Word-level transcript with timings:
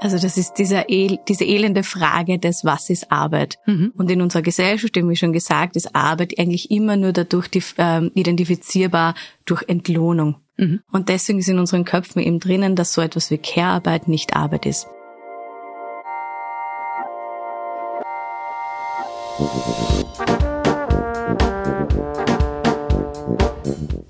Also 0.00 0.16
das 0.16 0.36
ist 0.36 0.54
dieser 0.54 0.88
El 0.88 1.18
diese 1.26 1.44
elende 1.44 1.82
Frage 1.82 2.38
des, 2.38 2.64
was 2.64 2.88
ist 2.88 3.10
Arbeit? 3.10 3.58
Mhm. 3.66 3.92
Und 3.96 4.10
in 4.10 4.22
unserer 4.22 4.42
Gesellschaft, 4.42 4.94
wie 4.94 5.16
schon 5.16 5.32
gesagt, 5.32 5.74
ist 5.74 5.94
Arbeit 5.94 6.38
eigentlich 6.38 6.70
immer 6.70 6.96
nur 6.96 7.12
dadurch 7.12 7.48
die, 7.48 7.62
äh, 7.78 8.06
identifizierbar 8.14 9.14
durch 9.44 9.64
Entlohnung. 9.66 10.36
Mhm. 10.56 10.80
Und 10.92 11.08
deswegen 11.08 11.40
ist 11.40 11.48
in 11.48 11.58
unseren 11.58 11.84
Köpfen 11.84 12.22
eben 12.22 12.38
drinnen, 12.38 12.76
dass 12.76 12.92
so 12.92 13.02
etwas 13.02 13.30
wie 13.32 13.38
Care-Arbeit 13.38 14.06
nicht 14.06 14.36
Arbeit 14.36 14.66
ist. 14.66 14.86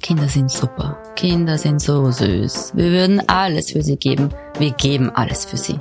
Kinder 0.00 0.28
sind 0.28 0.50
super. 0.50 0.97
Kinder 1.18 1.58
sind 1.58 1.82
so 1.82 2.12
süß. 2.12 2.76
Wir 2.76 2.92
würden 2.92 3.28
alles 3.28 3.72
für 3.72 3.82
sie 3.82 3.96
geben. 3.96 4.28
Wir 4.60 4.70
geben 4.70 5.10
alles 5.10 5.46
für 5.46 5.56
sie. 5.56 5.76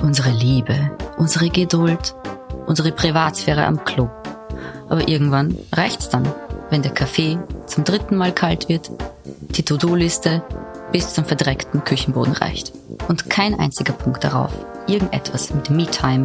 Unsere 0.00 0.30
Liebe, 0.30 0.92
unsere 1.18 1.50
Geduld, 1.50 2.14
unsere 2.66 2.90
Privatsphäre 2.92 3.66
am 3.66 3.84
Klo. 3.84 4.08
Aber 4.88 5.06
irgendwann 5.06 5.58
reicht's 5.74 6.08
dann, 6.08 6.26
wenn 6.70 6.80
der 6.80 6.94
Kaffee 6.94 7.38
zum 7.66 7.84
dritten 7.84 8.16
Mal 8.16 8.32
kalt 8.32 8.70
wird, 8.70 8.90
die 9.50 9.62
To-Do-Liste 9.62 10.42
bis 10.90 11.12
zum 11.12 11.26
verdreckten 11.26 11.84
Küchenboden 11.84 12.32
reicht 12.32 12.72
und 13.08 13.28
kein 13.28 13.60
einziger 13.60 13.92
Punkt 13.92 14.24
darauf 14.24 14.54
irgendetwas 14.86 15.52
mit 15.52 15.68
Me-Time 15.68 16.22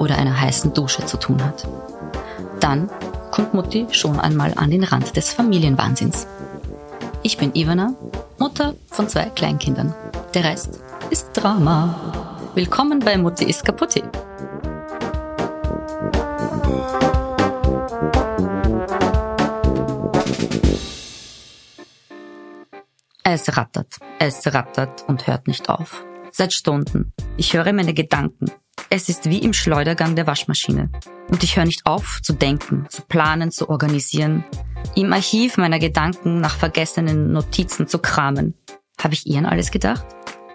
oder 0.00 0.18
einer 0.18 0.40
heißen 0.40 0.74
Dusche 0.74 1.06
zu 1.06 1.18
tun 1.18 1.40
hat. 1.44 1.68
Dann 2.58 2.90
kommt 3.30 3.54
Mutti 3.54 3.86
schon 3.92 4.18
einmal 4.18 4.54
an 4.56 4.72
den 4.72 4.82
Rand 4.82 5.14
des 5.14 5.32
Familienwahnsinns. 5.32 6.26
Ich 7.24 7.36
bin 7.36 7.54
Ivana, 7.54 7.94
Mutter 8.38 8.74
von 8.88 9.08
zwei 9.08 9.26
Kleinkindern. 9.26 9.94
Der 10.34 10.42
Rest 10.42 10.80
ist 11.10 11.30
Drama. 11.34 12.36
Willkommen 12.56 12.98
bei 12.98 13.16
Mutti 13.16 13.44
ist 13.44 13.64
kaputti. 13.64 14.02
Es 23.22 23.56
rattert, 23.56 23.98
es 24.18 24.52
rattert 24.52 25.04
und 25.06 25.28
hört 25.28 25.46
nicht 25.46 25.68
auf. 25.68 26.04
Seit 26.32 26.52
Stunden. 26.52 27.12
Ich 27.36 27.54
höre 27.54 27.72
meine 27.72 27.94
Gedanken. 27.94 28.50
Es 28.90 29.08
ist 29.08 29.28
wie 29.28 29.38
im 29.38 29.52
Schleudergang 29.52 30.16
der 30.16 30.26
Waschmaschine. 30.26 30.90
Und 31.28 31.42
ich 31.42 31.56
höre 31.56 31.64
nicht 31.64 31.86
auf 31.86 32.20
zu 32.22 32.32
denken, 32.32 32.86
zu 32.90 33.02
planen, 33.02 33.50
zu 33.50 33.70
organisieren 33.70 34.44
im 34.94 35.12
Archiv 35.12 35.56
meiner 35.56 35.78
Gedanken 35.78 36.40
nach 36.40 36.56
vergessenen 36.56 37.32
Notizen 37.32 37.86
zu 37.86 37.98
kramen. 37.98 38.54
Habe 39.02 39.14
ich 39.14 39.26
ihren 39.26 39.46
alles 39.46 39.70
gedacht? 39.70 40.04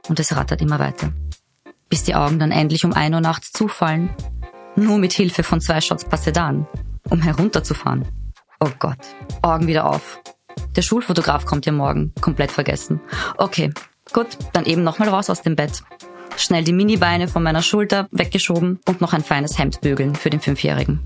Und 0.09 0.20
es 0.20 0.36
rattert 0.36 0.61
immer 0.61 0.80
weiter. 0.80 1.11
Bis 1.89 2.03
die 2.03 2.16
Augen 2.16 2.39
dann 2.39 2.52
endlich 2.52 2.86
um 2.86 2.94
ein 2.94 3.14
Uhr 3.14 3.22
nachts 3.22 3.52
zufallen. 3.52 4.09
Nur 4.75 5.00
mit 5.00 5.14
Hilfe 5.14 5.44
von 5.44 5.59
zwei 5.59 5.81
Shots 5.81 6.05
Passedan, 6.05 6.67
um 7.09 7.22
herunterzufahren. 7.22 8.08
Oh 8.59 8.70
Gott, 8.80 9.00
Augen 9.42 9.67
wieder 9.67 9.89
auf. 9.89 10.22
Der 10.75 10.81
Schulfotograf 10.81 11.45
kommt 11.45 11.66
ja 11.66 11.72
morgen, 11.72 12.14
komplett 12.22 12.52
vergessen. 12.52 13.02
Okay, 13.38 13.73
gut, 14.14 14.28
dann 14.53 14.66
eben 14.66 14.83
nochmal 14.83 15.09
raus 15.09 15.30
aus 15.30 15.42
dem 15.42 15.55
Bett. 15.55 15.83
Schnell 16.36 16.64
die 16.64 16.73
Minibeine 16.73 17.28
von 17.28 17.44
meiner 17.44 17.61
Schulter 17.61 18.08
weggeschoben 18.11 18.80
und 18.88 19.02
noch 19.02 19.14
ein 19.14 19.23
feines 19.23 19.58
Hemd 19.58 19.81
bügeln 19.81 20.16
für 20.16 20.30
den 20.30 20.39
Fünfjährigen. 20.39 21.00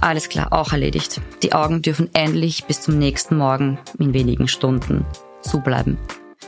Alles 0.00 0.28
klar, 0.28 0.52
auch 0.52 0.72
erledigt. 0.72 1.20
Die 1.42 1.52
Augen 1.52 1.82
dürfen 1.82 2.10
endlich 2.14 2.64
bis 2.64 2.80
zum 2.80 2.98
nächsten 2.98 3.36
Morgen 3.36 3.78
in 3.98 4.12
wenigen 4.14 4.48
Stunden 4.48 5.04
zubleiben. 5.42 5.98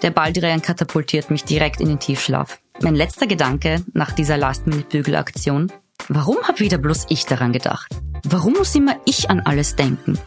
Der 0.02 0.10
Balldrehen 0.10 0.62
katapultiert 0.62 1.30
mich 1.30 1.44
direkt 1.44 1.80
in 1.80 1.88
den 1.88 1.98
Tiefschlaf. 1.98 2.60
Mein 2.80 2.94
letzter 2.94 3.26
Gedanke 3.26 3.82
nach 3.92 4.12
dieser 4.12 4.36
Last-Minute-Bügelaktion. 4.36 5.72
Warum 6.08 6.36
hab 6.44 6.60
wieder 6.60 6.78
bloß 6.78 7.06
ich 7.08 7.26
daran 7.26 7.52
gedacht? 7.52 7.92
Warum 8.24 8.52
muss 8.52 8.74
immer 8.74 8.96
ich 9.04 9.30
an 9.30 9.40
alles 9.40 9.74
denken? 9.74 10.18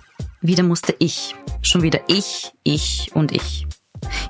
Wieder 0.42 0.64
musste 0.64 0.96
ich. 1.00 1.36
Schon 1.62 1.84
wieder 1.84 2.02
ich, 2.08 2.52
ich 2.64 3.12
und 3.14 3.32
ich. 3.32 3.68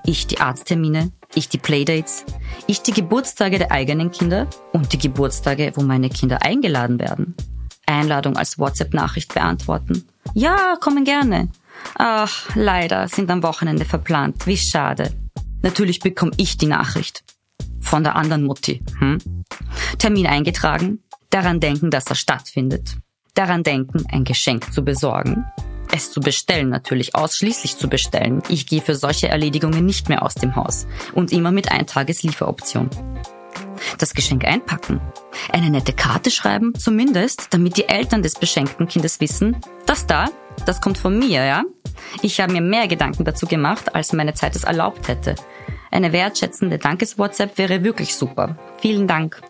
Ich 0.05 0.27
die 0.27 0.39
Arzttermine, 0.39 1.11
ich 1.33 1.49
die 1.49 1.57
Playdates, 1.57 2.25
ich 2.67 2.81
die 2.81 2.93
Geburtstage 2.93 3.57
der 3.57 3.71
eigenen 3.71 4.11
Kinder 4.11 4.47
und 4.73 4.93
die 4.93 4.97
Geburtstage, 4.97 5.71
wo 5.75 5.81
meine 5.81 6.09
Kinder 6.09 6.41
eingeladen 6.41 6.99
werden. 6.99 7.35
Einladung 7.85 8.37
als 8.37 8.57
WhatsApp-Nachricht 8.57 9.33
beantworten. 9.33 10.07
Ja, 10.33 10.75
kommen 10.79 11.03
gerne. 11.03 11.49
Ach, 11.95 12.49
leider 12.55 13.07
sind 13.07 13.29
am 13.31 13.43
Wochenende 13.43 13.85
verplant. 13.85 14.45
Wie 14.47 14.57
schade. 14.57 15.11
Natürlich 15.61 15.99
bekomme 15.99 16.31
ich 16.37 16.57
die 16.57 16.67
Nachricht. 16.67 17.23
Von 17.79 18.03
der 18.03 18.15
anderen 18.15 18.43
Mutti. 18.43 18.81
Hm? 18.99 19.17
Termin 19.97 20.27
eingetragen. 20.27 21.03
Daran 21.29 21.59
denken, 21.59 21.91
dass 21.91 22.07
er 22.07 22.15
stattfindet. 22.15 22.97
Daran 23.33 23.63
denken, 23.63 24.05
ein 24.11 24.23
Geschenk 24.23 24.73
zu 24.73 24.83
besorgen. 24.83 25.45
Es 25.91 26.11
zu 26.11 26.21
bestellen 26.21 26.69
natürlich, 26.69 27.15
ausschließlich 27.15 27.77
zu 27.77 27.89
bestellen. 27.89 28.41
Ich 28.49 28.65
gehe 28.65 28.81
für 28.81 28.95
solche 28.95 29.27
Erledigungen 29.27 29.85
nicht 29.85 30.09
mehr 30.09 30.23
aus 30.23 30.35
dem 30.35 30.55
Haus. 30.55 30.87
Und 31.13 31.31
immer 31.31 31.51
mit 31.51 31.71
Eintageslieferoption 31.71 32.89
das 33.97 34.13
Geschenk 34.13 34.45
einpacken, 34.45 35.01
eine 35.51 35.69
nette 35.69 35.93
Karte 35.93 36.31
schreiben, 36.31 36.73
zumindest, 36.75 37.53
damit 37.53 37.77
die 37.77 37.87
Eltern 37.87 38.21
des 38.21 38.35
beschenkten 38.35 38.87
Kindes 38.87 39.19
wissen, 39.19 39.57
das 39.85 40.05
da, 40.05 40.29
das 40.65 40.81
kommt 40.81 40.97
von 40.97 41.17
mir, 41.17 41.43
ja? 41.43 41.63
Ich 42.21 42.39
habe 42.39 42.53
mir 42.53 42.61
mehr 42.61 42.87
Gedanken 42.87 43.25
dazu 43.25 43.45
gemacht, 43.45 43.95
als 43.95 44.13
meine 44.13 44.33
Zeit 44.33 44.55
es 44.55 44.63
erlaubt 44.63 45.07
hätte. 45.07 45.35
Eine 45.91 46.13
wertschätzende 46.13 46.77
Dankes-WhatsApp 46.77 47.57
wäre 47.57 47.83
wirklich 47.83 48.15
super. 48.15 48.57
Vielen 48.79 49.07
Dank. 49.07 49.41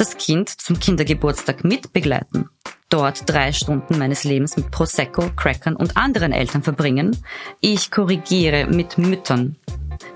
Das 0.00 0.16
Kind 0.16 0.48
zum 0.48 0.80
Kindergeburtstag 0.80 1.62
mitbegleiten. 1.62 2.48
Dort 2.88 3.28
drei 3.28 3.52
Stunden 3.52 3.98
meines 3.98 4.24
Lebens 4.24 4.56
mit 4.56 4.70
Prosecco, 4.70 5.28
Crackern 5.36 5.76
und 5.76 5.98
anderen 5.98 6.32
Eltern 6.32 6.62
verbringen. 6.62 7.14
Ich 7.60 7.90
korrigiere 7.90 8.66
mit 8.66 8.96
Müttern. 8.96 9.56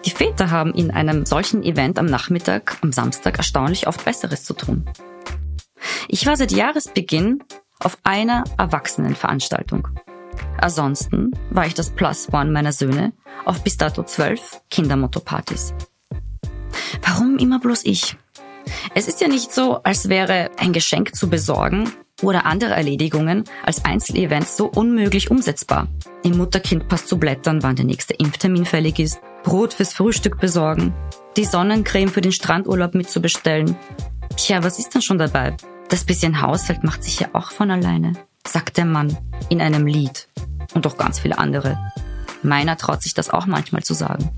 Die 0.06 0.10
Väter 0.10 0.50
haben 0.50 0.72
in 0.72 0.90
einem 0.90 1.26
solchen 1.26 1.62
Event 1.62 1.98
am 1.98 2.06
Nachmittag, 2.06 2.78
am 2.80 2.92
Samstag 2.92 3.36
erstaunlich 3.36 3.86
oft 3.86 4.02
Besseres 4.06 4.44
zu 4.44 4.54
tun. 4.54 4.86
Ich 6.08 6.24
war 6.24 6.38
seit 6.38 6.52
Jahresbeginn 6.52 7.44
auf 7.78 7.98
einer 8.04 8.44
Erwachsenenveranstaltung. 8.56 9.88
Ansonsten 10.56 11.32
war 11.50 11.66
ich 11.66 11.74
das 11.74 11.90
Plus 11.90 12.32
One 12.32 12.50
meiner 12.50 12.72
Söhne 12.72 13.12
auf 13.44 13.62
bis 13.62 13.76
dato 13.76 14.02
zwölf 14.04 14.62
Kindermotto-Partys. 14.70 15.74
Warum 17.02 17.36
immer 17.36 17.60
bloß 17.60 17.84
ich? 17.84 18.16
Es 18.94 19.08
ist 19.08 19.20
ja 19.20 19.28
nicht 19.28 19.52
so, 19.52 19.82
als 19.82 20.08
wäre 20.08 20.50
ein 20.58 20.72
Geschenk 20.72 21.14
zu 21.14 21.28
besorgen 21.28 21.92
oder 22.22 22.46
andere 22.46 22.74
Erledigungen 22.74 23.44
als 23.64 23.84
Einzelevents 23.84 24.56
so 24.56 24.66
unmöglich 24.66 25.30
umsetzbar. 25.30 25.88
Im 26.22 26.38
Mutterkindpass 26.38 27.06
zu 27.06 27.18
blättern, 27.18 27.62
wann 27.62 27.76
der 27.76 27.84
nächste 27.84 28.14
Impftermin 28.14 28.64
fällig 28.64 28.98
ist, 28.98 29.20
Brot 29.42 29.74
fürs 29.74 29.92
Frühstück 29.92 30.40
besorgen, 30.40 30.94
die 31.36 31.44
Sonnencreme 31.44 32.08
für 32.08 32.20
den 32.20 32.32
Strandurlaub 32.32 32.94
mitzubestellen. 32.94 33.76
Tja, 34.36 34.62
was 34.62 34.78
ist 34.78 34.94
denn 34.94 35.02
schon 35.02 35.18
dabei? 35.18 35.56
Das 35.88 36.04
bisschen 36.04 36.40
Haushalt 36.40 36.82
macht 36.82 37.04
sich 37.04 37.20
ja 37.20 37.28
auch 37.34 37.50
von 37.50 37.70
alleine, 37.70 38.14
sagt 38.46 38.78
der 38.78 38.84
Mann 38.84 39.16
in 39.48 39.60
einem 39.60 39.86
Lied. 39.86 40.28
Und 40.74 40.86
auch 40.86 40.96
ganz 40.96 41.20
viele 41.20 41.38
andere. 41.38 41.78
Meiner 42.42 42.76
traut 42.76 43.02
sich 43.02 43.14
das 43.14 43.30
auch 43.30 43.46
manchmal 43.46 43.82
zu 43.82 43.94
sagen. 43.94 44.30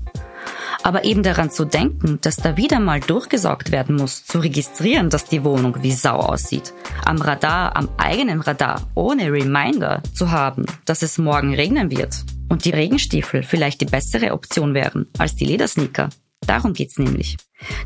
Aber 0.87 1.03
eben 1.03 1.21
daran 1.21 1.51
zu 1.51 1.65
denken, 1.65 2.17
dass 2.21 2.37
da 2.37 2.55
wieder 2.55 2.79
mal 2.79 3.01
durchgesaugt 3.01 3.73
werden 3.73 3.97
muss, 3.97 4.23
zu 4.23 4.39
registrieren, 4.39 5.09
dass 5.09 5.25
die 5.25 5.43
Wohnung 5.43 5.83
wie 5.83 5.91
Sau 5.91 6.15
aussieht, 6.15 6.73
am 7.03 7.17
Radar, 7.17 7.75
am 7.75 7.89
eigenen 7.97 8.39
Radar, 8.39 8.87
ohne 8.95 9.29
Reminder 9.29 10.01
zu 10.13 10.31
haben, 10.31 10.65
dass 10.85 11.01
es 11.01 11.17
morgen 11.17 11.53
regnen 11.53 11.91
wird 11.91 12.23
und 12.47 12.63
die 12.63 12.69
Regenstiefel 12.69 13.43
vielleicht 13.43 13.81
die 13.81 13.85
bessere 13.85 14.31
Option 14.31 14.73
wären 14.73 15.07
als 15.17 15.35
die 15.35 15.43
Ledersneaker. 15.43 16.07
Darum 16.45 16.71
geht's 16.71 16.97
nämlich. 16.97 17.35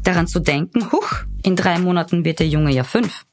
Daran 0.04 0.28
zu 0.28 0.40
denken, 0.40 0.92
huch, 0.92 1.12
in 1.42 1.56
drei 1.56 1.80
Monaten 1.80 2.24
wird 2.24 2.38
der 2.38 2.50
Junge 2.50 2.72
ja 2.72 2.84
fünf. 2.84 3.25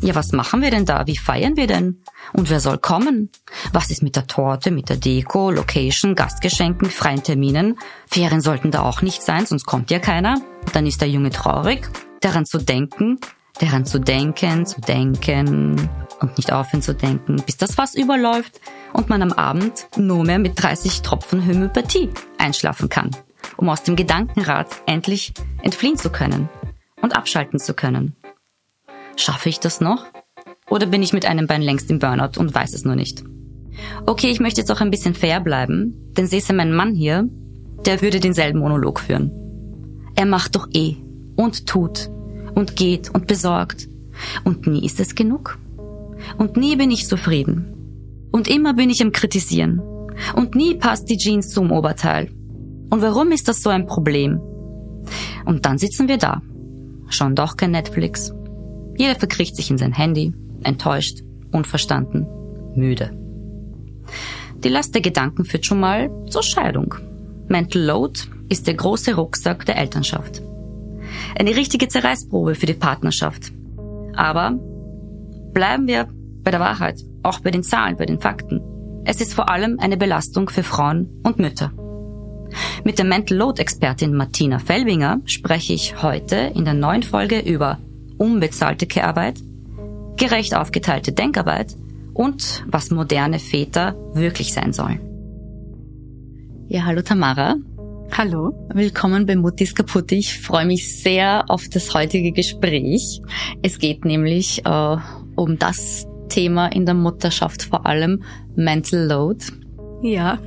Ja, 0.00 0.14
was 0.14 0.32
machen 0.32 0.62
wir 0.62 0.70
denn 0.70 0.84
da? 0.84 1.06
Wie 1.06 1.16
feiern 1.16 1.56
wir 1.56 1.66
denn? 1.66 2.02
Und 2.32 2.50
wer 2.50 2.60
soll 2.60 2.78
kommen? 2.78 3.30
Was 3.72 3.90
ist 3.90 4.02
mit 4.02 4.16
der 4.16 4.26
Torte, 4.26 4.70
mit 4.70 4.88
der 4.88 4.96
Deko, 4.96 5.50
Location, 5.50 6.14
Gastgeschenken, 6.14 6.90
freien 6.90 7.22
Terminen? 7.22 7.78
Ferien 8.06 8.40
sollten 8.40 8.70
da 8.70 8.82
auch 8.82 9.02
nicht 9.02 9.22
sein, 9.22 9.46
sonst 9.46 9.66
kommt 9.66 9.90
ja 9.90 9.98
keiner. 9.98 10.40
Dann 10.72 10.86
ist 10.86 11.00
der 11.00 11.08
Junge 11.08 11.30
traurig. 11.30 11.88
Daran 12.20 12.46
zu 12.46 12.58
denken, 12.58 13.18
daran 13.60 13.84
zu 13.84 13.98
denken, 13.98 14.66
zu 14.66 14.80
denken 14.80 15.88
und 16.20 16.36
nicht 16.36 16.52
aufhören 16.52 16.82
zu 16.82 16.94
denken, 16.94 17.42
bis 17.44 17.56
das 17.56 17.74
Fass 17.74 17.94
überläuft 17.94 18.60
und 18.92 19.08
man 19.08 19.22
am 19.22 19.32
Abend 19.32 19.86
nur 19.96 20.24
mehr 20.24 20.38
mit 20.38 20.62
30 20.62 21.02
Tropfen 21.02 21.46
Homöopathie 21.46 22.10
einschlafen 22.38 22.88
kann, 22.88 23.10
um 23.56 23.68
aus 23.68 23.82
dem 23.82 23.96
Gedankenrad 23.96 24.68
endlich 24.86 25.32
entfliehen 25.62 25.96
zu 25.96 26.10
können 26.10 26.48
und 27.02 27.16
abschalten 27.16 27.58
zu 27.58 27.74
können. 27.74 28.15
Schaffe 29.16 29.48
ich 29.48 29.60
das 29.60 29.80
noch? 29.80 30.04
Oder 30.68 30.86
bin 30.86 31.02
ich 31.02 31.12
mit 31.12 31.26
einem 31.26 31.46
Bein 31.46 31.62
längst 31.62 31.90
im 31.90 31.98
Burnout 31.98 32.38
und 32.38 32.54
weiß 32.54 32.74
es 32.74 32.84
nur 32.84 32.96
nicht? 32.96 33.24
Okay, 34.04 34.30
ich 34.30 34.40
möchte 34.40 34.60
jetzt 34.60 34.70
auch 34.70 34.80
ein 34.80 34.90
bisschen 34.90 35.14
fair 35.14 35.40
bleiben, 35.40 35.94
denn 36.16 36.26
sehe 36.26 36.42
mein 36.54 36.72
Mann 36.72 36.94
hier, 36.94 37.28
der 37.84 38.02
würde 38.02 38.20
denselben 38.20 38.60
Monolog 38.60 39.00
führen. 39.00 39.30
Er 40.14 40.26
macht 40.26 40.54
doch 40.54 40.68
eh 40.74 40.96
und 41.36 41.66
tut 41.66 42.10
und 42.54 42.76
geht 42.76 43.14
und 43.14 43.26
besorgt. 43.26 43.88
Und 44.44 44.66
nie 44.66 44.84
ist 44.84 45.00
es 45.00 45.14
genug. 45.14 45.58
Und 46.38 46.56
nie 46.56 46.76
bin 46.76 46.90
ich 46.90 47.06
zufrieden. 47.06 48.28
Und 48.32 48.48
immer 48.48 48.74
bin 48.74 48.90
ich 48.90 49.02
am 49.02 49.12
Kritisieren. 49.12 49.80
Und 50.34 50.54
nie 50.54 50.74
passt 50.74 51.08
die 51.10 51.18
Jeans 51.18 51.50
zum 51.50 51.70
Oberteil. 51.70 52.30
Und 52.90 53.02
warum 53.02 53.30
ist 53.32 53.48
das 53.48 53.62
so 53.62 53.70
ein 53.70 53.86
Problem? 53.86 54.40
Und 55.44 55.66
dann 55.66 55.78
sitzen 55.78 56.08
wir 56.08 56.16
da. 56.16 56.42
Schauen 57.08 57.34
doch 57.34 57.56
kein 57.56 57.70
Netflix. 57.70 58.32
Jeder 58.96 59.14
verkriecht 59.14 59.56
sich 59.56 59.70
in 59.70 59.78
sein 59.78 59.92
Handy, 59.92 60.32
enttäuscht, 60.62 61.20
unverstanden, 61.52 62.26
müde. 62.74 63.10
Die 64.64 64.68
Last 64.68 64.94
der 64.94 65.02
Gedanken 65.02 65.44
führt 65.44 65.66
schon 65.66 65.80
mal 65.80 66.10
zur 66.28 66.42
Scheidung. 66.42 66.94
Mental 67.48 67.82
Load 67.82 68.20
ist 68.48 68.66
der 68.66 68.74
große 68.74 69.14
Rucksack 69.14 69.66
der 69.66 69.76
Elternschaft. 69.76 70.42
Eine 71.38 71.54
richtige 71.54 71.88
Zerreißprobe 71.88 72.54
für 72.54 72.66
die 72.66 72.74
Partnerschaft. 72.74 73.52
Aber 74.14 74.58
bleiben 75.52 75.86
wir 75.86 76.08
bei 76.42 76.50
der 76.50 76.60
Wahrheit, 76.60 77.00
auch 77.22 77.40
bei 77.40 77.50
den 77.50 77.62
Zahlen, 77.62 77.96
bei 77.96 78.06
den 78.06 78.20
Fakten. 78.20 78.60
Es 79.04 79.20
ist 79.20 79.34
vor 79.34 79.50
allem 79.50 79.78
eine 79.78 79.96
Belastung 79.96 80.48
für 80.48 80.62
Frauen 80.62 81.20
und 81.22 81.38
Mütter. 81.38 81.72
Mit 82.84 82.98
der 82.98 83.04
Mental 83.04 83.36
Load 83.36 83.60
Expertin 83.60 84.14
Martina 84.14 84.58
Felbinger 84.58 85.20
spreche 85.26 85.72
ich 85.72 86.02
heute 86.02 86.52
in 86.54 86.64
der 86.64 86.74
neuen 86.74 87.02
Folge 87.02 87.40
über 87.40 87.78
unbezahlte 88.18 88.86
Care-Arbeit, 88.86 89.40
gerecht 90.16 90.54
aufgeteilte 90.54 91.12
Denkarbeit 91.12 91.76
und 92.14 92.64
was 92.66 92.90
moderne 92.90 93.38
Väter 93.38 93.94
wirklich 94.14 94.52
sein 94.52 94.72
sollen. 94.72 95.00
Ja, 96.68 96.84
hallo 96.84 97.02
Tamara. 97.02 97.56
Hallo. 98.12 98.52
Willkommen 98.72 99.26
bei 99.26 99.36
Muttis 99.36 99.74
kaputt. 99.74 100.10
Ich 100.12 100.38
freue 100.38 100.64
mich 100.64 101.02
sehr 101.02 101.44
auf 101.48 101.68
das 101.68 101.92
heutige 101.92 102.32
Gespräch. 102.32 103.20
Es 103.62 103.78
geht 103.78 104.04
nämlich 104.04 104.64
äh, 104.64 104.96
um 105.36 105.58
das 105.58 106.06
Thema 106.28 106.68
in 106.68 106.86
der 106.86 106.94
Mutterschaft, 106.94 107.62
vor 107.62 107.86
allem 107.86 108.22
Mental 108.54 109.06
Load. 109.06 109.44
Ja. 110.02 110.38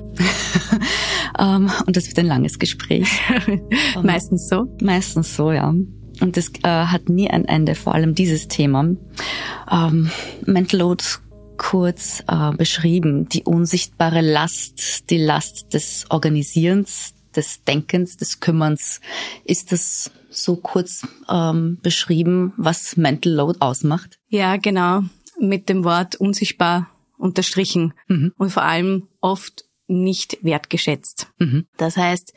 ähm, 1.39 1.69
und 1.86 1.95
das 1.95 2.07
wird 2.07 2.19
ein 2.19 2.27
langes 2.27 2.57
Gespräch. 2.60 3.07
meistens 4.04 4.48
so. 4.50 4.66
Meistens 4.81 5.36
so, 5.36 5.51
ja. 5.51 5.74
Und 6.19 6.38
das 6.38 6.51
äh, 6.63 6.68
hat 6.68 7.10
nie 7.10 7.30
ein 7.30 7.45
Ende, 7.45 7.75
vor 7.75 7.95
allem 7.95 8.16
dieses 8.16 8.48
Thema. 8.48 8.95
Ähm, 9.71 10.12
Mental 10.45 10.80
Load 10.80 11.04
kurz 11.57 12.24
äh, 12.27 12.51
beschrieben. 12.51 13.30
Die 13.30 13.44
unsichtbare 13.44 14.21
Last, 14.21 15.10
die 15.10 15.18
Last 15.18 15.74
des 15.74 16.06
Organisierens, 16.10 17.13
des 17.36 17.63
Denkens, 17.63 18.18
des 18.18 18.39
Kümmerns. 18.39 19.01
Ist 19.45 19.71
das 19.71 20.12
so 20.30 20.56
kurz 20.56 21.07
ähm, 21.30 21.80
beschrieben, 21.81 22.54
was 22.57 22.98
Mental 22.98 23.33
Load 23.33 23.60
ausmacht? 23.62 24.19
Ja, 24.30 24.57
genau. 24.57 25.04
Mit 25.39 25.69
dem 25.69 25.83
Wort 25.83 26.16
unsichtbar 26.16 26.89
unterstrichen 27.18 27.94
mhm. 28.07 28.33
und 28.38 28.51
vor 28.51 28.63
allem 28.63 29.07
oft 29.21 29.66
nicht 29.88 30.38
wertgeschätzt. 30.42 31.27
Mhm. 31.39 31.66
Das 31.77 31.98
heißt, 31.98 32.33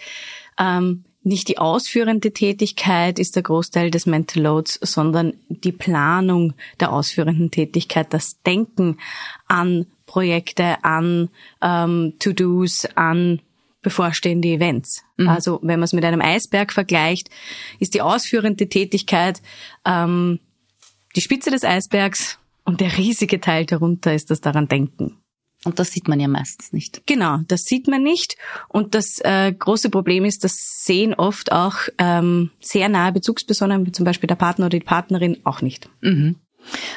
ähm, 0.59 1.05
nicht 1.25 1.49
die 1.49 1.59
ausführende 1.59 2.33
Tätigkeit 2.33 3.19
ist 3.19 3.37
der 3.37 3.43
Großteil 3.43 3.91
des 3.91 4.07
Mental 4.07 4.43
Loads, 4.43 4.79
sondern 4.83 5.35
die 5.49 5.73
Planung 5.73 6.55
der 6.81 6.93
ausführenden 6.93 7.51
Tätigkeit, 7.51 8.13
das 8.13 8.43
Denken 8.43 8.99
an 9.47 9.87
Projekte, 10.07 10.83
an 10.85 11.31
ähm, 11.63 12.15
To-Dos, 12.19 12.87
an 12.97 13.41
bevorstehende 13.83 14.49
Events. 14.49 15.05
Mhm. 15.17 15.29
Also 15.29 15.59
wenn 15.63 15.81
man 15.81 15.85
es 15.85 15.93
mit 15.93 16.05
einem 16.05 16.21
Eisberg 16.21 16.73
vergleicht, 16.73 17.31
ist 17.79 17.95
die 17.95 18.03
ausführende 18.03 18.69
Tätigkeit 18.69 19.43
ähm, 19.85 20.41
die 21.15 21.21
Spitze 21.21 21.51
des 21.51 21.65
Eisbergs 21.65 22.39
und 22.65 22.81
der 22.81 22.97
riesige 22.97 23.41
Teil 23.41 23.67
darunter 23.67 24.15
ist 24.15 24.31
das 24.31 24.41
daran 24.41 24.69
Denken. 24.69 25.22
Und 25.65 25.79
das 25.79 25.93
sieht 25.93 26.09
man 26.09 26.19
ja 26.19 26.29
meistens 26.29 26.73
nicht. 26.73 27.07
Genau, 27.07 27.39
das 27.47 27.63
sieht 27.63 27.87
man 27.87 28.03
nicht. 28.03 28.37
Und 28.69 28.95
das 28.95 29.21
äh, 29.23 29.53
große 29.53 29.91
Problem 29.91 30.25
ist, 30.25 30.43
das 30.45 30.83
sehen 30.85 31.15
oft 31.15 31.53
auch 31.53 31.77
ähm, 31.99 32.51
sehr 32.61 32.89
nahe 32.89 33.13
Bezugspersonen, 33.13 33.87
wie 33.87 33.93
zum 33.93 34.05
Beispiel 34.05 34.27
der 34.27 34.35
Partner 34.35 34.67
oder 34.67 34.79
die 34.79 34.85
Partnerin, 34.85 35.39
auch 35.45 35.63
nicht. 35.63 35.89
Mhm. 36.01 36.37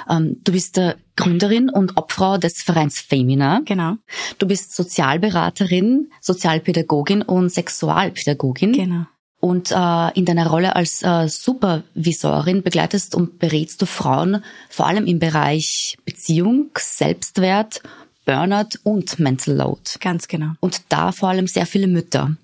Ähm, 0.09 0.37
du 0.43 0.51
bist 0.51 0.77
der 0.77 0.97
Gründerin 1.15 1.69
und 1.69 1.97
Obfrau 1.97 2.37
des 2.37 2.61
Vereins 2.61 2.99
Femina. 2.99 3.61
Genau. 3.65 3.95
Du 4.37 4.47
bist 4.47 4.75
Sozialberaterin, 4.75 6.11
Sozialpädagogin 6.21 7.21
und 7.21 7.49
Sexualpädagogin. 7.49 8.73
Genau. 8.73 9.05
Und 9.39 9.71
äh, 9.71 10.11
in 10.17 10.25
deiner 10.25 10.47
Rolle 10.47 10.75
als 10.75 11.03
äh, 11.03 11.27
Supervisorin 11.27 12.63
begleitest 12.63 13.13
und 13.13 13.37
berätst 13.37 13.81
du 13.81 13.85
Frauen 13.85 14.43
vor 14.69 14.87
allem 14.87 15.05
im 15.05 15.19
Bereich 15.19 15.97
Beziehung, 16.03 16.71
Selbstwert 16.77 17.81
Burnout 18.25 18.79
und 18.83 19.19
Mental 19.19 19.55
Load. 19.55 19.81
Ganz 19.99 20.27
genau. 20.27 20.51
Und 20.59 20.81
da 20.89 21.11
vor 21.11 21.29
allem 21.29 21.47
sehr 21.47 21.65
viele 21.65 21.87
Mütter. 21.87 22.35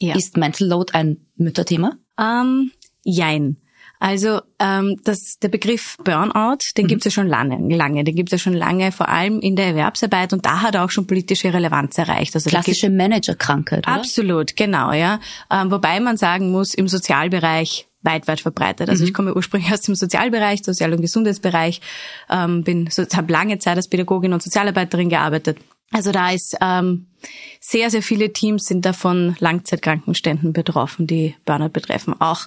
Ja. 0.00 0.14
Ist 0.14 0.36
Mental 0.36 0.68
Load 0.68 0.94
ein 0.94 1.18
Mütterthema? 1.36 1.96
Ähm, 2.18 2.72
jein. 3.02 3.56
Also 4.00 4.40
ähm, 4.58 5.00
das, 5.04 5.38
der 5.40 5.48
Begriff 5.48 5.96
Burnout, 6.04 6.58
den 6.76 6.84
mhm. 6.84 6.88
gibt's 6.88 7.04
ja 7.06 7.10
schon 7.10 7.26
lange, 7.26 7.74
lange. 7.74 8.04
Den 8.04 8.14
gibt's 8.14 8.32
ja 8.32 8.38
schon 8.38 8.54
lange, 8.54 8.92
vor 8.92 9.08
allem 9.08 9.40
in 9.40 9.56
der 9.56 9.68
Erwerbsarbeit 9.68 10.32
und 10.32 10.44
da 10.44 10.60
hat 10.60 10.74
er 10.74 10.84
auch 10.84 10.90
schon 10.90 11.06
politische 11.06 11.54
Relevanz 11.54 11.96
erreicht. 11.96 12.34
Also 12.34 12.50
Klassische 12.50 12.90
Managerkrankheit, 12.90 13.86
oder? 13.86 13.96
Absolut, 13.96 14.56
genau, 14.56 14.92
ja. 14.92 15.20
Ähm, 15.50 15.70
wobei 15.70 16.00
man 16.00 16.16
sagen 16.16 16.50
muss, 16.50 16.74
im 16.74 16.88
Sozialbereich 16.88 17.86
weit, 18.04 18.28
weit 18.28 18.40
verbreitet. 18.40 18.88
Also 18.88 19.02
mhm. 19.02 19.08
ich 19.08 19.14
komme 19.14 19.34
ursprünglich 19.34 19.72
aus 19.72 19.80
dem 19.80 19.94
Sozialbereich, 19.94 20.62
Sozial- 20.62 20.92
und 20.92 21.00
Gesundheitsbereich, 21.00 21.80
ähm, 22.30 22.62
bin, 22.62 22.88
so, 22.90 23.02
habe 23.02 23.32
lange 23.32 23.58
Zeit 23.58 23.76
als 23.76 23.88
Pädagogin 23.88 24.32
und 24.32 24.42
Sozialarbeiterin 24.42 25.08
gearbeitet. 25.08 25.58
Also 25.90 26.12
da 26.12 26.30
ist 26.30 26.56
ähm, 26.60 27.06
sehr, 27.60 27.90
sehr 27.90 28.02
viele 28.02 28.32
Teams 28.32 28.66
sind 28.66 28.84
davon 28.84 29.36
Langzeitkrankenständen 29.38 30.52
betroffen, 30.52 31.06
die 31.06 31.36
Burnout 31.44 31.70
betreffen. 31.70 32.20
Auch 32.20 32.46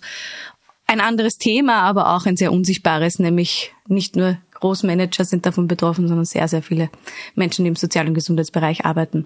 ein 0.85 1.01
anderes 1.01 1.37
Thema, 1.37 1.81
aber 1.81 2.15
auch 2.15 2.25
ein 2.25 2.37
sehr 2.37 2.51
unsichtbares, 2.51 3.19
nämlich 3.19 3.73
nicht 3.87 4.15
nur 4.15 4.37
Großmanager 4.59 5.25
sind 5.25 5.45
davon 5.45 5.67
betroffen, 5.67 6.07
sondern 6.07 6.25
sehr, 6.25 6.47
sehr 6.47 6.61
viele 6.61 6.89
Menschen, 7.35 7.65
die 7.65 7.69
im 7.69 7.75
Sozial- 7.75 8.07
und 8.07 8.13
Gesundheitsbereich 8.13 8.85
arbeiten. 8.85 9.25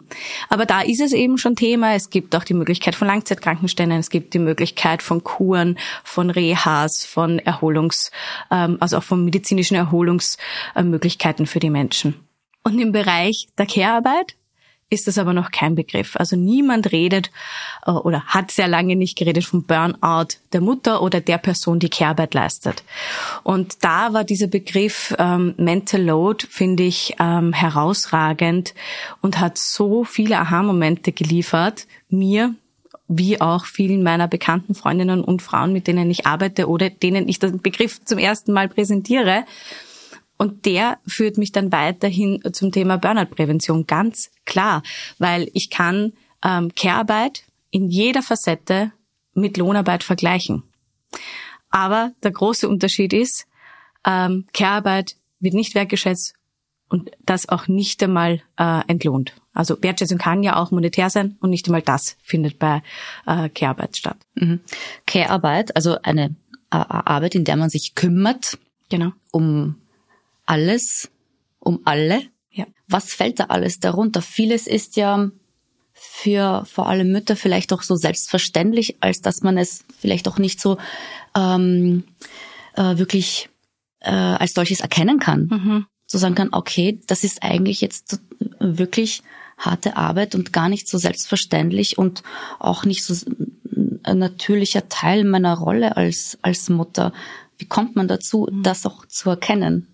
Aber 0.49 0.65
da 0.65 0.81
ist 0.81 1.01
es 1.01 1.13
eben 1.13 1.37
schon 1.37 1.55
Thema. 1.55 1.93
Es 1.95 2.09
gibt 2.09 2.35
auch 2.35 2.43
die 2.43 2.53
Möglichkeit 2.53 2.95
von 2.95 3.07
Langzeitkrankenständen, 3.07 3.99
es 3.99 4.09
gibt 4.09 4.33
die 4.33 4.39
Möglichkeit 4.39 5.01
von 5.01 5.23
Kuren, 5.23 5.77
von 6.03 6.29
Rehas, 6.29 7.05
von 7.05 7.39
Erholungs, 7.39 8.11
ähm, 8.51 8.77
also 8.79 8.97
auch 8.97 9.03
von 9.03 9.23
medizinischen 9.23 9.75
Erholungsmöglichkeiten 9.75 11.45
für 11.45 11.59
die 11.59 11.69
Menschen. 11.69 12.15
Und 12.63 12.79
im 12.79 12.91
Bereich 12.91 13.47
der 13.57 13.65
Care-Arbeit 13.65 14.35
ist 14.91 15.07
das 15.07 15.17
aber 15.17 15.33
noch 15.33 15.51
kein 15.51 15.73
Begriff. 15.73 16.15
Also 16.17 16.35
niemand 16.35 16.91
redet 16.91 17.31
äh, 17.87 17.91
oder 17.91 18.23
hat 18.25 18.51
sehr 18.51 18.67
lange 18.67 18.95
nicht 18.95 19.17
geredet 19.17 19.45
vom 19.45 19.63
Burnout 19.63 20.35
der 20.53 20.61
Mutter 20.61 21.01
oder 21.01 21.21
der 21.21 21.37
Person, 21.37 21.79
die 21.79 21.89
Care-Arbeit 21.89 22.33
leistet. 22.33 22.83
Und 23.43 23.83
da 23.83 24.13
war 24.13 24.25
dieser 24.25 24.47
Begriff 24.47 25.15
ähm, 25.17 25.55
Mental 25.57 26.01
Load, 26.03 26.45
finde 26.49 26.83
ich, 26.83 27.15
ähm, 27.19 27.53
herausragend 27.53 28.75
und 29.21 29.39
hat 29.39 29.57
so 29.57 30.03
viele 30.03 30.37
Aha-Momente 30.39 31.13
geliefert, 31.13 31.87
mir 32.09 32.53
wie 33.07 33.41
auch 33.41 33.65
vielen 33.65 34.03
meiner 34.03 34.27
bekannten 34.27 34.75
Freundinnen 34.75 35.23
und 35.23 35.41
Frauen, 35.41 35.73
mit 35.73 35.87
denen 35.87 36.09
ich 36.11 36.25
arbeite 36.25 36.67
oder 36.67 36.89
denen 36.89 37.27
ich 37.27 37.39
den 37.39 37.61
Begriff 37.61 38.03
zum 38.03 38.17
ersten 38.17 38.53
Mal 38.53 38.69
präsentiere 38.69 39.45
und 40.41 40.65
der 40.65 40.97
führt 41.05 41.37
mich 41.37 41.51
dann 41.51 41.71
weiterhin 41.71 42.41
zum 42.51 42.71
Thema 42.71 42.97
Burnout-Prävention, 42.97 43.85
ganz 43.85 44.31
klar, 44.43 44.81
weil 45.19 45.47
ich 45.53 45.69
kann 45.69 46.13
ähm, 46.43 46.73
Care-Arbeit 46.73 47.43
in 47.69 47.91
jeder 47.91 48.23
Facette 48.23 48.91
mit 49.35 49.57
Lohnarbeit 49.57 50.03
vergleichen. 50.03 50.63
Aber 51.69 52.13
der 52.23 52.31
große 52.31 52.67
Unterschied 52.67 53.13
ist, 53.13 53.45
ähm, 54.03 54.47
Care-Arbeit 54.51 55.15
wird 55.39 55.53
nicht 55.53 55.75
wertgeschätzt 55.75 56.33
und 56.89 57.11
das 57.23 57.47
auch 57.47 57.67
nicht 57.67 58.01
einmal 58.01 58.41
äh, 58.57 58.81
entlohnt. 58.87 59.35
Also 59.53 59.77
Wertschätzung 59.83 60.17
kann 60.17 60.41
ja 60.41 60.55
auch 60.55 60.71
monetär 60.71 61.11
sein 61.11 61.37
und 61.39 61.51
nicht 61.51 61.67
einmal 61.67 61.83
das 61.83 62.17
findet 62.23 62.57
bei 62.57 62.81
äh, 63.27 63.47
Care-Arbeit 63.49 63.95
statt. 63.95 64.17
Mhm. 64.33 64.61
Care-Arbeit, 65.05 65.75
also 65.75 66.01
eine 66.01 66.35
äh, 66.71 66.77
Arbeit, 66.77 67.35
in 67.35 67.43
der 67.43 67.57
man 67.57 67.69
sich 67.69 67.93
kümmert 67.93 68.57
genau. 68.89 69.11
um 69.29 69.75
alles 70.51 71.09
um 71.59 71.79
alle. 71.85 72.23
Ja. 72.51 72.65
Was 72.89 73.13
fällt 73.13 73.39
da 73.39 73.45
alles 73.45 73.79
darunter? 73.79 74.21
Vieles 74.21 74.67
ist 74.67 74.97
ja 74.97 75.31
für 75.93 76.65
vor 76.65 76.89
allem 76.89 77.11
Mütter 77.13 77.37
vielleicht 77.37 77.71
auch 77.71 77.83
so 77.83 77.95
selbstverständlich, 77.95 78.97
als 78.99 79.21
dass 79.21 79.43
man 79.43 79.57
es 79.57 79.85
vielleicht 79.97 80.27
auch 80.27 80.39
nicht 80.39 80.59
so 80.59 80.77
ähm, 81.37 82.03
äh, 82.75 82.97
wirklich 82.97 83.49
äh, 84.01 84.11
als 84.11 84.53
solches 84.53 84.81
erkennen 84.81 85.19
kann. 85.19 85.47
Mhm. 85.49 85.85
So 86.05 86.17
sagen 86.17 86.35
kann, 86.35 86.49
okay, 86.51 86.99
das 87.07 87.23
ist 87.23 87.43
eigentlich 87.43 87.79
jetzt 87.79 88.19
wirklich 88.59 89.23
harte 89.57 89.95
Arbeit 89.95 90.35
und 90.35 90.51
gar 90.51 90.67
nicht 90.67 90.89
so 90.89 90.97
selbstverständlich 90.97 91.97
und 91.97 92.23
auch 92.59 92.83
nicht 92.83 93.05
so 93.05 93.13
ein 94.03 94.17
natürlicher 94.17 94.89
Teil 94.89 95.23
meiner 95.23 95.57
Rolle 95.57 95.95
als, 95.95 96.37
als 96.41 96.67
Mutter. 96.67 97.13
Wie 97.57 97.67
kommt 97.67 97.95
man 97.95 98.09
dazu, 98.09 98.49
mhm. 98.51 98.63
das 98.63 98.85
auch 98.85 99.05
zu 99.05 99.29
erkennen? 99.29 99.87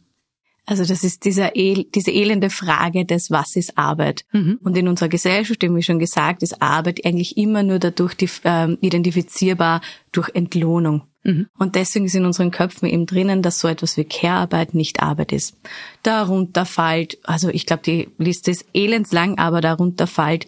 Also 0.67 0.83
das 0.83 1.05
ist 1.05 1.23
dieser 1.23 1.55
El 1.55 1.85
diese 1.95 2.11
elende 2.11 2.49
Frage 2.49 3.05
des, 3.05 3.31
was 3.31 3.55
ist 3.55 3.77
Arbeit? 3.77 4.25
Mhm. 4.33 4.59
Und 4.61 4.77
in 4.77 4.89
unserer 4.89 5.07
Gesellschaft, 5.07 5.63
wie 5.63 5.81
schon 5.81 5.97
gesagt, 5.97 6.43
ist 6.43 6.61
Arbeit 6.61 7.05
eigentlich 7.05 7.37
immer 7.37 7.63
nur 7.63 7.79
dadurch 7.79 8.15
äh, 8.43 8.73
identifizierbar 8.81 9.79
durch 10.11 10.29
Entlohnung. 10.35 11.03
Mhm. 11.23 11.47
Und 11.57 11.75
deswegen 11.75 12.05
ist 12.05 12.15
in 12.15 12.25
unseren 12.25 12.51
Köpfen 12.51 12.89
eben 12.89 13.05
drinnen, 13.05 13.41
dass 13.41 13.59
so 13.59 13.69
etwas 13.69 13.95
wie 13.95 14.03
Care-Arbeit 14.03 14.73
nicht 14.73 15.01
Arbeit 15.01 15.31
ist. 15.31 15.55
Darunter 16.03 16.65
fällt, 16.65 17.17
also 17.23 17.47
ich 17.47 17.65
glaube, 17.65 17.83
die 17.83 18.09
Liste 18.17 18.51
ist 18.51 18.65
elendslang, 18.73 19.37
aber 19.37 19.61
darunter 19.61 20.05
fällt 20.05 20.47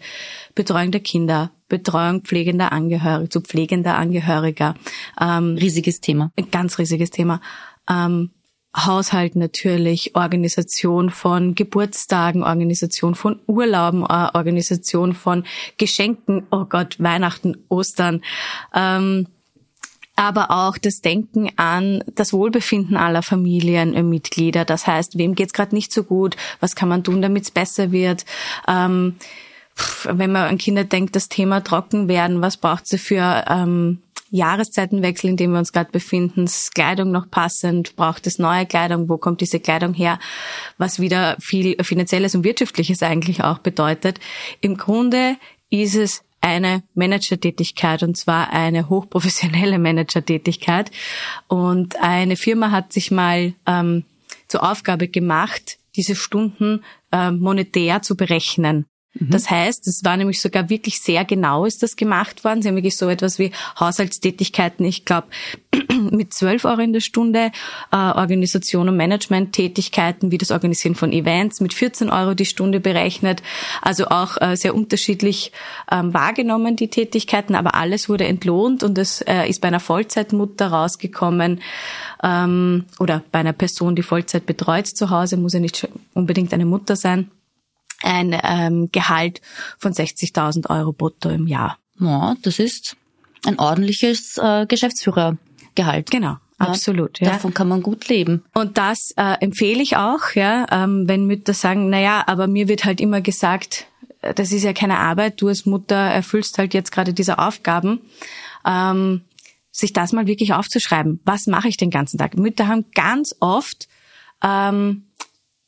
Betreuung 0.54 0.90
der 0.90 1.00
Kinder, 1.00 1.50
Betreuung 1.70 2.22
pflegender 2.24 2.72
Angehöriger, 2.72 3.30
zu 3.30 3.40
pflegender 3.40 3.96
Angehöriger. 3.96 4.74
Ähm, 5.18 5.56
riesiges 5.58 6.00
Thema. 6.02 6.30
Ein 6.36 6.50
ganz 6.50 6.78
riesiges 6.78 7.08
Thema. 7.08 7.40
Ähm, 7.88 8.32
Haushalt 8.76 9.34
natürlich, 9.34 10.14
Organisation 10.14 11.10
von 11.10 11.54
Geburtstagen, 11.54 12.44
Organisation 12.44 13.14
von 13.14 13.40
Urlauben, 13.46 14.02
äh, 14.04 14.28
Organisation 14.34 15.12
von 15.12 15.44
Geschenken, 15.76 16.46
oh 16.50 16.66
Gott, 16.66 16.96
Weihnachten, 17.00 17.56
Ostern. 17.68 18.22
Ähm, 18.72 19.26
aber 20.14 20.50
auch 20.50 20.76
das 20.76 21.00
Denken 21.00 21.50
an 21.56 22.04
das 22.14 22.32
Wohlbefinden 22.32 22.96
aller 22.96 23.22
Familienmitglieder. 23.22 24.66
Das 24.66 24.86
heißt, 24.86 25.16
wem 25.16 25.34
geht's 25.34 25.54
gerade 25.54 25.74
nicht 25.74 25.92
so 25.92 26.04
gut? 26.04 26.36
Was 26.60 26.76
kann 26.76 26.90
man 26.90 27.02
tun, 27.02 27.22
damit 27.22 27.44
es 27.44 27.50
besser 27.50 27.90
wird? 27.90 28.26
Ähm, 28.68 29.16
wenn 30.04 30.30
man 30.30 30.48
an 30.48 30.58
Kinder 30.58 30.84
denkt, 30.84 31.16
das 31.16 31.28
Thema 31.28 31.64
trocken 31.64 32.06
werden, 32.06 32.42
was 32.42 32.58
braucht 32.58 32.86
sie 32.86 32.98
für 32.98 33.44
ähm, 33.48 34.02
Jahreszeitenwechsel, 34.30 35.30
in 35.30 35.36
dem 35.36 35.52
wir 35.52 35.58
uns 35.58 35.72
gerade 35.72 35.90
befinden, 35.90 36.44
ist 36.44 36.74
Kleidung 36.74 37.10
noch 37.10 37.30
passend, 37.30 37.96
braucht 37.96 38.26
es 38.26 38.38
neue 38.38 38.66
Kleidung, 38.66 39.08
wo 39.08 39.18
kommt 39.18 39.40
diese 39.40 39.60
Kleidung 39.60 39.92
her, 39.92 40.18
was 40.78 41.00
wieder 41.00 41.36
viel 41.40 41.76
finanzielles 41.82 42.34
und 42.34 42.44
wirtschaftliches 42.44 43.02
eigentlich 43.02 43.42
auch 43.42 43.58
bedeutet. 43.58 44.20
Im 44.60 44.76
Grunde 44.76 45.36
ist 45.68 45.96
es 45.96 46.22
eine 46.40 46.82
Managertätigkeit 46.94 48.02
und 48.02 48.16
zwar 48.16 48.50
eine 48.50 48.88
hochprofessionelle 48.88 49.78
Managertätigkeit. 49.80 50.90
Und 51.48 52.00
eine 52.00 52.36
Firma 52.36 52.70
hat 52.70 52.92
sich 52.92 53.10
mal 53.10 53.52
ähm, 53.66 54.04
zur 54.48 54.68
Aufgabe 54.68 55.08
gemacht, 55.08 55.78
diese 55.96 56.14
Stunden 56.14 56.82
äh, 57.12 57.30
monetär 57.30 58.02
zu 58.02 58.16
berechnen. 58.16 58.86
Mhm. 59.14 59.30
Das 59.30 59.50
heißt, 59.50 59.88
es 59.88 60.04
war 60.04 60.16
nämlich 60.16 60.40
sogar 60.40 60.70
wirklich 60.70 61.00
sehr 61.00 61.24
genau 61.24 61.64
ist 61.64 61.82
das 61.82 61.96
gemacht 61.96 62.44
worden. 62.44 62.62
Sie 62.62 62.68
haben 62.68 62.76
wirklich 62.76 62.96
so 62.96 63.08
etwas 63.08 63.38
wie 63.38 63.50
Haushaltstätigkeiten, 63.78 64.86
ich 64.86 65.04
glaube, 65.04 65.26
mit 66.10 66.32
12 66.32 66.64
Euro 66.64 66.80
in 66.80 66.92
der 66.92 67.00
Stunde, 67.00 67.50
äh, 67.90 67.96
Organisation 67.96 68.88
und 68.88 68.96
Management-Tätigkeiten 68.96 70.30
wie 70.30 70.38
das 70.38 70.52
Organisieren 70.52 70.94
von 70.94 71.12
Events 71.12 71.60
mit 71.60 71.74
14 71.74 72.10
Euro 72.10 72.34
die 72.34 72.44
Stunde 72.44 72.78
berechnet. 72.78 73.42
Also 73.82 74.06
auch 74.06 74.40
äh, 74.40 74.56
sehr 74.56 74.74
unterschiedlich 74.76 75.50
ähm, 75.90 76.14
wahrgenommen, 76.14 76.76
die 76.76 76.88
Tätigkeiten, 76.88 77.56
aber 77.56 77.74
alles 77.74 78.08
wurde 78.08 78.24
entlohnt 78.24 78.84
und 78.84 78.96
es 78.96 79.22
äh, 79.22 79.48
ist 79.48 79.60
bei 79.60 79.68
einer 79.68 79.80
Vollzeitmutter 79.80 80.68
rausgekommen 80.68 81.60
ähm, 82.22 82.84
oder 83.00 83.24
bei 83.32 83.40
einer 83.40 83.52
Person, 83.52 83.96
die 83.96 84.02
Vollzeit 84.02 84.46
betreut 84.46 84.86
zu 84.86 85.10
Hause, 85.10 85.36
muss 85.36 85.54
ja 85.54 85.60
nicht 85.60 85.88
unbedingt 86.14 86.54
eine 86.54 86.64
Mutter 86.64 86.94
sein 86.94 87.30
ein 88.02 88.38
ähm, 88.42 88.90
Gehalt 88.92 89.40
von 89.78 89.92
60.000 89.92 90.70
Euro 90.70 90.92
brutto 90.92 91.28
im 91.28 91.46
Jahr. 91.46 91.78
Ja, 91.98 92.34
das 92.42 92.58
ist 92.58 92.96
ein 93.44 93.58
ordentliches 93.58 94.38
äh, 94.38 94.66
Geschäftsführergehalt. 94.66 96.10
Genau. 96.10 96.36
Ja, 96.58 96.66
absolut. 96.66 97.20
Ja. 97.20 97.30
Davon 97.30 97.54
kann 97.54 97.68
man 97.68 97.82
gut 97.82 98.08
leben. 98.08 98.44
Und 98.54 98.76
das 98.76 99.12
äh, 99.16 99.36
empfehle 99.40 99.82
ich 99.82 99.96
auch, 99.96 100.32
ja, 100.34 100.66
ähm, 100.70 101.08
wenn 101.08 101.26
Mütter 101.26 101.54
sagen, 101.54 101.88
na 101.88 102.00
ja, 102.00 102.24
aber 102.26 102.46
mir 102.46 102.68
wird 102.68 102.84
halt 102.84 103.00
immer 103.00 103.20
gesagt, 103.20 103.86
äh, 104.20 104.34
das 104.34 104.52
ist 104.52 104.64
ja 104.64 104.72
keine 104.72 104.98
Arbeit, 104.98 105.40
du 105.40 105.48
als 105.48 105.64
Mutter 105.64 105.96
erfüllst 105.96 106.58
halt 106.58 106.74
jetzt 106.74 106.92
gerade 106.92 107.14
diese 107.14 107.38
Aufgaben. 107.38 108.00
Ähm, 108.66 109.22
sich 109.72 109.92
das 109.92 110.12
mal 110.12 110.26
wirklich 110.26 110.52
aufzuschreiben. 110.52 111.20
Was 111.24 111.46
mache 111.46 111.68
ich 111.68 111.76
den 111.76 111.90
ganzen 111.90 112.18
Tag? 112.18 112.36
Mütter 112.36 112.66
haben 112.66 112.86
ganz 112.92 113.36
oft 113.38 113.88
ähm, 114.42 115.04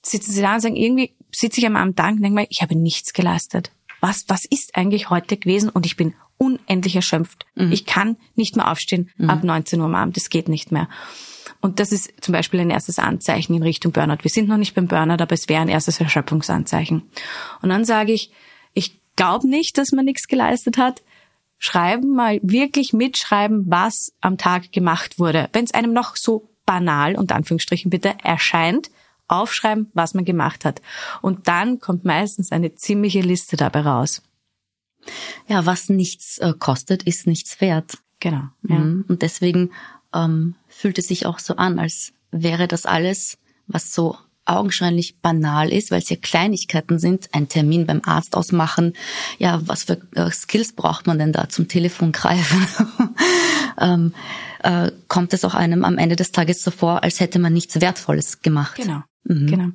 sitzen 0.03 0.33
sie 0.33 0.43
da 0.43 0.55
und 0.55 0.61
sagen, 0.61 0.77
irgendwie 0.77 1.15
sitze 1.35 1.61
ich 1.61 1.67
am 1.67 1.77
Abend 1.77 1.99
da 1.99 2.09
und 2.09 2.23
denke 2.23 2.41
mir, 2.41 2.47
ich 2.51 2.63
habe 2.63 2.77
nichts 2.77 3.13
geleistet. 3.13 3.73
Was, 4.01 4.25
was 4.29 4.45
ist 4.45 4.75
eigentlich 4.75 5.11
heute 5.11 5.37
gewesen? 5.37 5.69
Und 5.69 5.87
ich 5.87 5.97
bin 5.97 6.15
unendlich 6.37 6.97
erschöpft. 6.97 7.47
Mhm. 7.55 7.73
Ich 7.73 7.87
kann 7.87 8.17
nicht 8.35 8.57
mehr 8.57 8.71
aufstehen 8.71 9.11
mhm. 9.17 9.31
ab 9.31 9.45
19 9.45 9.81
Uhr 9.81 9.87
am 9.87 9.95
Abend. 9.95 10.17
Das 10.17 10.29
geht 10.29 10.49
nicht 10.49 10.73
mehr. 10.73 10.89
Und 11.61 11.79
das 11.79 11.93
ist 11.93 12.13
zum 12.21 12.33
Beispiel 12.33 12.61
ein 12.61 12.71
erstes 12.71 12.99
Anzeichen 12.99 13.55
in 13.55 13.63
Richtung 13.63 13.93
Burnout. 13.93 14.23
Wir 14.23 14.31
sind 14.31 14.49
noch 14.49 14.57
nicht 14.57 14.75
beim 14.75 14.89
Burnout, 14.89 15.23
aber 15.23 15.33
es 15.33 15.49
wäre 15.49 15.63
ein 15.63 15.69
erstes 15.69 16.01
Erschöpfungsanzeichen. 16.01 17.03
Und 17.63 17.69
dann 17.69 17.85
sage 17.85 18.13
ich, 18.13 18.33
ich 18.75 19.01
glaube 19.15 19.49
nicht, 19.49 19.79
dass 19.79 19.93
man 19.93 20.05
nichts 20.05 20.27
geleistet 20.27 20.79
hat. 20.79 21.03
Schreiben 21.59 22.17
mal 22.17 22.41
wirklich 22.43 22.93
mitschreiben, 22.93 23.67
was 23.69 24.13
am 24.21 24.37
Tag 24.37 24.73
gemacht 24.73 25.21
wurde. 25.21 25.49
Wenn 25.53 25.65
es 25.65 25.75
einem 25.75 25.93
noch 25.93 26.17
so 26.17 26.49
banal, 26.67 27.15
und 27.15 27.31
Anführungsstrichen 27.31 27.91
bitte, 27.91 28.17
erscheint, 28.25 28.91
aufschreiben, 29.29 29.91
was 29.95 30.15
man 30.15 30.25
gemacht 30.25 30.65
hat. 30.65 30.83
Und 31.21 31.49
dann 31.49 31.81
kommt 31.81 32.05
meistens 32.05 32.53
eine 32.53 32.75
ziemliche 32.75 33.21
Liste 33.21 33.57
dabei 33.57 33.81
raus. 33.81 34.23
Ja, 35.49 35.67
was 35.67 35.89
nichts 35.89 36.39
äh, 36.39 36.53
kostet, 36.59 37.03
ist 37.05 37.27
nichts 37.27 37.61
wert. 37.61 37.99
Genau. 38.21 38.45
Ja. 38.69 38.79
Mhm. 38.79 39.05
Und 39.09 39.23
deswegen 39.23 39.73
ähm, 40.15 40.55
fühlt 40.69 40.99
es 40.99 41.09
sich 41.09 41.27
auch 41.27 41.39
so 41.39 41.57
an, 41.57 41.79
als 41.79 42.13
wäre 42.31 42.69
das 42.69 42.87
alles, 42.87 43.39
was 43.67 43.93
so 43.93 44.17
augenscheinlich 44.45 45.19
banal 45.21 45.73
ist, 45.73 45.91
weil 45.91 46.01
es 46.01 46.09
ja 46.09 46.17
Kleinigkeiten 46.17 46.99
sind, 46.99 47.29
ein 47.33 47.49
Termin 47.49 47.87
beim 47.87 48.03
Arzt 48.05 48.37
ausmachen. 48.37 48.95
Ja, 49.39 49.61
was 49.67 49.85
für 49.85 50.01
äh, 50.15 50.31
Skills 50.31 50.73
braucht 50.73 51.07
man 51.07 51.19
denn 51.19 51.33
da 51.33 51.49
zum 51.49 51.69
Telefon 51.69 52.13
greifen? 52.13 52.67
ähm, 53.83 54.15
äh, 54.63 54.91
kommt 55.09 55.35
es 55.35 55.45
auch 55.45 55.55
einem 55.55 55.85
am 55.85 55.99
Ende 55.99 56.17
des 56.17 56.33
Tages 56.33 56.63
so 56.63 56.71
vor, 56.71 57.03
als 57.03 57.21
hätte 57.21 57.39
man 57.39 57.53
nichts 57.53 57.81
Wertvolles 57.81 58.41
gemacht. 58.41 58.77
Genau. 58.77 59.03
Mhm. 59.25 59.47
Genau. 59.47 59.69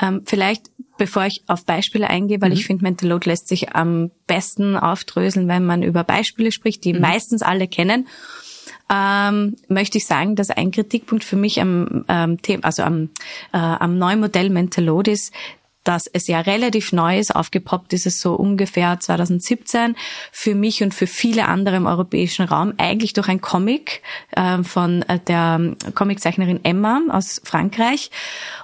Ähm, 0.00 0.22
vielleicht, 0.24 0.70
bevor 0.98 1.24
ich 1.26 1.42
auf 1.46 1.64
Beispiele 1.64 2.08
eingehe, 2.08 2.40
weil 2.40 2.50
mhm. 2.50 2.56
ich 2.56 2.66
finde, 2.66 2.82
Mental 2.82 3.08
Load 3.08 3.28
lässt 3.28 3.48
sich 3.48 3.74
am 3.74 4.10
besten 4.26 4.76
aufdröseln, 4.76 5.48
wenn 5.48 5.64
man 5.64 5.82
über 5.82 6.04
Beispiele 6.04 6.52
spricht, 6.52 6.84
die 6.84 6.92
mhm. 6.92 7.00
meistens 7.00 7.42
alle 7.42 7.68
kennen. 7.68 8.08
Ähm, 8.92 9.56
möchte 9.68 9.96
ich 9.96 10.06
sagen, 10.06 10.36
dass 10.36 10.50
ein 10.50 10.70
Kritikpunkt 10.70 11.24
für 11.24 11.36
mich 11.36 11.60
am 11.60 12.04
ähm, 12.08 12.42
Thema, 12.42 12.64
also 12.64 12.82
am, 12.82 13.08
äh, 13.52 13.56
am 13.56 13.96
neuen 13.96 14.20
Modell 14.20 14.50
Mental 14.50 14.84
Load 14.84 15.10
ist, 15.10 15.32
dass 15.84 16.06
es 16.06 16.26
ja 16.26 16.40
relativ 16.40 16.92
neu 16.92 17.18
ist, 17.18 17.34
aufgepoppt 17.34 17.92
ist 17.92 18.06
es 18.06 18.20
so 18.20 18.34
ungefähr 18.34 18.98
2017, 18.98 19.96
für 20.32 20.54
mich 20.54 20.82
und 20.82 20.94
für 20.94 21.06
viele 21.06 21.46
andere 21.46 21.76
im 21.76 21.86
europäischen 21.86 22.44
Raum, 22.46 22.74
eigentlich 22.78 23.12
durch 23.12 23.28
ein 23.28 23.40
Comic 23.40 24.02
äh, 24.32 24.62
von 24.62 25.02
äh, 25.02 25.18
der 25.20 25.76
Comiczeichnerin 25.94 26.64
Emma 26.64 27.00
aus 27.10 27.40
Frankreich. 27.44 28.10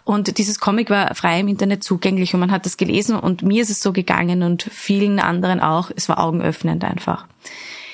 Und 0.05 0.39
dieses 0.39 0.59
Comic 0.59 0.91
war 0.91 1.15
frei 1.15 1.41
im 1.41 1.49
Internet 1.49 1.85
zugänglich 1.85 2.35
und 2.35 2.41
man 2.41 2.51
hat 2.51 2.67
das 2.67 2.77
gelesen 2.77 3.17
und 3.19 3.43
mir 3.43 3.63
ist 3.63 3.71
es 3.71 3.83
so 3.83 3.93
gegangen 3.93 4.43
und 4.43 4.63
vielen 4.63 5.21
anderen 5.21 5.61
auch. 5.61 5.91
Es 5.95 6.09
war 6.09 6.19
augenöffnend 6.19 6.85
einfach. 6.85 7.27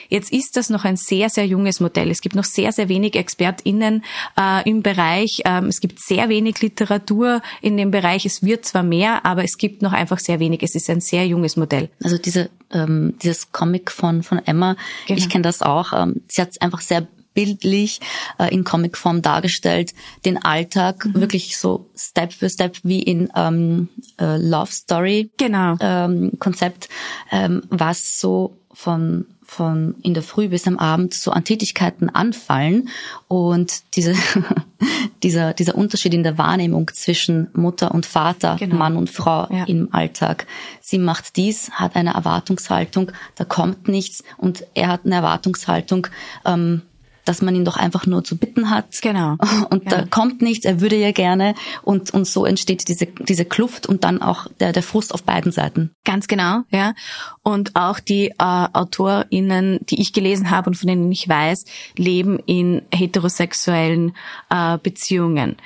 Jetzt 0.09 0.33
ist 0.33 0.57
das 0.57 0.71
noch 0.71 0.85
ein 0.85 0.97
sehr, 0.97 1.31
sehr 1.31 1.47
junges 1.47 1.81
Modell. 1.81 2.11
Es 2.11 2.21
gibt 2.21 2.35
noch 2.35 2.45
sehr, 2.45 2.73
sehr 2.73 2.89
wenig 2.89 3.17
ExpertInnen 3.17 4.05
äh, 4.39 4.69
im 4.69 4.83
Bereich. 4.83 5.43
Ähm, 5.45 5.67
es 5.67 5.81
gibt 5.81 6.01
sehr 6.01 6.29
wenig 6.29 6.61
Literatur 6.61 7.43
in 7.61 7.77
dem 7.77 7.91
Bereich. 7.91 8.27
Es 8.27 8.43
wird 8.43 8.65
zwar 8.65 8.83
mehr, 8.83 9.25
aber 9.25 9.45
es 9.45 9.59
gibt 9.59 9.83
noch 9.83 9.93
einfach 9.93 10.19
sehr 10.19 10.41
wenig. 10.41 10.63
Es 10.63 10.75
ist 10.75 10.89
ein 10.91 11.01
sehr 11.01 11.27
junges 11.27 11.57
Modell. 11.57 11.89
Also 12.03 12.19
diese, 12.19 12.51
ähm, 12.73 13.15
dieses 13.23 13.53
Comic 13.53 13.91
von, 13.91 14.23
von 14.23 14.39
Emma, 14.45 14.77
genau. 15.07 15.19
ich 15.19 15.29
kenne 15.29 15.43
das 15.43 15.63
auch. 15.63 15.93
Ähm, 15.93 16.23
sie 16.29 16.43
hat 16.43 16.61
einfach 16.61 16.81
sehr 16.81 17.07
bildlich 17.37 18.01
äh, 18.39 18.53
in 18.53 18.65
Comicform 18.65 19.23
dargestellt, 19.23 19.95
den 20.25 20.43
Alltag 20.43 21.05
mhm. 21.05 21.21
wirklich 21.21 21.57
so 21.57 21.89
Step 21.95 22.33
für 22.33 22.51
Step 22.51 22.79
wie 22.83 23.03
in 23.03 23.31
ähm, 23.37 23.89
äh, 24.19 24.39
Love 24.39 24.73
Story 24.73 25.31
genau. 25.37 25.77
ähm, 25.79 26.33
Konzept, 26.41 26.89
ähm, 27.31 27.63
was 27.69 28.19
so 28.19 28.57
von 28.73 29.27
von 29.47 29.95
in 30.03 30.15
der 30.15 30.23
Früh 30.23 30.49
bis 30.49 30.67
am 30.67 30.79
Abend 30.79 31.15
so 31.15 31.31
an 31.31 31.45
Tätigkeiten 31.45 32.11
anfallen 32.11 32.89
und 33.29 33.83
diese, 33.95 34.15
dieser, 35.23 35.55
dieser 35.55 35.77
Unterschied 35.77 36.15
in 36.15 36.23
der 36.23 36.37
Wahrnehmung 36.37 36.91
zwischen 36.93 37.49
Mutter 37.55 37.93
und 37.93 38.07
Vater, 38.07 38.57
genau. 38.59 38.77
Mann 38.77 38.97
und 38.97 39.09
Frau 39.09 39.49
ja. 39.51 39.65
im 39.65 39.93
Alltag. 39.93 40.47
Sie 40.81 40.99
macht 40.99 41.37
dies, 41.37 41.71
hat 41.71 41.97
eine 41.97 42.15
Erwartungshaltung, 42.15 43.13
da 43.37 43.45
kommt 43.45 43.89
nichts 43.89 44.25
und 44.37 44.65
er 44.75 44.89
hat 44.89 45.07
eine 45.07 45.17
Erwartungshaltung, 45.17 46.09
ähm, 46.45 46.83
dass 47.27 47.43
man 47.43 47.55
ihn 47.55 47.65
doch 47.65 47.77
einfach 47.77 48.07
nur 48.07 48.25
zu 48.25 48.37
bitten 48.37 48.71
hat. 48.71 48.87
Genau. 49.03 49.37
Und 49.71 49.85
ja. 49.85 49.91
da 49.91 50.07
kommt 50.07 50.41
nichts, 50.41 50.65
er 50.65 50.81
würde 50.81 50.97
ja 50.97 51.13
gerne. 51.13 51.55
Und, 51.83 52.15
und 52.15 52.27
so 52.27 52.47
entsteht 52.47 52.89
diese, 52.89 53.07
diese 53.07 53.45
Kluft 53.45 53.87
und 53.87 54.05
dann 54.05 54.23
auch 54.23 54.47
der, 54.61 54.73
der 54.73 54.83
Frust 54.83 55.13
auf 55.13 55.23
beiden 55.23 55.53
Seiten. 55.53 55.91
Ganz 56.05 56.29
genau, 56.29 56.63
ja. 56.71 56.95
Und 57.43 57.77
auch 57.77 58.01
die 58.01 58.29
äh, 58.29 58.35
AutorInnen, 58.39 59.81
die 59.83 60.01
ich 60.01 60.13
gelesen 60.13 60.51
habe 60.51 60.71
und 60.71 60.77
von 60.77 60.89
denen 60.89 61.11
ich 61.11 61.29
weiß, 61.29 61.65
leben 61.97 62.39
in 62.47 62.83
heterosexuellen 62.93 64.17
äh, 64.51 64.79
Beziehungen. 64.79 65.57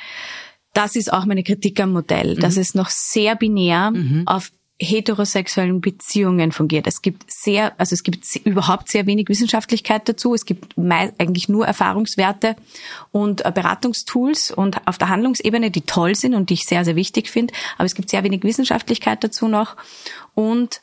Das 0.72 0.94
ist 0.94 1.12
auch 1.12 1.26
meine 1.26 1.42
Kritik 1.42 1.80
am 1.80 1.92
Modell, 1.92 2.36
dass 2.36 2.56
es 2.56 2.74
noch 2.74 2.90
sehr 2.90 3.34
binär 3.34 3.92
auf 4.26 4.52
heterosexuellen 4.80 5.80
Beziehungen 5.80 6.52
fungiert. 6.52 6.86
Es 6.86 7.02
gibt 7.02 7.30
sehr, 7.30 7.78
also 7.78 7.92
es 7.92 8.02
gibt 8.02 8.24
überhaupt 8.44 8.88
sehr 8.88 9.06
wenig 9.06 9.28
Wissenschaftlichkeit 9.28 10.08
dazu. 10.08 10.34
Es 10.34 10.46
gibt 10.46 10.74
eigentlich 10.78 11.48
nur 11.48 11.66
Erfahrungswerte 11.66 12.56
und 13.12 13.44
äh, 13.44 13.52
Beratungstools 13.54 14.50
und 14.50 14.86
auf 14.88 14.96
der 14.96 15.10
Handlungsebene, 15.10 15.70
die 15.70 15.82
toll 15.82 16.14
sind 16.14 16.34
und 16.34 16.48
die 16.48 16.54
ich 16.54 16.64
sehr, 16.64 16.84
sehr 16.84 16.96
wichtig 16.96 17.28
finde. 17.28 17.52
Aber 17.76 17.84
es 17.84 17.94
gibt 17.94 18.08
sehr 18.08 18.24
wenig 18.24 18.42
Wissenschaftlichkeit 18.42 19.22
dazu 19.22 19.48
noch 19.48 19.76
und 20.34 20.80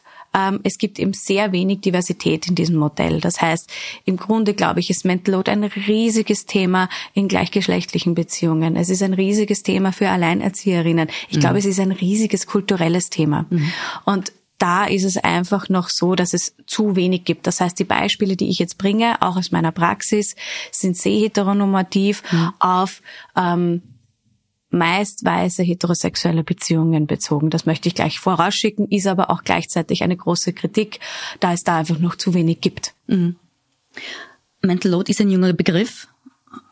es 0.64 0.78
gibt 0.78 1.00
eben 1.00 1.14
sehr 1.14 1.52
wenig 1.52 1.82
Diversität 1.82 2.48
in 2.48 2.54
diesem 2.54 2.76
Modell. 2.76 3.22
Das 3.22 3.42
heißt, 3.42 3.72
im 4.06 4.18
Grunde 4.18 4.54
glaube 4.54 4.80
ich, 4.80 4.90
ist 4.90 5.04
Mental 5.04 5.34
Load 5.34 5.50
ein 5.50 5.64
riesiges 5.64 6.46
Thema 6.46 6.90
in 7.14 7.28
gleichgeschlechtlichen 7.28 8.14
Beziehungen. 8.14 8.76
Es 8.76 8.90
ist 8.90 9.02
ein 9.02 9.14
riesiges 9.14 9.64
Thema 9.64 9.92
für 9.92 10.10
Alleinerzieherinnen. 10.10 11.10
Ich 11.30 11.38
mhm. 11.38 11.42
glaube, 11.42 11.58
es 11.58 11.66
ist 11.66 11.80
ein 11.80 11.92
riesiges 11.92 12.46
kulturelles 12.46 13.10
Thema. 13.10 13.48
Mhm. 13.50 13.72
Und 14.06 14.32
da 14.58 14.86
ist 14.86 15.04
es 15.04 15.18
einfach 15.18 15.70
noch 15.70 15.90
so, 15.90 16.16
dass 16.16 16.34
es 16.34 16.56
zu 16.66 16.96
wenig 16.96 17.26
gibt. 17.26 17.48
Das 17.48 17.62
heißt, 17.62 17.78
die 17.78 17.84
Beispiele, 17.84 18.36
die 18.36 18.50
ich 18.50 18.60
jetzt 18.60 18.78
bringe, 18.78 19.22
auch 19.22 19.38
aus 19.38 19.52
meiner 19.52 19.72
Praxis, 19.72 20.36
sind 20.72 20.98
sehr 20.98 21.20
heteronormativ 21.20 22.24
mhm. 22.32 22.54
auf 22.60 23.02
ähm, 23.36 23.82
meist 24.70 25.24
weiße 25.24 25.64
heterosexuelle 25.64 26.44
Beziehungen 26.44 27.08
bezogen. 27.08 27.50
Das 27.50 27.66
möchte 27.66 27.88
ich 27.88 27.96
gleich 27.96 28.20
vorausschicken, 28.20 28.88
ist 28.90 29.08
aber 29.08 29.30
auch 29.30 29.44
gleichzeitig 29.44 30.04
eine 30.04 30.18
große 30.18 30.54
Kritik, 30.54 31.00
da 31.40 31.54
es 31.54 31.64
da 31.64 31.78
einfach 31.78 32.00
noch 32.00 32.16
zu 32.16 32.34
wenig 32.34 32.62
gibt. 32.62 32.94
Mhm. 33.08 33.38
Mental 34.62 34.92
Load 34.92 35.12
ist 35.12 35.22
ein 35.22 35.32
junger 35.32 35.54
Begriff. 35.54 36.08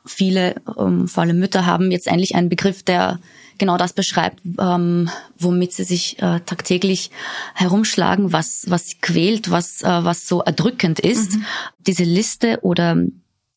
Viele, 0.05 0.61
ähm, 0.77 1.07
vor 1.07 1.23
allem 1.23 1.39
Mütter, 1.39 1.65
haben 1.65 1.91
jetzt 1.91 2.07
endlich 2.07 2.35
einen 2.35 2.49
Begriff, 2.49 2.83
der 2.83 3.19
genau 3.57 3.77
das 3.77 3.93
beschreibt, 3.93 4.41
ähm, 4.59 5.09
womit 5.37 5.73
sie 5.73 5.83
sich 5.83 6.19
äh, 6.19 6.41
tagtäglich 6.41 7.11
herumschlagen, 7.53 8.33
was, 8.33 8.65
was 8.67 8.87
sie 8.87 8.97
quält, 9.01 9.49
was, 9.49 9.81
äh, 9.81 10.03
was 10.03 10.27
so 10.27 10.41
erdrückend 10.41 10.99
ist. 10.99 11.33
Mhm. 11.33 11.45
Diese 11.87 12.03
Liste 12.03 12.59
oder 12.61 12.97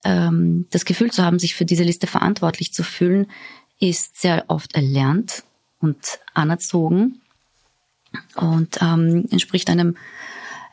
ähm, 0.04 0.66
das 0.70 0.84
Gefühl 0.84 1.10
zu 1.10 1.24
haben, 1.24 1.38
sich 1.38 1.54
für 1.54 1.64
diese 1.64 1.82
Liste 1.82 2.06
verantwortlich 2.06 2.72
zu 2.72 2.82
fühlen, 2.82 3.26
ist 3.80 4.20
sehr 4.20 4.44
oft 4.48 4.74
erlernt 4.74 5.44
und 5.80 6.18
anerzogen 6.34 7.20
und 8.36 8.80
ähm, 8.80 9.26
entspricht 9.30 9.70
einem, 9.70 9.96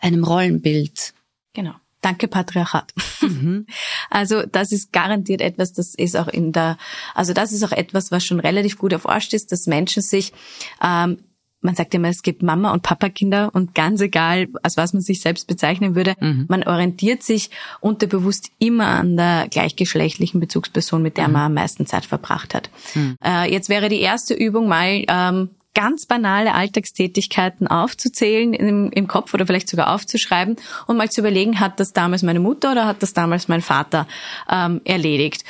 einem 0.02 0.24
Rollenbild. 0.24 1.14
Genau. 1.54 1.76
Danke, 2.02 2.28
Patriarchat. 2.28 2.94
Mhm. 3.22 3.66
Also 4.12 4.44
das 4.44 4.72
ist 4.72 4.94
garantiert 4.94 5.42
etwas, 5.42 5.74
das 5.74 5.96
ist 5.96 6.16
auch 6.16 6.28
in 6.28 6.52
der, 6.52 6.78
also 7.16 7.34
das 7.34 7.52
ist 7.52 7.64
auch 7.64 7.72
etwas, 7.72 8.12
was 8.12 8.24
schon 8.24 8.40
relativ 8.40 8.78
gut 8.78 8.94
erforscht 8.94 9.34
ist, 9.34 9.52
dass 9.52 9.66
Menschen 9.66 10.02
sich 10.02 10.32
ähm, 10.82 11.18
man 11.66 11.76
sagt 11.76 11.94
immer, 11.94 12.10
es 12.10 12.22
gibt 12.22 12.44
Mama- 12.44 12.72
und 12.72 12.84
Papakinder 12.84 13.50
und 13.54 13.76
ganz 13.76 14.00
egal, 14.00 14.48
als 14.64 14.78
was 14.78 14.94
man 14.94 15.02
sich 15.02 15.22
selbst 15.22 15.48
bezeichnen 15.48 15.96
würde, 15.96 16.14
mhm. 16.20 16.46
man 16.48 16.64
orientiert 16.64 17.24
sich 17.24 17.50
unterbewusst 17.82 18.52
immer 18.60 18.88
an 18.88 19.18
der 19.18 19.48
gleichgeschlechtlichen 19.50 20.40
Bezugsperson, 20.40 21.02
mit 21.02 21.18
der 21.18 21.28
mhm. 21.28 21.34
man 21.34 21.42
am 21.44 21.54
meisten 21.56 21.86
Zeit 21.86 22.06
verbracht 22.06 22.54
hat. 22.54 22.70
Mhm. 22.94 23.18
Äh, 23.24 23.52
jetzt 23.52 23.68
wäre 23.70 23.90
die 23.90 24.00
erste 24.00 24.34
Übung 24.34 24.68
mal 24.68 25.04
ähm, 25.08 25.50
ganz 25.74 26.06
banale 26.06 26.54
Alltagstätigkeiten 26.54 27.68
aufzuzählen 27.68 28.54
im, 28.54 28.92
im, 28.92 29.08
Kopf 29.08 29.34
oder 29.34 29.46
vielleicht 29.46 29.68
sogar 29.68 29.94
aufzuschreiben 29.94 30.56
und 30.88 30.98
mal 30.98 31.12
zu 31.12 31.22
überlegen, 31.22 31.60
hat 31.60 31.80
das 31.80 31.92
damals 31.92 32.24
meine 32.24 32.40
Mutter 32.40 32.72
oder 32.72 32.86
hat 32.86 33.04
das 33.04 33.14
damals 33.14 33.48
mein 33.48 33.62
Vater 33.62 34.08
ähm, 34.50 34.82
erledigt. 34.86 35.44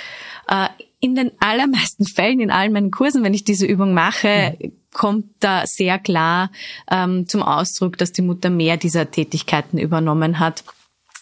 Äh, 0.47 0.67
in 0.99 1.13
den 1.13 1.31
allermeisten 1.39 2.05
Fällen, 2.07 2.39
in 2.39 2.51
allen 2.51 2.73
meinen 2.73 2.89
Kursen, 2.89 3.23
wenn 3.23 3.33
ich 3.33 3.43
diese 3.43 3.65
Übung 3.65 3.93
mache, 3.93 4.57
mhm 4.59 4.71
kommt 4.95 5.25
da 5.41 5.67
sehr 5.67 5.99
klar 5.99 6.49
ähm, 6.89 7.27
zum 7.27 7.43
Ausdruck, 7.43 7.97
dass 7.97 8.13
die 8.13 8.21
Mutter 8.21 8.49
mehr 8.49 8.77
dieser 8.77 9.11
Tätigkeiten 9.11 9.77
übernommen 9.77 10.39
hat. 10.39 10.63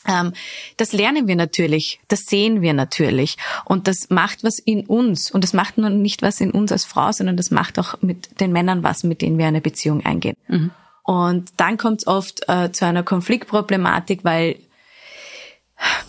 Ähm, 0.07 0.33
das 0.77 0.93
lernen 0.93 1.27
wir 1.27 1.35
natürlich, 1.35 1.99
das 2.07 2.25
sehen 2.25 2.61
wir 2.61 2.73
natürlich 2.73 3.37
und 3.65 3.87
das 3.87 4.11
macht 4.11 4.43
was 4.43 4.59
in 4.59 4.85
uns 4.85 5.31
und 5.31 5.43
das 5.43 5.53
macht 5.53 5.79
nur 5.79 5.89
nicht 5.89 6.21
was 6.21 6.39
in 6.39 6.51
uns 6.51 6.71
als 6.71 6.85
Frau, 6.85 7.11
sondern 7.11 7.35
das 7.35 7.49
macht 7.49 7.79
auch 7.79 7.99
mit 8.01 8.39
den 8.39 8.51
Männern 8.51 8.83
was, 8.83 9.03
mit 9.03 9.21
denen 9.21 9.39
wir 9.39 9.47
eine 9.47 9.61
Beziehung 9.61 10.05
eingehen. 10.05 10.37
Mhm. 10.47 10.69
Und 11.03 11.51
dann 11.57 11.77
kommt 11.77 12.01
es 12.01 12.07
oft 12.07 12.47
äh, 12.47 12.71
zu 12.71 12.85
einer 12.85 13.03
Konfliktproblematik, 13.03 14.23
weil 14.23 14.57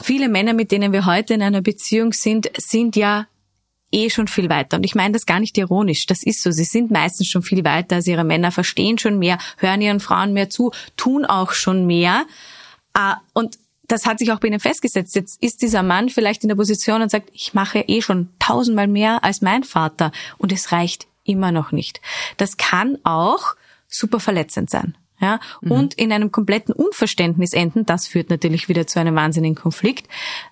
viele 0.02 0.28
Männer, 0.28 0.52
mit 0.52 0.70
denen 0.70 0.92
wir 0.92 1.06
heute 1.06 1.32
in 1.32 1.42
einer 1.42 1.62
Beziehung 1.62 2.12
sind, 2.12 2.50
sind 2.58 2.94
ja 2.94 3.26
eh 3.94 4.10
schon 4.10 4.28
viel 4.28 4.50
weiter. 4.50 4.76
Und 4.76 4.84
ich 4.84 4.94
meine 4.94 5.12
das 5.12 5.24
gar 5.24 5.40
nicht 5.40 5.56
ironisch. 5.56 6.06
Das 6.06 6.22
ist 6.22 6.42
so. 6.42 6.50
Sie 6.50 6.64
sind 6.64 6.90
meistens 6.90 7.28
schon 7.28 7.42
viel 7.42 7.64
weiter 7.64 7.96
als 7.96 8.06
ihre 8.06 8.24
Männer, 8.24 8.50
verstehen 8.50 8.98
schon 8.98 9.18
mehr, 9.18 9.38
hören 9.58 9.80
ihren 9.80 10.00
Frauen 10.00 10.32
mehr 10.32 10.50
zu, 10.50 10.72
tun 10.96 11.24
auch 11.24 11.52
schon 11.52 11.86
mehr. 11.86 12.26
Ah, 12.92 13.18
und 13.32 13.58
das 13.86 14.06
hat 14.06 14.18
sich 14.18 14.32
auch 14.32 14.40
bei 14.40 14.48
ihnen 14.48 14.60
festgesetzt. 14.60 15.14
Jetzt 15.14 15.42
ist 15.42 15.62
dieser 15.62 15.82
Mann 15.82 16.08
vielleicht 16.08 16.42
in 16.42 16.48
der 16.48 16.56
Position 16.56 17.02
und 17.02 17.10
sagt, 17.10 17.30
ich 17.32 17.54
mache 17.54 17.80
eh 17.80 18.02
schon 18.02 18.30
tausendmal 18.38 18.88
mehr 18.88 19.24
als 19.24 19.42
mein 19.42 19.62
Vater. 19.62 20.10
Und 20.38 20.52
es 20.52 20.72
reicht 20.72 21.06
immer 21.22 21.52
noch 21.52 21.72
nicht. 21.72 22.00
Das 22.36 22.56
kann 22.56 22.98
auch 23.04 23.54
super 23.88 24.20
verletzend 24.20 24.70
sein. 24.70 24.96
Ja, 25.20 25.38
mhm. 25.60 25.70
und 25.70 25.94
in 25.94 26.12
einem 26.12 26.32
kompletten 26.32 26.74
Unverständnis 26.74 27.52
enden. 27.52 27.86
Das 27.86 28.08
führt 28.08 28.30
natürlich 28.30 28.68
wieder 28.68 28.86
zu 28.86 28.98
einem 28.98 29.14
wahnsinnigen 29.14 29.54
Konflikt. 29.54 30.08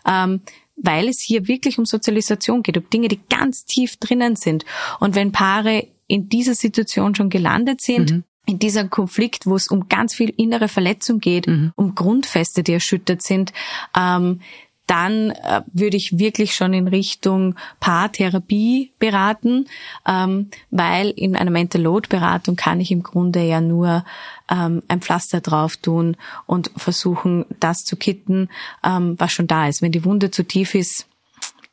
Ähm, 0.07 0.41
weil 0.83 1.09
es 1.09 1.21
hier 1.21 1.49
wirklich 1.49 1.79
um 1.79 1.87
Sozialisation 1.87 2.63
geht, 2.63 2.77
um 2.77 2.89
Dinge, 2.91 3.09
die 3.09 3.21
ganz 3.31 3.65
tief 3.65 3.97
drinnen 3.97 4.37
sind. 4.37 4.65
Und 5.01 5.15
wenn 5.15 5.33
Paare 5.33 5.89
in 6.07 6.29
dieser 6.29 6.55
Situation 6.55 7.15
schon 7.15 7.31
gelandet 7.31 7.81
sind, 7.81 8.11
mhm. 8.11 8.25
in 8.47 8.59
diesem 8.59 8.91
Konflikt, 8.91 9.47
wo 9.47 9.57
es 9.57 9.69
um 9.69 9.89
ganz 9.89 10.15
viel 10.15 10.33
innere 10.37 10.69
Verletzung 10.69 11.21
geht, 11.21 11.47
mhm. 11.47 11.73
um 11.77 11.95
Grundfeste, 11.95 12.63
die 12.63 12.73
erschüttert 12.73 13.23
sind, 13.23 13.53
ähm, 13.97 14.41
dann 14.87 15.31
äh, 15.31 15.63
würde 15.73 15.97
ich 15.97 16.19
wirklich 16.19 16.55
schon 16.55 16.75
in 16.75 16.89
Richtung 16.89 17.55
Paartherapie 17.81 18.93
beraten, 18.99 19.67
ähm, 20.07 20.51
weil 20.71 21.11
in 21.11 21.37
einer 21.37 21.51
Mental 21.51 21.81
Load 21.81 22.09
Beratung 22.09 22.57
kann 22.57 22.81
ich 22.81 22.91
im 22.91 23.03
Grunde 23.03 23.43
ja 23.43 23.61
nur 23.61 24.05
ähm, 24.51 24.83
ein 24.89 25.01
Pflaster 25.01 25.41
drauf 25.41 25.77
tun 25.77 26.17
und 26.47 26.71
versuchen, 26.77 27.47
das 27.61 27.85
zu 27.85 27.97
kitten, 27.97 28.49
ähm, 28.85 29.15
was 29.19 29.33
schon 29.33 29.47
da 29.47 29.69
ist. 29.69 29.83
Wenn 29.83 29.93
die 29.93 30.05
Wunde 30.05 30.31
zu 30.31 30.45
tief 30.45 30.75
ist, 30.75 31.07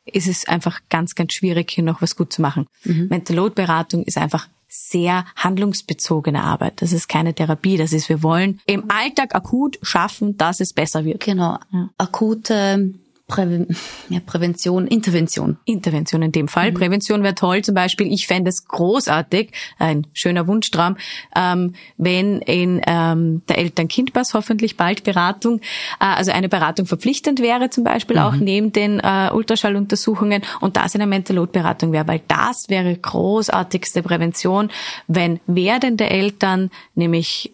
ist 0.06 0.28
es 0.28 0.48
einfach 0.48 0.80
ganz, 0.88 1.14
ganz 1.14 1.32
schwierig, 1.34 1.70
hier 1.70 1.84
noch 1.84 2.02
was 2.02 2.16
gut 2.16 2.32
zu 2.32 2.42
machen. 2.42 2.66
Mhm. 2.84 3.08
Mental 3.10 3.36
Load 3.36 3.54
Beratung 3.54 4.04
ist 4.04 4.18
einfach 4.18 4.48
sehr 4.72 5.24
handlungsbezogene 5.34 6.42
Arbeit. 6.42 6.80
Das 6.80 6.92
ist 6.92 7.08
keine 7.08 7.34
Therapie. 7.34 7.76
Das 7.76 7.92
ist, 7.92 8.08
wir 8.08 8.22
wollen 8.22 8.60
im 8.66 8.88
Alltag 8.88 9.34
akut 9.34 9.78
schaffen, 9.82 10.36
dass 10.36 10.60
es 10.60 10.72
besser 10.72 11.04
wird. 11.04 11.24
Genau. 11.24 11.58
Akute 11.98 12.94
Präven 13.30 13.68
ja, 14.08 14.20
Prävention, 14.20 14.86
Intervention. 14.86 15.56
Intervention 15.64 16.22
in 16.22 16.32
dem 16.32 16.48
Fall. 16.48 16.72
Mhm. 16.72 16.74
Prävention 16.74 17.22
wäre 17.22 17.34
toll. 17.34 17.62
Zum 17.62 17.74
Beispiel, 17.74 18.12
ich 18.12 18.26
fände 18.26 18.48
es 18.48 18.66
großartig, 18.66 19.52
ein 19.78 20.06
schöner 20.12 20.46
Wunschtraum, 20.46 20.96
ähm, 21.36 21.74
wenn 21.96 22.40
in 22.40 22.80
ähm, 22.86 23.42
der 23.48 23.58
Eltern-Kind-Pass 23.58 24.34
hoffentlich 24.34 24.76
bald 24.76 25.04
Beratung, 25.04 25.60
äh, 26.00 26.04
also 26.04 26.32
eine 26.32 26.48
Beratung 26.48 26.86
verpflichtend 26.86 27.40
wäre 27.40 27.70
zum 27.70 27.84
Beispiel 27.84 28.16
mhm. 28.16 28.22
auch 28.22 28.34
neben 28.34 28.72
den 28.72 29.00
äh, 29.00 29.30
Ultraschalluntersuchungen 29.32 30.42
und 30.60 30.76
das 30.76 30.94
eine 30.94 31.06
Mentalot-Beratung 31.06 31.92
wäre, 31.92 32.08
weil 32.08 32.22
das 32.26 32.68
wäre 32.68 32.94
großartigste 32.96 34.02
Prävention, 34.02 34.70
wenn 35.06 35.38
werdende 35.46 36.10
Eltern 36.10 36.70
nämlich 36.94 37.52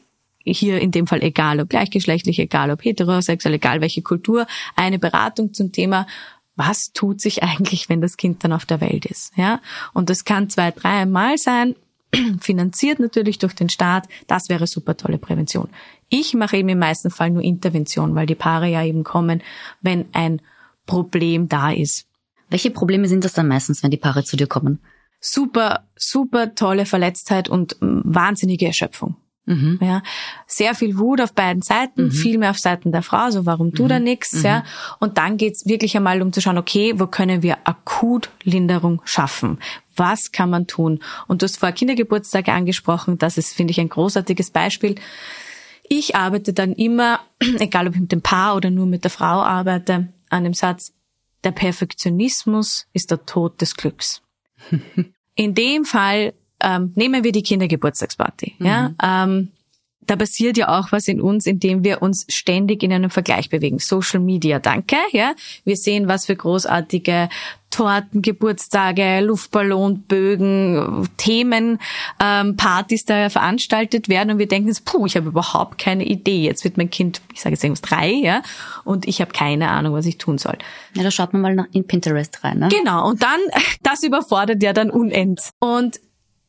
hier 0.53 0.81
in 0.81 0.91
dem 0.91 1.07
Fall 1.07 1.23
egal 1.23 1.61
ob 1.61 1.69
gleichgeschlechtlich, 1.69 2.39
egal 2.39 2.71
ob 2.71 2.85
heterosexuell, 2.85 3.55
egal 3.55 3.81
welche 3.81 4.03
Kultur, 4.03 4.47
eine 4.75 4.99
Beratung 4.99 5.53
zum 5.53 5.73
Thema, 5.73 6.07
was 6.57 6.93
tut 6.93 7.21
sich 7.21 7.43
eigentlich, 7.43 7.89
wenn 7.89 8.01
das 8.01 8.17
Kind 8.17 8.43
dann 8.43 8.53
auf 8.53 8.65
der 8.65 8.81
Welt 8.81 9.05
ist, 9.05 9.37
ja? 9.37 9.61
Und 9.93 10.09
das 10.11 10.25
kann 10.25 10.49
zwei, 10.49 10.71
dreimal 10.71 11.37
sein, 11.37 11.75
finanziert 12.41 12.99
natürlich 12.99 13.39
durch 13.39 13.55
den 13.55 13.69
Staat. 13.69 14.09
Das 14.27 14.49
wäre 14.49 14.67
super 14.67 14.97
tolle 14.97 15.19
Prävention. 15.19 15.69
Ich 16.09 16.35
mache 16.35 16.57
eben 16.57 16.69
im 16.69 16.79
meisten 16.79 17.11
Fall 17.11 17.31
nur 17.31 17.43
Intervention, 17.43 18.15
weil 18.15 18.27
die 18.27 18.35
Paare 18.35 18.69
ja 18.69 18.83
eben 18.85 19.05
kommen, 19.05 19.43
wenn 19.83 20.07
ein 20.13 20.41
Problem 20.87 21.49
da 21.49 21.73
ist. 21.73 22.07
Welche 22.49 22.71
Probleme 22.71 23.09
sind 23.09 23.25
das 23.25 23.33
dann 23.33 23.49
meistens, 23.49 23.83
wenn 23.83 23.91
die 23.91 23.97
Paare 23.97 24.25
zu 24.25 24.37
dir 24.37 24.47
kommen? 24.47 24.81
Super, 25.21 25.85
super 25.97 26.55
tolle 26.55 26.87
Verletztheit 26.87 27.49
und 27.49 27.77
wahnsinnige 27.81 28.67
Erschöpfung. 28.67 29.17
Mhm. 29.47 29.79
Ja, 29.81 30.03
sehr 30.47 30.75
viel 30.75 30.99
Wut 30.99 31.21
auf 31.21 31.33
beiden 31.33 31.63
Seiten, 31.63 32.05
mhm. 32.05 32.11
viel 32.11 32.37
mehr 32.37 32.51
auf 32.51 32.59
Seiten 32.59 32.91
der 32.91 33.03
Frau, 33.03 33.31
so 33.31 33.47
warum 33.47 33.73
tu 33.73 33.85
mhm. 33.85 33.89
da 33.89 33.99
nichts, 34.01 34.33
mhm. 34.33 34.45
ja. 34.45 34.65
Und 34.99 35.19
dann 35.19 35.37
geht's 35.37 35.67
wirklich 35.67 35.97
einmal 35.97 36.21
um 36.21 36.33
zu 36.33 36.41
schauen, 36.41 36.59
okay, 36.59 36.95
wo 36.97 37.07
können 37.07 37.43
wir 37.43 37.59
akut 37.65 38.31
Linderung 38.43 39.01
schaffen? 39.05 39.59
Was 39.95 40.33
kann 40.33 40.51
man 40.51 40.67
tun? 40.67 41.01
Und 41.29 41.41
du 41.41 41.45
hast 41.45 41.59
vor 41.59 41.71
Kindergeburtstage 41.71 42.53
angesprochen, 42.53 43.19
das 43.19 43.39
ist, 43.39 43.55
finde 43.55 43.71
ich, 43.71 43.81
ein 43.81 43.89
großartiges 43.89 44.51
Beispiel. 44.51 44.97
Ich 45.89 46.17
arbeite 46.17 46.53
dann 46.53 46.73
immer, 46.73 47.21
egal 47.59 47.87
ob 47.87 47.95
ich 47.95 48.01
mit 48.01 48.13
dem 48.13 48.23
Paar 48.23 48.57
oder 48.57 48.71
nur 48.71 48.87
mit 48.87 49.05
der 49.05 49.13
Frau 49.13 49.43
arbeite, 49.43 50.09
an 50.29 50.43
dem 50.43 50.55
Satz, 50.55 50.93
der 51.45 51.53
Perfektionismus 51.53 52.89
ist 52.93 53.13
der 53.13 53.25
Tod 53.25 53.61
des 53.61 53.77
Glücks. 53.77 54.23
In 55.37 55.55
dem 55.55 55.85
Fall 55.85 56.33
ähm, 56.63 56.93
nehmen 56.95 57.25
wir 57.25 57.33
die 57.33 57.43
Kindergeburtstagsparty. 57.43 58.55
Mhm. 58.59 58.67
Ja, 58.67 58.95
ähm, 59.03 59.53
da 60.07 60.17
passiert 60.17 60.57
ja 60.57 60.79
auch 60.79 60.93
was 60.93 61.09
in 61.09 61.21
uns, 61.21 61.47
indem 61.47 61.85
wir 61.85 62.01
uns 62.01 62.27
ständig 62.29 62.83
in 62.83 62.93
einem 62.93 63.11
Vergleich 63.11 63.51
bewegen. 63.51 63.79
Social 63.79 64.21
Media, 64.21 64.59
danke. 64.59 64.97
Ja, 65.13 65.35
wir 65.65 65.77
sehen, 65.77 66.09
was 66.09 66.27
für 66.27 66.37
großartige 66.37 67.29
Torten, 67.71 68.23
Geburtstage, 68.23 69.21
Luftballonbögen, 69.21 71.09
Themen, 71.17 71.79
ähm, 72.23 72.57
Partys 72.57 73.05
da 73.05 73.29
veranstaltet 73.29 74.09
werden 74.09 74.31
und 74.31 74.39
wir 74.39 74.49
denken, 74.49 74.73
puh, 74.85 75.07
ich 75.07 75.17
habe 75.17 75.29
überhaupt 75.29 75.77
keine 75.77 76.05
Idee. 76.05 76.43
Jetzt 76.43 76.65
wird 76.65 76.77
mein 76.77 76.89
Kind, 76.89 77.21
ich 77.35 77.41
sage 77.41 77.55
jetzt 77.55 77.65
irgendwas 77.65 77.83
drei, 77.83 78.13
ja, 78.13 78.43
und 78.85 79.07
ich 79.07 79.21
habe 79.21 79.33
keine 79.33 79.69
Ahnung, 79.69 79.93
was 79.93 80.07
ich 80.07 80.17
tun 80.17 80.39
soll. 80.39 80.57
Ja, 80.95 81.03
da 81.03 81.11
schaut 81.11 81.33
man 81.33 81.43
mal 81.43 81.67
in 81.73 81.87
Pinterest 81.87 82.43
rein. 82.45 82.61
Ne? 82.61 82.69
Genau. 82.69 83.07
Und 83.09 83.23
dann, 83.23 83.41
das 83.83 84.05
überfordert 84.05 84.63
ja 84.63 84.73
dann 84.73 84.91
unend. 84.91 85.41
Und 85.59 85.99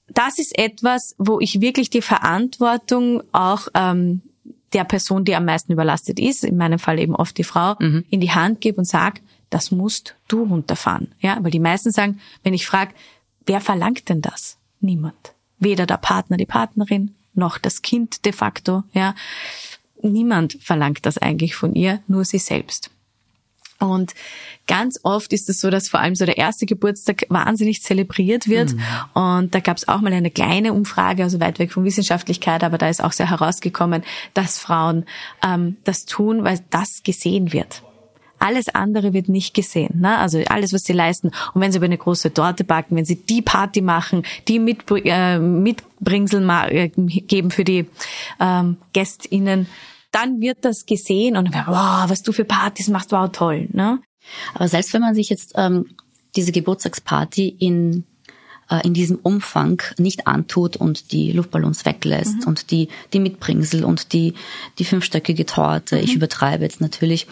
das 0.09 0.39
ist 0.39 0.57
etwas, 0.57 1.15
wo 1.17 1.39
ich 1.39 1.61
wirklich 1.61 1.89
die 1.89 2.01
Verantwortung 2.01 3.23
auch 3.31 3.67
ähm, 3.73 4.21
der 4.73 4.83
Person, 4.83 5.25
die 5.25 5.35
am 5.35 5.45
meisten 5.45 5.71
überlastet 5.71 6.19
ist, 6.19 6.43
in 6.43 6.57
meinem 6.57 6.79
Fall 6.79 6.99
eben 6.99 7.15
oft 7.15 7.37
die 7.37 7.43
Frau, 7.43 7.75
mhm. 7.79 8.05
in 8.09 8.19
die 8.19 8.31
Hand 8.31 8.61
gebe 8.61 8.77
und 8.77 8.85
sage, 8.85 9.21
das 9.49 9.71
musst 9.71 10.15
du 10.27 10.43
runterfahren. 10.43 11.13
Ja, 11.19 11.37
weil 11.41 11.51
die 11.51 11.59
meisten 11.59 11.91
sagen, 11.91 12.19
wenn 12.43 12.53
ich 12.53 12.65
frage, 12.65 12.93
wer 13.45 13.61
verlangt 13.61 14.09
denn 14.09 14.21
das? 14.21 14.57
Niemand. 14.81 15.33
Weder 15.59 15.85
der 15.85 15.97
Partner, 15.97 16.37
die 16.37 16.45
Partnerin, 16.45 17.15
noch 17.33 17.57
das 17.57 17.81
Kind 17.81 18.25
de 18.25 18.33
facto. 18.33 18.83
Ja, 18.93 19.15
niemand 20.01 20.57
verlangt 20.61 21.05
das 21.05 21.17
eigentlich 21.17 21.55
von 21.55 21.73
ihr, 21.73 22.01
nur 22.07 22.25
sie 22.25 22.39
selbst. 22.39 22.91
Und 23.79 24.13
ganz 24.65 24.99
oft 25.03 25.33
ist 25.33 25.49
es 25.49 25.59
so, 25.59 25.69
dass 25.69 25.89
vor 25.89 25.99
allem 25.99 26.15
so 26.15 26.25
der 26.25 26.37
erste 26.37 26.65
Geburtstag 26.65 27.25
wahnsinnig 27.29 27.81
zelebriert 27.81 28.47
wird. 28.47 28.73
Mhm. 28.73 28.81
Und 29.13 29.55
da 29.55 29.59
gab 29.59 29.77
es 29.77 29.87
auch 29.87 30.01
mal 30.01 30.13
eine 30.13 30.31
kleine 30.31 30.73
Umfrage, 30.73 31.23
also 31.23 31.39
weit 31.39 31.59
weg 31.59 31.71
von 31.71 31.83
Wissenschaftlichkeit, 31.83 32.63
aber 32.63 32.77
da 32.77 32.89
ist 32.89 33.03
auch 33.03 33.11
sehr 33.11 33.29
herausgekommen, 33.29 34.03
dass 34.33 34.57
Frauen 34.59 35.05
ähm, 35.43 35.77
das 35.83 36.05
tun, 36.05 36.43
weil 36.43 36.59
das 36.69 37.03
gesehen 37.03 37.53
wird. 37.53 37.83
Alles 38.39 38.69
andere 38.69 39.13
wird 39.13 39.29
nicht 39.29 39.55
gesehen. 39.55 39.99
Ne? 40.01 40.15
Also 40.17 40.39
alles, 40.47 40.71
was 40.71 40.83
sie 40.83 40.93
leisten. 40.93 41.31
Und 41.53 41.61
wenn 41.61 41.71
sie 41.71 41.77
über 41.77 41.85
eine 41.85 41.97
große 41.97 42.33
Torte 42.33 42.63
backen, 42.63 42.95
wenn 42.95 43.05
sie 43.05 43.15
die 43.15 43.41
Party 43.41 43.81
machen, 43.81 44.23
die 44.47 44.59
mit, 44.59 44.83
äh, 44.91 45.39
Mitbringsel 45.39 46.47
äh, 46.69 46.89
geben 46.89 47.49
für 47.49 47.63
die 47.63 47.87
ähm, 48.39 48.77
GästInnen, 48.93 49.67
dann 50.11 50.39
wird 50.39 50.63
das 50.65 50.85
gesehen 50.85 51.37
und 51.37 51.53
wow, 51.53 52.09
was 52.09 52.21
du 52.21 52.31
für 52.31 52.45
Partys 52.45 52.87
machst, 52.87 53.11
wow, 53.11 53.29
toll. 53.31 53.67
Ne? 53.71 53.99
Aber 54.53 54.67
selbst 54.67 54.93
wenn 54.93 55.01
man 55.01 55.15
sich 55.15 55.29
jetzt 55.29 55.53
ähm, 55.55 55.95
diese 56.35 56.51
Geburtstagsparty 56.51 57.47
in 57.47 58.05
äh, 58.69 58.85
in 58.85 58.93
diesem 58.93 59.17
Umfang 59.17 59.81
nicht 59.97 60.27
antut 60.27 60.77
und 60.77 61.11
die 61.11 61.31
Luftballons 61.31 61.85
weglässt 61.85 62.41
mhm. 62.41 62.47
und 62.47 62.71
die 62.71 62.89
die 63.13 63.19
Mitbringsel 63.19 63.83
und 63.83 64.13
die 64.13 64.33
die 64.79 64.85
fünfstöckige 64.85 65.45
Torte, 65.45 65.97
mhm. 65.97 66.03
ich 66.03 66.15
übertreibe 66.15 66.63
jetzt 66.63 66.81
natürlich, 66.81 67.27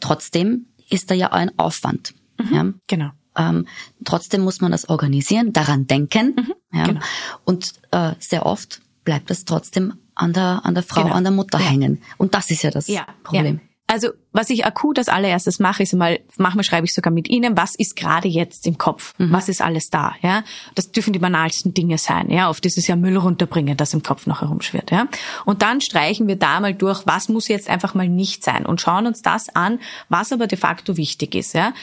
trotzdem 0.00 0.66
ist 0.90 1.10
da 1.10 1.14
ja 1.14 1.32
ein 1.32 1.58
Aufwand. 1.58 2.14
Mhm. 2.38 2.54
Ja? 2.54 2.72
Genau. 2.86 3.10
Ähm, 3.36 3.66
trotzdem 4.04 4.42
muss 4.42 4.60
man 4.60 4.72
das 4.72 4.88
organisieren, 4.88 5.52
daran 5.52 5.86
denken. 5.86 6.36
Mhm. 6.36 6.54
Ja? 6.72 6.86
Genau. 6.86 7.00
Und 7.44 7.74
äh, 7.90 8.12
sehr 8.18 8.46
oft 8.46 8.82
bleibt 9.04 9.30
das 9.30 9.44
trotzdem 9.44 9.94
an 10.14 10.32
der, 10.32 10.60
an 10.64 10.74
der 10.74 10.82
Frau, 10.82 11.02
genau. 11.02 11.14
an 11.14 11.24
der 11.24 11.32
Mutter 11.32 11.58
ja. 11.58 11.66
hängen. 11.66 12.02
Und 12.18 12.34
das 12.34 12.50
ist 12.50 12.62
ja 12.62 12.70
das 12.70 12.88
ja. 12.88 13.06
Problem. 13.22 13.56
Ja. 13.56 13.68
Also 13.92 14.08
was 14.32 14.48
ich 14.48 14.64
akut 14.64 14.96
als 14.96 15.08
allererstes 15.08 15.58
mache, 15.58 15.82
ist 15.82 15.92
einmal, 15.92 16.20
manchmal 16.38 16.64
schreibe 16.64 16.86
ich 16.86 16.94
sogar 16.94 17.12
mit 17.12 17.28
Ihnen, 17.28 17.58
was 17.58 17.74
ist 17.74 17.94
gerade 17.94 18.26
jetzt 18.26 18.66
im 18.66 18.78
Kopf? 18.78 19.12
Mhm. 19.18 19.32
Was 19.32 19.50
ist 19.50 19.60
alles 19.60 19.90
da? 19.90 20.14
Ja, 20.22 20.44
das 20.74 20.92
dürfen 20.92 21.12
die 21.12 21.18
banalsten 21.18 21.74
Dinge 21.74 21.98
sein. 21.98 22.30
Ja, 22.30 22.48
oft 22.48 22.64
ist 22.64 22.78
es 22.78 22.86
ja 22.86 22.96
Müll 22.96 23.18
runterbringen, 23.18 23.76
das 23.76 23.92
im 23.92 24.02
Kopf 24.02 24.26
noch 24.26 24.40
herumschwirrt. 24.40 24.90
Ja, 24.90 25.08
und 25.44 25.60
dann 25.60 25.82
streichen 25.82 26.26
wir 26.26 26.36
da 26.36 26.60
mal 26.60 26.72
durch, 26.72 27.02
was 27.06 27.28
muss 27.28 27.48
jetzt 27.48 27.68
einfach 27.68 27.92
mal 27.94 28.08
nicht 28.08 28.42
sein 28.42 28.64
und 28.64 28.80
schauen 28.80 29.06
uns 29.06 29.20
das 29.20 29.54
an, 29.54 29.78
was 30.08 30.32
aber 30.32 30.46
de 30.46 30.58
facto 30.58 30.96
wichtig 30.96 31.34
ist. 31.34 31.52
Ja, 31.52 31.74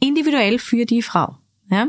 individuell 0.00 0.58
für 0.58 0.84
die 0.84 1.02
Frau. 1.02 1.36
Ja. 1.70 1.86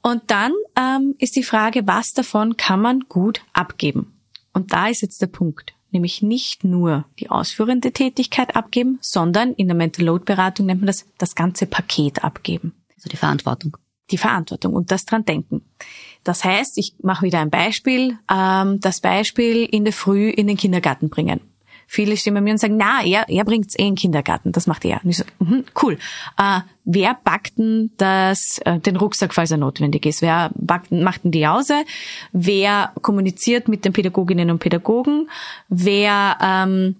Und 0.00 0.22
dann 0.28 0.52
ähm, 0.78 1.14
ist 1.18 1.36
die 1.36 1.42
Frage, 1.42 1.86
was 1.86 2.12
davon 2.12 2.56
kann 2.56 2.80
man 2.80 3.00
gut 3.08 3.42
abgeben? 3.52 4.15
Und 4.56 4.72
da 4.72 4.88
ist 4.88 5.02
jetzt 5.02 5.20
der 5.20 5.26
Punkt, 5.26 5.74
nämlich 5.90 6.22
nicht 6.22 6.64
nur 6.64 7.04
die 7.18 7.28
ausführende 7.28 7.92
Tätigkeit 7.92 8.56
abgeben, 8.56 8.96
sondern 9.02 9.52
in 9.52 9.68
der 9.68 9.76
Mental 9.76 10.06
Load 10.06 10.24
Beratung 10.24 10.64
nennt 10.64 10.80
man 10.80 10.86
das 10.86 11.04
das 11.18 11.34
ganze 11.34 11.66
Paket 11.66 12.24
abgeben. 12.24 12.74
Also 12.94 13.10
die 13.10 13.18
Verantwortung. 13.18 13.76
Die 14.10 14.16
Verantwortung 14.16 14.72
und 14.72 14.90
das 14.90 15.04
dran 15.04 15.26
denken. 15.26 15.60
Das 16.24 16.42
heißt, 16.42 16.78
ich 16.78 16.94
mache 17.02 17.26
wieder 17.26 17.40
ein 17.40 17.50
Beispiel, 17.50 18.18
ähm, 18.32 18.80
das 18.80 19.02
Beispiel 19.02 19.66
in 19.66 19.84
der 19.84 19.92
Früh 19.92 20.30
in 20.30 20.46
den 20.46 20.56
Kindergarten 20.56 21.10
bringen. 21.10 21.42
Viele 21.86 22.16
bei 22.32 22.40
mir 22.40 22.52
und 22.52 22.58
sagen, 22.58 22.76
na, 22.76 23.04
er, 23.04 23.28
er 23.28 23.44
bringt's 23.44 23.78
eh 23.78 23.82
in 23.82 23.90
den 23.90 23.94
Kindergarten, 23.94 24.52
das 24.52 24.66
macht 24.66 24.84
er. 24.84 25.00
Und 25.04 25.10
ich 25.10 25.18
so, 25.18 25.24
mh, 25.38 25.62
cool. 25.82 25.98
Äh, 26.38 26.60
wer 26.84 27.16
backt 27.22 27.58
denn 27.58 27.92
das, 27.96 28.58
äh, 28.64 28.78
den 28.80 28.96
Rucksack, 28.96 29.32
falls 29.34 29.50
er 29.50 29.56
notwendig 29.58 30.04
ist? 30.06 30.22
Wer 30.22 30.50
backt, 30.54 30.90
macht 30.90 31.24
denn 31.24 31.30
die 31.30 31.46
Hause? 31.46 31.84
Wer 32.32 32.92
kommuniziert 33.02 33.68
mit 33.68 33.84
den 33.84 33.92
Pädagoginnen 33.92 34.50
und 34.50 34.58
Pädagogen? 34.58 35.30
Wer 35.68 36.36
ähm, 36.42 36.96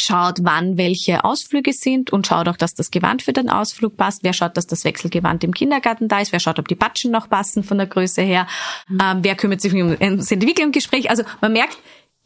schaut, 0.00 0.38
wann 0.42 0.76
welche 0.76 1.24
Ausflüge 1.24 1.72
sind 1.72 2.10
und 2.10 2.26
schaut 2.26 2.48
auch, 2.48 2.56
dass 2.56 2.74
das 2.74 2.90
Gewand 2.90 3.22
für 3.22 3.32
den 3.32 3.48
Ausflug 3.48 3.96
passt. 3.96 4.22
Wer 4.22 4.32
schaut, 4.32 4.56
dass 4.56 4.66
das 4.66 4.84
Wechselgewand 4.84 5.44
im 5.44 5.52
Kindergarten 5.52 6.08
da 6.08 6.20
ist? 6.20 6.32
Wer 6.32 6.40
schaut, 6.40 6.58
ob 6.58 6.68
die 6.68 6.74
Patschen 6.74 7.10
noch 7.10 7.28
passen 7.28 7.62
von 7.62 7.78
der 7.78 7.86
Größe 7.86 8.22
her? 8.22 8.46
Mhm. 8.88 8.98
Ähm, 9.02 9.18
wer 9.22 9.34
kümmert 9.34 9.60
sich 9.60 9.72
um 9.74 9.96
das 9.98 10.30
Entwicklungsgespräch? 10.30 11.10
Also 11.10 11.24
man 11.40 11.52
merkt, 11.52 11.78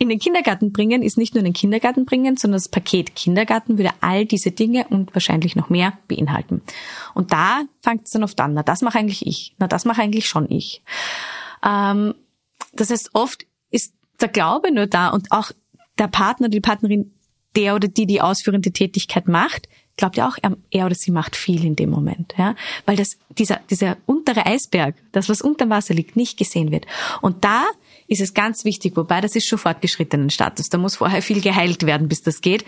in 0.02 0.08
den 0.08 0.18
Kindergarten 0.18 0.72
bringen 0.72 1.00
ist 1.00 1.16
nicht 1.16 1.34
nur 1.34 1.38
in 1.38 1.44
den 1.44 1.52
Kindergarten 1.52 2.04
bringen, 2.04 2.36
sondern 2.36 2.56
das 2.56 2.68
Paket 2.68 3.14
Kindergarten 3.14 3.78
würde 3.78 3.90
all 4.00 4.26
diese 4.26 4.50
Dinge 4.50 4.88
und 4.88 5.14
wahrscheinlich 5.14 5.54
noch 5.54 5.70
mehr 5.70 5.96
beinhalten. 6.08 6.60
Und 7.14 7.32
da 7.32 7.62
fängt 7.82 8.06
es 8.06 8.10
dann 8.10 8.24
oft 8.24 8.40
an, 8.40 8.54
na 8.54 8.64
das 8.64 8.82
mache 8.82 8.98
eigentlich 8.98 9.24
ich, 9.24 9.54
na 9.58 9.68
das 9.68 9.84
mache 9.84 10.02
eigentlich 10.02 10.26
schon 10.26 10.50
ich. 10.50 10.82
Ähm, 11.64 12.14
das 12.72 12.90
heißt, 12.90 13.10
oft 13.12 13.46
ist 13.70 13.94
der 14.20 14.26
Glaube 14.26 14.72
nur 14.72 14.88
da 14.88 15.10
und 15.10 15.30
auch 15.30 15.52
der 15.98 16.08
Partner, 16.08 16.48
die 16.48 16.60
Partnerin, 16.60 17.12
der 17.54 17.76
oder 17.76 17.86
die 17.86 18.06
die 18.06 18.20
ausführende 18.20 18.72
Tätigkeit 18.72 19.28
macht, 19.28 19.68
glaubt 19.96 20.16
ja 20.16 20.26
auch, 20.26 20.36
er 20.70 20.86
oder 20.86 20.96
sie 20.96 21.12
macht 21.12 21.36
viel 21.36 21.64
in 21.64 21.76
dem 21.76 21.90
Moment, 21.90 22.34
ja, 22.36 22.56
weil 22.86 22.96
das 22.96 23.18
dieser 23.38 23.60
dieser 23.70 23.98
untere 24.06 24.46
Eisberg, 24.46 24.96
das 25.12 25.28
was 25.28 25.42
unter 25.42 25.70
Wasser 25.70 25.94
liegt, 25.94 26.16
nicht 26.16 26.38
gesehen 26.38 26.72
wird. 26.72 26.86
Und 27.20 27.44
da 27.44 27.66
ist 28.12 28.20
es 28.20 28.34
ganz 28.34 28.64
wichtig, 28.64 28.96
wobei 28.96 29.20
das 29.20 29.34
ist 29.34 29.46
schon 29.46 29.58
fortgeschrittenen 29.58 30.30
Status. 30.30 30.68
Da 30.68 30.78
muss 30.78 30.96
vorher 30.96 31.22
viel 31.22 31.40
geheilt 31.40 31.84
werden, 31.84 32.08
bis 32.08 32.22
das 32.22 32.40
geht. 32.40 32.64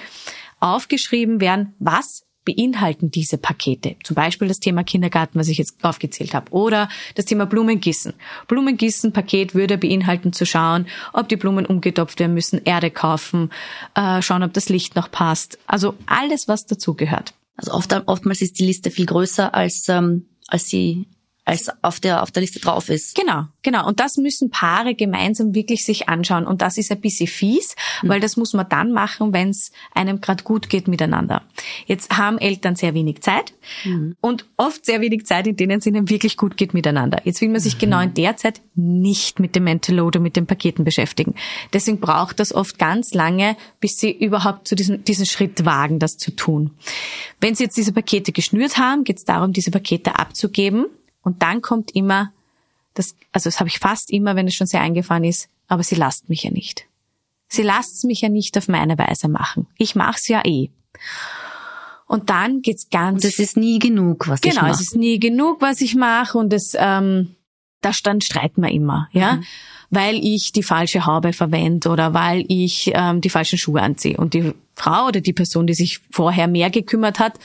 Aufgeschrieben 0.60 1.40
werden, 1.40 1.74
was 1.78 2.24
beinhalten 2.44 3.10
diese 3.10 3.38
Pakete. 3.38 3.96
Zum 4.02 4.14
Beispiel 4.14 4.48
das 4.48 4.60
Thema 4.60 4.84
Kindergarten, 4.84 5.38
was 5.38 5.48
ich 5.48 5.58
jetzt 5.58 5.82
aufgezählt 5.82 6.34
habe. 6.34 6.52
Oder 6.52 6.88
das 7.14 7.24
Thema 7.24 7.46
Blumengießen. 7.46 8.14
Blumengießen-Paket 8.48 9.54
würde 9.54 9.78
beinhalten 9.78 10.32
zu 10.32 10.44
schauen, 10.44 10.86
ob 11.12 11.28
die 11.28 11.36
Blumen 11.36 11.66
umgetopft 11.66 12.20
werden 12.20 12.34
müssen, 12.34 12.60
Erde 12.64 12.90
kaufen, 12.90 13.50
äh, 13.94 14.20
schauen, 14.22 14.42
ob 14.42 14.52
das 14.52 14.68
Licht 14.68 14.94
noch 14.96 15.10
passt. 15.10 15.58
Also 15.66 15.94
alles, 16.06 16.48
was 16.48 16.66
dazugehört. 16.66 17.34
Also 17.56 17.72
oft, 17.72 17.94
oftmals 18.06 18.42
ist 18.42 18.58
die 18.58 18.66
Liste 18.66 18.90
viel 18.90 19.06
größer, 19.06 19.54
als, 19.54 19.88
ähm, 19.88 20.26
als 20.48 20.66
sie 20.68 21.06
als 21.44 21.70
auf 21.82 22.00
der, 22.00 22.22
auf 22.22 22.30
der 22.30 22.40
Liste 22.40 22.58
drauf 22.58 22.88
ist. 22.88 23.14
Genau, 23.14 23.44
genau. 23.62 23.86
Und 23.86 24.00
das 24.00 24.16
müssen 24.16 24.50
Paare 24.50 24.94
gemeinsam 24.94 25.54
wirklich 25.54 25.84
sich 25.84 26.08
anschauen. 26.08 26.46
Und 26.46 26.62
das 26.62 26.78
ist 26.78 26.90
ein 26.90 27.00
bisschen 27.00 27.26
fies, 27.26 27.76
mhm. 28.02 28.08
weil 28.08 28.20
das 28.20 28.38
muss 28.38 28.54
man 28.54 28.66
dann 28.68 28.92
machen, 28.92 29.34
wenn 29.34 29.50
es 29.50 29.70
einem 29.92 30.22
gerade 30.22 30.42
gut 30.42 30.70
geht 30.70 30.88
miteinander. 30.88 31.42
Jetzt 31.84 32.16
haben 32.16 32.38
Eltern 32.38 32.76
sehr 32.76 32.94
wenig 32.94 33.20
Zeit 33.20 33.52
mhm. 33.84 34.16
und 34.22 34.46
oft 34.56 34.86
sehr 34.86 35.02
wenig 35.02 35.26
Zeit, 35.26 35.46
in 35.46 35.56
denen 35.56 35.80
es 35.80 35.86
ihnen 35.86 36.08
wirklich 36.08 36.38
gut 36.38 36.56
geht 36.56 36.72
miteinander. 36.72 37.20
Jetzt 37.24 37.42
will 37.42 37.50
man 37.50 37.60
sich 37.60 37.74
mhm. 37.74 37.80
genau 37.80 38.00
in 38.00 38.14
der 38.14 38.38
Zeit 38.38 38.62
nicht 38.74 39.38
mit 39.38 39.54
dem 39.54 39.64
Mental 39.64 39.96
Load 39.96 40.16
oder 40.16 40.20
mit 40.20 40.36
den 40.36 40.46
Paketen 40.46 40.84
beschäftigen. 40.84 41.34
Deswegen 41.74 42.00
braucht 42.00 42.40
das 42.40 42.54
oft 42.54 42.78
ganz 42.78 43.12
lange, 43.12 43.56
bis 43.80 43.98
sie 43.98 44.10
überhaupt 44.10 44.66
zu 44.66 44.76
diesem, 44.76 45.04
diesen 45.04 45.26
Schritt 45.26 45.66
wagen, 45.66 45.98
das 45.98 46.16
zu 46.16 46.30
tun. 46.30 46.70
Wenn 47.38 47.54
sie 47.54 47.64
jetzt 47.64 47.76
diese 47.76 47.92
Pakete 47.92 48.32
geschnürt 48.32 48.78
haben, 48.78 49.04
geht 49.04 49.18
es 49.18 49.24
darum, 49.24 49.52
diese 49.52 49.70
Pakete 49.70 50.18
abzugeben 50.18 50.86
und 51.24 51.42
dann 51.42 51.62
kommt 51.62 51.90
immer 51.94 52.32
das, 52.94 53.16
also 53.32 53.48
das 53.48 53.58
habe 53.58 53.68
ich 53.68 53.78
fast 53.78 54.10
immer, 54.10 54.36
wenn 54.36 54.46
es 54.46 54.54
schon 54.54 54.66
sehr 54.66 54.80
eingefahren 54.80 55.24
ist, 55.24 55.48
aber 55.66 55.82
sie 55.82 55.96
lasst 55.96 56.28
mich 56.28 56.44
ja 56.44 56.50
nicht. 56.50 56.86
Sie 57.48 57.62
lasst 57.62 58.04
mich 58.04 58.20
ja 58.20 58.28
nicht 58.28 58.56
auf 58.56 58.68
meine 58.68 58.96
Weise 58.98 59.28
machen. 59.28 59.66
Ich 59.76 59.94
mach's 59.94 60.28
ja 60.28 60.42
eh. 60.44 60.70
Und 62.06 62.30
dann 62.30 62.62
geht's 62.62 62.90
ganz. 62.90 63.24
Und 63.24 63.28
es 63.28 63.38
ist 63.38 63.56
nie 63.56 63.78
genug, 63.78 64.28
was 64.28 64.40
genau, 64.40 64.52
ich 64.52 64.56
mache. 64.56 64.66
Genau, 64.66 64.74
es 64.74 64.80
ist 64.80 64.96
nie 64.96 65.18
genug, 65.18 65.60
was 65.60 65.80
ich 65.80 65.94
mache 65.94 66.38
und 66.38 66.52
es, 66.52 66.74
ähm, 66.78 67.34
da 67.80 67.92
stand 67.92 68.24
streiten 68.24 68.62
wir 68.62 68.70
immer, 68.70 69.08
ja, 69.12 69.34
mhm. 69.34 69.44
weil 69.90 70.16
ich 70.16 70.52
die 70.52 70.62
falsche 70.62 71.06
Haube 71.06 71.32
verwende 71.32 71.88
oder 71.88 72.14
weil 72.14 72.44
ich 72.48 72.92
ähm, 72.94 73.20
die 73.20 73.30
falschen 73.30 73.58
Schuhe 73.58 73.82
anziehe. 73.82 74.16
Und 74.16 74.34
die 74.34 74.54
Frau 74.74 75.08
oder 75.08 75.20
die 75.20 75.32
Person, 75.32 75.66
die 75.66 75.74
sich 75.74 76.00
vorher 76.10 76.46
mehr 76.46 76.70
gekümmert 76.70 77.18
hat, 77.18 77.38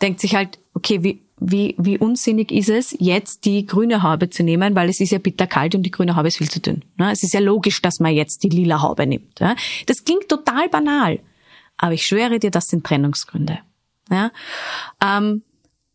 denkt 0.00 0.20
sich 0.20 0.34
halt, 0.34 0.58
okay, 0.74 1.02
wie 1.02 1.23
wie, 1.40 1.74
wie 1.78 1.98
unsinnig 1.98 2.52
ist 2.52 2.68
es, 2.68 2.96
jetzt 2.98 3.44
die 3.44 3.66
grüne 3.66 4.02
Haube 4.02 4.30
zu 4.30 4.42
nehmen, 4.42 4.74
weil 4.74 4.88
es 4.88 5.00
ist 5.00 5.10
ja 5.10 5.18
bitterkalt 5.18 5.74
und 5.74 5.82
die 5.82 5.90
grüne 5.90 6.16
Haube 6.16 6.28
ist 6.28 6.38
viel 6.38 6.50
zu 6.50 6.60
dünn. 6.60 6.84
Ne? 6.96 7.10
Es 7.10 7.22
ist 7.22 7.34
ja 7.34 7.40
logisch, 7.40 7.82
dass 7.82 8.00
man 8.00 8.14
jetzt 8.14 8.44
die 8.44 8.48
lila 8.48 8.82
Haube 8.82 9.06
nimmt. 9.06 9.40
Das 9.86 10.04
klingt 10.04 10.28
total 10.28 10.68
banal, 10.68 11.20
aber 11.76 11.92
ich 11.94 12.06
schwöre 12.06 12.38
dir, 12.38 12.50
das 12.50 12.68
sind 12.68 12.84
Trennungsgründe. 12.84 13.58
Ähm, 15.02 15.42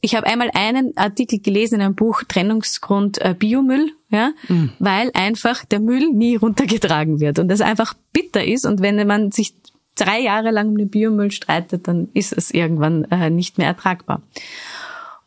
ich 0.01 0.15
habe 0.15 0.27
einmal 0.27 0.49
einen 0.53 0.95
Artikel 0.97 1.39
gelesen 1.39 1.75
in 1.75 1.81
einem 1.81 1.95
Buch 1.95 2.23
Trennungsgrund 2.27 3.19
äh, 3.19 3.35
Biomüll, 3.37 3.91
ja, 4.09 4.31
mhm. 4.47 4.71
weil 4.79 5.11
einfach 5.13 5.65
der 5.65 5.79
Müll 5.79 6.09
nie 6.11 6.35
runtergetragen 6.35 7.19
wird 7.19 7.39
und 7.39 7.49
das 7.49 7.61
einfach 7.61 7.93
bitter 8.13 8.43
ist 8.43 8.65
und 8.65 8.81
wenn 8.81 9.05
man 9.07 9.31
sich 9.31 9.55
drei 9.95 10.19
Jahre 10.19 10.51
lang 10.51 10.69
um 10.69 10.77
den 10.77 10.89
Biomüll 10.89 11.31
streitet, 11.31 11.87
dann 11.87 12.09
ist 12.13 12.31
es 12.31 12.51
irgendwann 12.51 13.05
äh, 13.05 13.29
nicht 13.29 13.57
mehr 13.57 13.67
ertragbar. 13.67 14.21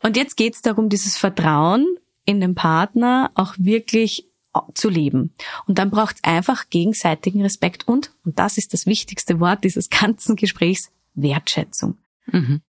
Und 0.03 0.17
jetzt 0.17 0.37
geht 0.37 0.53
es 0.53 0.61
darum, 0.61 0.89
dieses 0.89 1.17
Vertrauen 1.17 1.87
in 2.25 2.39
den 2.39 2.55
Partner 2.55 3.31
auch 3.35 3.55
wirklich 3.57 4.27
zu 4.75 4.89
leben. 4.89 5.33
Und 5.65 5.79
dann 5.79 5.89
braucht 5.89 6.17
es 6.17 6.23
einfach 6.23 6.69
gegenseitigen 6.69 7.41
Respekt 7.41 7.87
und, 7.87 8.11
und 8.23 8.37
das 8.37 8.57
ist 8.57 8.73
das 8.73 8.85
wichtigste 8.85 9.39
Wort 9.39 9.63
dieses 9.63 9.89
ganzen 9.89 10.35
Gesprächs, 10.35 10.91
Wertschätzung. 11.15 11.97
Mhm. 12.27 12.61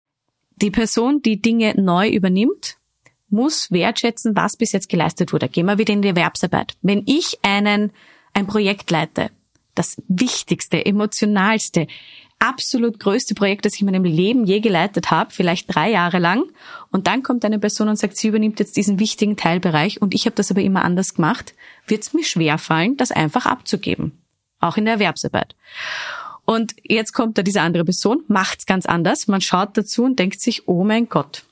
Die 0.57 0.71
Person, 0.71 1.21
die 1.21 1.43
Dinge 1.43 1.75
neu 1.77 2.09
übernimmt, 2.09 2.79
muss 3.29 3.71
wertschätzen, 3.71 4.37
was 4.37 4.57
bis 4.57 4.73
jetzt 4.73 4.89
geleistet 4.89 5.33
wurde. 5.33 5.49
Gehen 5.49 5.67
wir 5.67 5.79
wieder 5.79 5.93
in 5.93 6.03
die 6.03 6.09
Erwerbsarbeit. 6.09 6.77
Wenn 6.83 7.03
ich 7.07 7.39
einen, 7.43 7.93
ein 8.33 8.47
Projekt 8.47 8.91
leite, 8.91 9.31
das 9.75 10.01
wichtigste, 10.07 10.87
emotionalste, 10.87 11.89
absolut 12.45 13.01
größte 13.01 13.35
Projekt, 13.35 13.65
das 13.65 13.75
ich 13.75 13.81
in 13.81 13.87
meinem 13.87 14.05
Leben 14.05 14.45
je 14.45 14.61
geleitet 14.61 15.11
habe, 15.11 15.33
vielleicht 15.33 15.75
drei 15.75 15.91
Jahre 15.91 16.19
lang. 16.19 16.45
Und 16.91 17.07
dann 17.07 17.23
kommt 17.23 17.45
eine 17.45 17.59
Person 17.59 17.89
und 17.89 17.97
sagt, 17.97 18.17
sie 18.17 18.29
übernimmt 18.29 18.61
jetzt 18.61 18.77
diesen 18.77 19.01
wichtigen 19.01 19.37
Teilbereich 19.37 20.03
und 20.03 20.15
ich 20.15 20.27
habe 20.27 20.37
das 20.37 20.51
aber 20.51 20.61
immer 20.61 20.85
anders 20.85 21.15
gemacht, 21.15 21.55
wird 21.87 22.03
es 22.03 22.13
mir 22.13 22.25
schwerfallen, 22.25 22.99
das 22.99 23.11
einfach 23.11 23.47
abzugeben. 23.47 24.13
Auch 24.61 24.77
in 24.77 24.85
der 24.85 24.95
Erwerbsarbeit. 24.95 25.57
Und 26.45 26.75
jetzt 26.83 27.15
kommt 27.15 27.39
da 27.39 27.43
diese 27.43 27.63
andere 27.63 27.85
Person, 27.85 28.23
macht's 28.29 28.67
ganz 28.67 28.85
anders. 28.85 29.27
Man 29.27 29.41
schaut 29.41 29.77
dazu 29.79 30.05
und 30.05 30.19
denkt 30.19 30.41
sich, 30.41 30.69
oh 30.69 30.85
mein 30.85 31.09
Gott. 31.09 31.45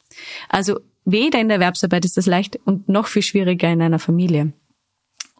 Also 0.50 0.80
weder 1.06 1.40
in 1.40 1.48
der 1.48 1.56
Erwerbsarbeit 1.56 2.04
ist 2.04 2.18
das 2.18 2.26
leicht 2.26 2.58
und 2.64 2.90
noch 2.90 3.06
viel 3.06 3.22
schwieriger 3.22 3.72
in 3.72 3.80
einer 3.80 3.98
Familie. 3.98 4.52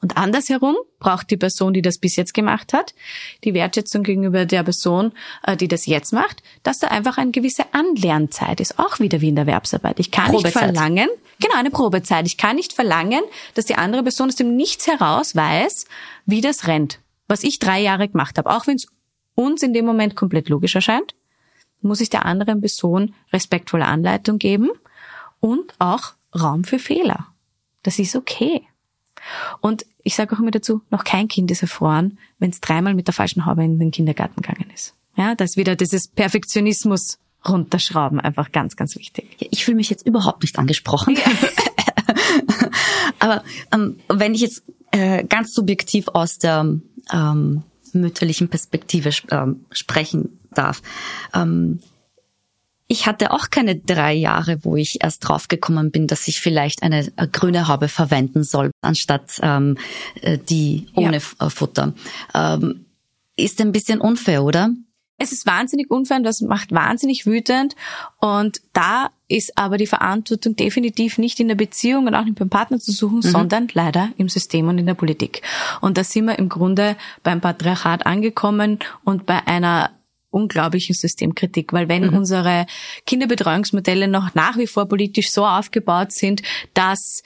Und 0.02 0.16
andersherum 0.16 0.74
braucht 0.98 1.30
die 1.30 1.36
Person, 1.36 1.72
die 1.72 1.80
das 1.80 1.98
bis 1.98 2.16
jetzt 2.16 2.34
gemacht 2.34 2.72
hat, 2.72 2.92
die 3.44 3.54
Wertschätzung 3.54 4.02
gegenüber 4.02 4.44
der 4.46 4.64
Person, 4.64 5.12
äh, 5.44 5.56
die 5.56 5.68
das 5.68 5.86
jetzt 5.86 6.12
macht, 6.12 6.42
dass 6.64 6.80
da 6.80 6.88
einfach 6.88 7.18
eine 7.18 7.30
gewisse 7.30 7.72
Anlernzeit 7.72 8.60
ist. 8.60 8.80
Auch 8.80 8.98
wieder 8.98 9.20
wie 9.20 9.28
in 9.28 9.36
der 9.36 9.46
Erwerbsarbeit. 9.46 10.00
Ich 10.00 10.10
kann 10.10 10.32
Probezeit. 10.32 10.44
nicht 10.44 10.58
verlangen, 10.58 11.08
genau, 11.40 11.54
eine 11.54 11.70
Probezeit. 11.70 12.26
Ich 12.26 12.36
kann 12.36 12.56
nicht 12.56 12.72
verlangen, 12.72 13.22
dass 13.54 13.64
die 13.64 13.76
andere 13.76 14.02
Person 14.02 14.28
aus 14.28 14.34
dem 14.34 14.56
Nichts 14.56 14.88
heraus 14.88 15.36
weiß, 15.36 15.86
wie 16.26 16.40
das 16.40 16.66
rennt. 16.66 16.98
Was 17.28 17.44
ich 17.44 17.60
drei 17.60 17.80
Jahre 17.80 18.08
gemacht 18.08 18.36
habe. 18.38 18.50
Auch 18.50 18.66
wenn 18.66 18.76
es 18.76 18.86
uns 19.36 19.62
in 19.62 19.72
dem 19.72 19.86
Moment 19.86 20.16
komplett 20.16 20.48
logisch 20.48 20.74
erscheint, 20.74 21.14
muss 21.80 22.00
ich 22.00 22.10
der 22.10 22.26
anderen 22.26 22.60
Person 22.60 23.14
respektvolle 23.32 23.86
Anleitung 23.86 24.38
geben 24.38 24.70
und 25.38 25.74
auch 25.78 26.14
Raum 26.34 26.64
für 26.64 26.80
Fehler. 26.80 27.28
Das 27.84 27.98
ist 27.98 28.16
okay. 28.16 28.62
Und 29.60 29.86
ich 30.02 30.14
sage 30.14 30.34
auch 30.34 30.40
immer 30.40 30.50
dazu, 30.50 30.82
noch 30.90 31.04
kein 31.04 31.28
Kind 31.28 31.50
ist 31.50 31.62
erfroren, 31.62 32.18
wenn 32.38 32.50
es 32.50 32.60
dreimal 32.60 32.94
mit 32.94 33.06
der 33.06 33.14
falschen 33.14 33.46
Haube 33.46 33.64
in 33.64 33.78
den 33.78 33.90
Kindergarten 33.90 34.42
gegangen 34.42 34.70
ist. 34.74 34.94
Ja, 35.16 35.34
das 35.34 35.50
ist 35.50 35.56
wieder 35.56 35.76
dieses 35.76 36.08
Perfektionismus 36.08 37.18
runterschrauben, 37.46 38.20
einfach 38.20 38.52
ganz, 38.52 38.76
ganz 38.76 38.96
wichtig. 38.96 39.36
Ich 39.50 39.64
fühle 39.64 39.76
mich 39.76 39.90
jetzt 39.90 40.06
überhaupt 40.06 40.42
nicht 40.42 40.58
angesprochen. 40.58 41.16
Ja. 41.16 41.22
Aber 43.18 43.44
ähm, 43.72 44.00
wenn 44.08 44.34
ich 44.34 44.40
jetzt 44.40 44.62
äh, 44.90 45.24
ganz 45.24 45.52
subjektiv 45.54 46.08
aus 46.08 46.38
der 46.38 46.66
ähm, 47.12 47.62
mütterlichen 47.92 48.48
Perspektive 48.48 49.10
ähm, 49.30 49.64
sprechen 49.70 50.38
darf, 50.50 50.82
ähm, 51.34 51.80
ich 52.92 53.06
hatte 53.06 53.30
auch 53.30 53.48
keine 53.48 53.76
drei 53.76 54.12
Jahre, 54.12 54.64
wo 54.64 54.76
ich 54.76 55.02
erst 55.02 55.26
draufgekommen 55.26 55.90
bin, 55.90 56.06
dass 56.06 56.28
ich 56.28 56.42
vielleicht 56.42 56.82
eine, 56.82 57.10
eine 57.16 57.28
grüne 57.28 57.66
Haube 57.66 57.88
verwenden 57.88 58.44
soll, 58.44 58.70
anstatt 58.82 59.40
ähm, 59.42 59.78
äh, 60.20 60.36
die 60.36 60.88
ohne 60.94 61.16
ja. 61.16 61.46
Äh, 61.46 61.50
Futter. 61.50 61.94
Ähm, 62.34 62.84
ist 63.34 63.62
ein 63.62 63.72
bisschen 63.72 63.98
unfair, 63.98 64.44
oder? 64.44 64.74
Es 65.16 65.32
ist 65.32 65.46
wahnsinnig 65.46 65.90
unfair 65.90 66.18
und 66.18 66.24
das 66.24 66.42
macht 66.42 66.72
wahnsinnig 66.72 67.24
wütend. 67.24 67.76
Und 68.18 68.60
da 68.74 69.08
ist 69.26 69.56
aber 69.56 69.78
die 69.78 69.86
Verantwortung 69.86 70.54
definitiv 70.56 71.16
nicht 71.16 71.40
in 71.40 71.48
der 71.48 71.54
Beziehung 71.54 72.06
und 72.06 72.14
auch 72.14 72.24
nicht 72.24 72.38
beim 72.38 72.50
Partner 72.50 72.78
zu 72.78 72.92
suchen, 72.92 73.18
mhm. 73.18 73.22
sondern 73.22 73.68
leider 73.72 74.10
im 74.18 74.28
System 74.28 74.68
und 74.68 74.76
in 74.76 74.84
der 74.84 74.94
Politik. 74.94 75.40
Und 75.80 75.96
da 75.96 76.04
sind 76.04 76.26
wir 76.26 76.38
im 76.38 76.50
Grunde 76.50 76.96
beim 77.22 77.40
Patriarchat 77.40 78.04
angekommen 78.04 78.80
und 79.02 79.24
bei 79.24 79.46
einer 79.46 79.92
unglaubliche 80.32 80.94
Systemkritik, 80.94 81.72
weil 81.72 81.88
wenn 81.88 82.08
mhm. 82.08 82.16
unsere 82.16 82.66
Kinderbetreuungsmodelle 83.06 84.08
noch 84.08 84.34
nach 84.34 84.56
wie 84.58 84.66
vor 84.66 84.86
politisch 84.86 85.30
so 85.30 85.46
aufgebaut 85.46 86.12
sind, 86.12 86.42
dass 86.74 87.22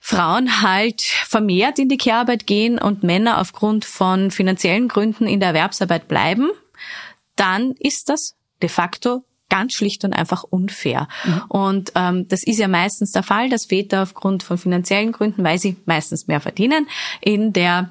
Frauen 0.00 0.62
halt 0.62 1.02
vermehrt 1.02 1.78
in 1.78 1.88
die 1.88 1.98
Kehrarbeit 1.98 2.46
gehen 2.46 2.78
und 2.78 3.02
Männer 3.02 3.38
aufgrund 3.38 3.84
von 3.84 4.30
finanziellen 4.30 4.88
Gründen 4.88 5.26
in 5.26 5.40
der 5.40 5.50
Erwerbsarbeit 5.50 6.08
bleiben, 6.08 6.50
dann 7.36 7.72
ist 7.78 8.08
das 8.08 8.34
de 8.62 8.68
facto 8.68 9.24
ganz 9.50 9.74
schlicht 9.74 10.04
und 10.04 10.14
einfach 10.14 10.44
unfair. 10.44 11.08
Mhm. 11.24 11.42
Und 11.48 11.92
ähm, 11.96 12.28
das 12.28 12.42
ist 12.44 12.58
ja 12.58 12.68
meistens 12.68 13.12
der 13.12 13.22
Fall, 13.22 13.50
dass 13.50 13.66
Väter 13.66 14.02
aufgrund 14.02 14.42
von 14.42 14.56
finanziellen 14.56 15.12
Gründen, 15.12 15.44
weil 15.44 15.58
sie 15.58 15.76
meistens 15.84 16.28
mehr 16.28 16.40
verdienen, 16.40 16.86
in 17.20 17.52
der 17.52 17.90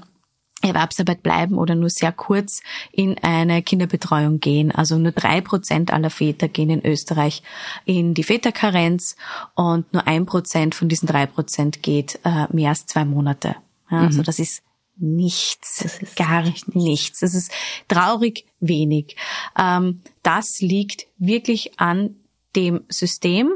Erwerbsarbeit 0.62 1.24
bleiben 1.24 1.58
oder 1.58 1.76
nur 1.76 1.90
sehr 1.90 2.12
kurz 2.12 2.62
in 2.92 3.18
eine 3.20 3.62
Kinderbetreuung 3.62 4.40
gehen. 4.40 4.72
Also 4.72 4.98
nur 4.98 5.12
drei 5.12 5.42
Prozent 5.42 5.92
aller 5.92 6.10
Väter 6.10 6.48
gehen 6.48 6.70
in 6.70 6.86
Österreich 6.86 7.44
in 7.86 8.14
die 8.14 8.24
Väterkarenz 8.24 9.16
und 9.56 9.92
nur 9.94 10.06
ein 10.08 10.26
Prozent 10.26 10.76
von 10.76 10.90
diesen 10.90 11.08
drei 11.08 11.26
Prozent 11.26 11.82
geht 11.82 12.20
äh, 12.24 12.48
mehr 12.52 12.70
als 12.70 12.86
zwei 12.86 13.06
Monate. 13.06 13.56
Ja, 13.90 14.00
mhm. 14.00 14.06
Also 14.08 14.22
das 14.22 14.40
ist 14.40 14.64
nichts, 14.98 15.80
das 15.82 16.02
ist 16.02 16.16
gar 16.16 16.44
nichts. 16.74 17.20
Das 17.20 17.34
ist 17.34 17.52
traurig 17.88 18.46
wenig. 18.60 19.16
Ähm, 19.58 20.02
das 20.24 20.60
liegt 20.60 21.08
wirklich 21.18 21.80
an 21.80 22.16
dem 22.56 22.82
System 22.90 23.54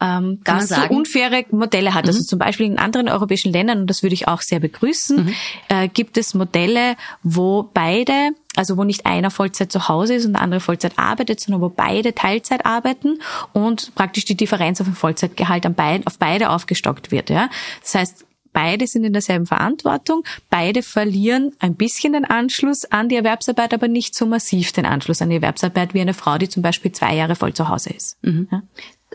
ähm, 0.00 0.40
das 0.44 0.68
so 0.68 0.82
unfaire 0.88 1.44
Modelle 1.50 1.94
hat. 1.94 2.06
Also 2.06 2.18
mhm. 2.18 2.20
Also 2.20 2.28
zum 2.28 2.38
Beispiel 2.38 2.66
in 2.66 2.78
anderen 2.78 3.08
europäischen 3.08 3.52
Ländern, 3.52 3.80
und 3.80 3.90
das 3.90 4.02
würde 4.02 4.14
ich 4.14 4.26
auch 4.26 4.40
sehr 4.40 4.60
begrüßen, 4.60 5.26
mhm. 5.26 5.34
äh, 5.68 5.88
gibt 5.88 6.16
es 6.16 6.34
Modelle, 6.34 6.96
wo 7.22 7.68
beide 7.74 8.30
also 8.56 8.78
wo 8.78 8.84
nicht 8.84 9.06
einer 9.06 9.30
Vollzeit 9.30 9.70
zu 9.70 9.88
Hause 9.88 10.14
ist 10.14 10.24
und 10.24 10.32
der 10.32 10.42
andere 10.42 10.60
Vollzeit 10.60 10.98
arbeitet, 10.98 11.40
sondern 11.40 11.60
wo 11.60 11.68
beide 11.68 12.14
Teilzeit 12.14 12.64
arbeiten 12.64 13.20
und 13.52 13.94
praktisch 13.94 14.24
die 14.24 14.34
Differenz 14.36 14.80
auf 14.80 14.86
ein 14.86 14.94
Vollzeitgehalt 14.94 15.66
an 15.66 15.74
beid, 15.74 16.06
auf 16.06 16.18
beide 16.18 16.48
aufgestockt 16.48 17.10
wird. 17.10 17.28
Ja? 17.28 17.50
Das 17.82 17.94
heißt, 17.94 18.26
beide 18.56 18.86
sind 18.86 19.04
in 19.04 19.12
derselben 19.12 19.44
Verantwortung, 19.44 20.24
beide 20.48 20.82
verlieren 20.82 21.52
ein 21.58 21.74
bisschen 21.74 22.14
den 22.14 22.24
Anschluss 22.24 22.86
an 22.86 23.10
die 23.10 23.16
Erwerbsarbeit, 23.16 23.74
aber 23.74 23.86
nicht 23.86 24.14
so 24.14 24.24
massiv 24.24 24.72
den 24.72 24.86
Anschluss 24.86 25.20
an 25.20 25.28
die 25.28 25.36
Erwerbsarbeit 25.36 25.92
wie 25.92 26.00
eine 26.00 26.14
Frau, 26.14 26.38
die 26.38 26.48
zum 26.48 26.62
Beispiel 26.62 26.90
zwei 26.92 27.14
Jahre 27.14 27.36
voll 27.36 27.52
zu 27.52 27.68
Hause 27.68 27.90
ist. 27.90 28.16
Mhm. 28.22 28.48
Ja? 28.50 28.62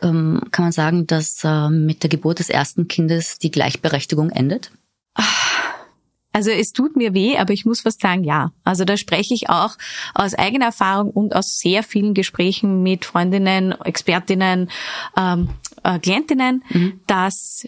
Ähm, 0.01 0.41
kann 0.51 0.65
man 0.65 0.71
sagen, 0.71 1.07
dass 1.07 1.43
äh, 1.43 1.69
mit 1.69 2.03
der 2.03 2.09
Geburt 2.09 2.39
des 2.39 2.49
ersten 2.49 2.87
Kindes 2.87 3.39
die 3.39 3.51
Gleichberechtigung 3.51 4.29
endet? 4.29 4.71
Also 6.33 6.49
es 6.49 6.71
tut 6.71 6.95
mir 6.95 7.13
weh, 7.13 7.37
aber 7.37 7.51
ich 7.53 7.65
muss 7.65 7.81
fast 7.81 8.01
sagen, 8.01 8.23
ja. 8.23 8.51
Also 8.63 8.85
da 8.85 8.95
spreche 8.95 9.33
ich 9.33 9.49
auch 9.49 9.75
aus 10.13 10.33
eigener 10.33 10.67
Erfahrung 10.67 11.09
und 11.09 11.35
aus 11.35 11.59
sehr 11.59 11.83
vielen 11.83 12.13
Gesprächen 12.13 12.83
mit 12.83 13.03
Freundinnen, 13.03 13.73
Expertinnen, 13.81 14.69
ähm, 15.17 15.49
äh, 15.83 15.99
Klientinnen, 15.99 16.63
mhm. 16.69 17.01
dass 17.05 17.67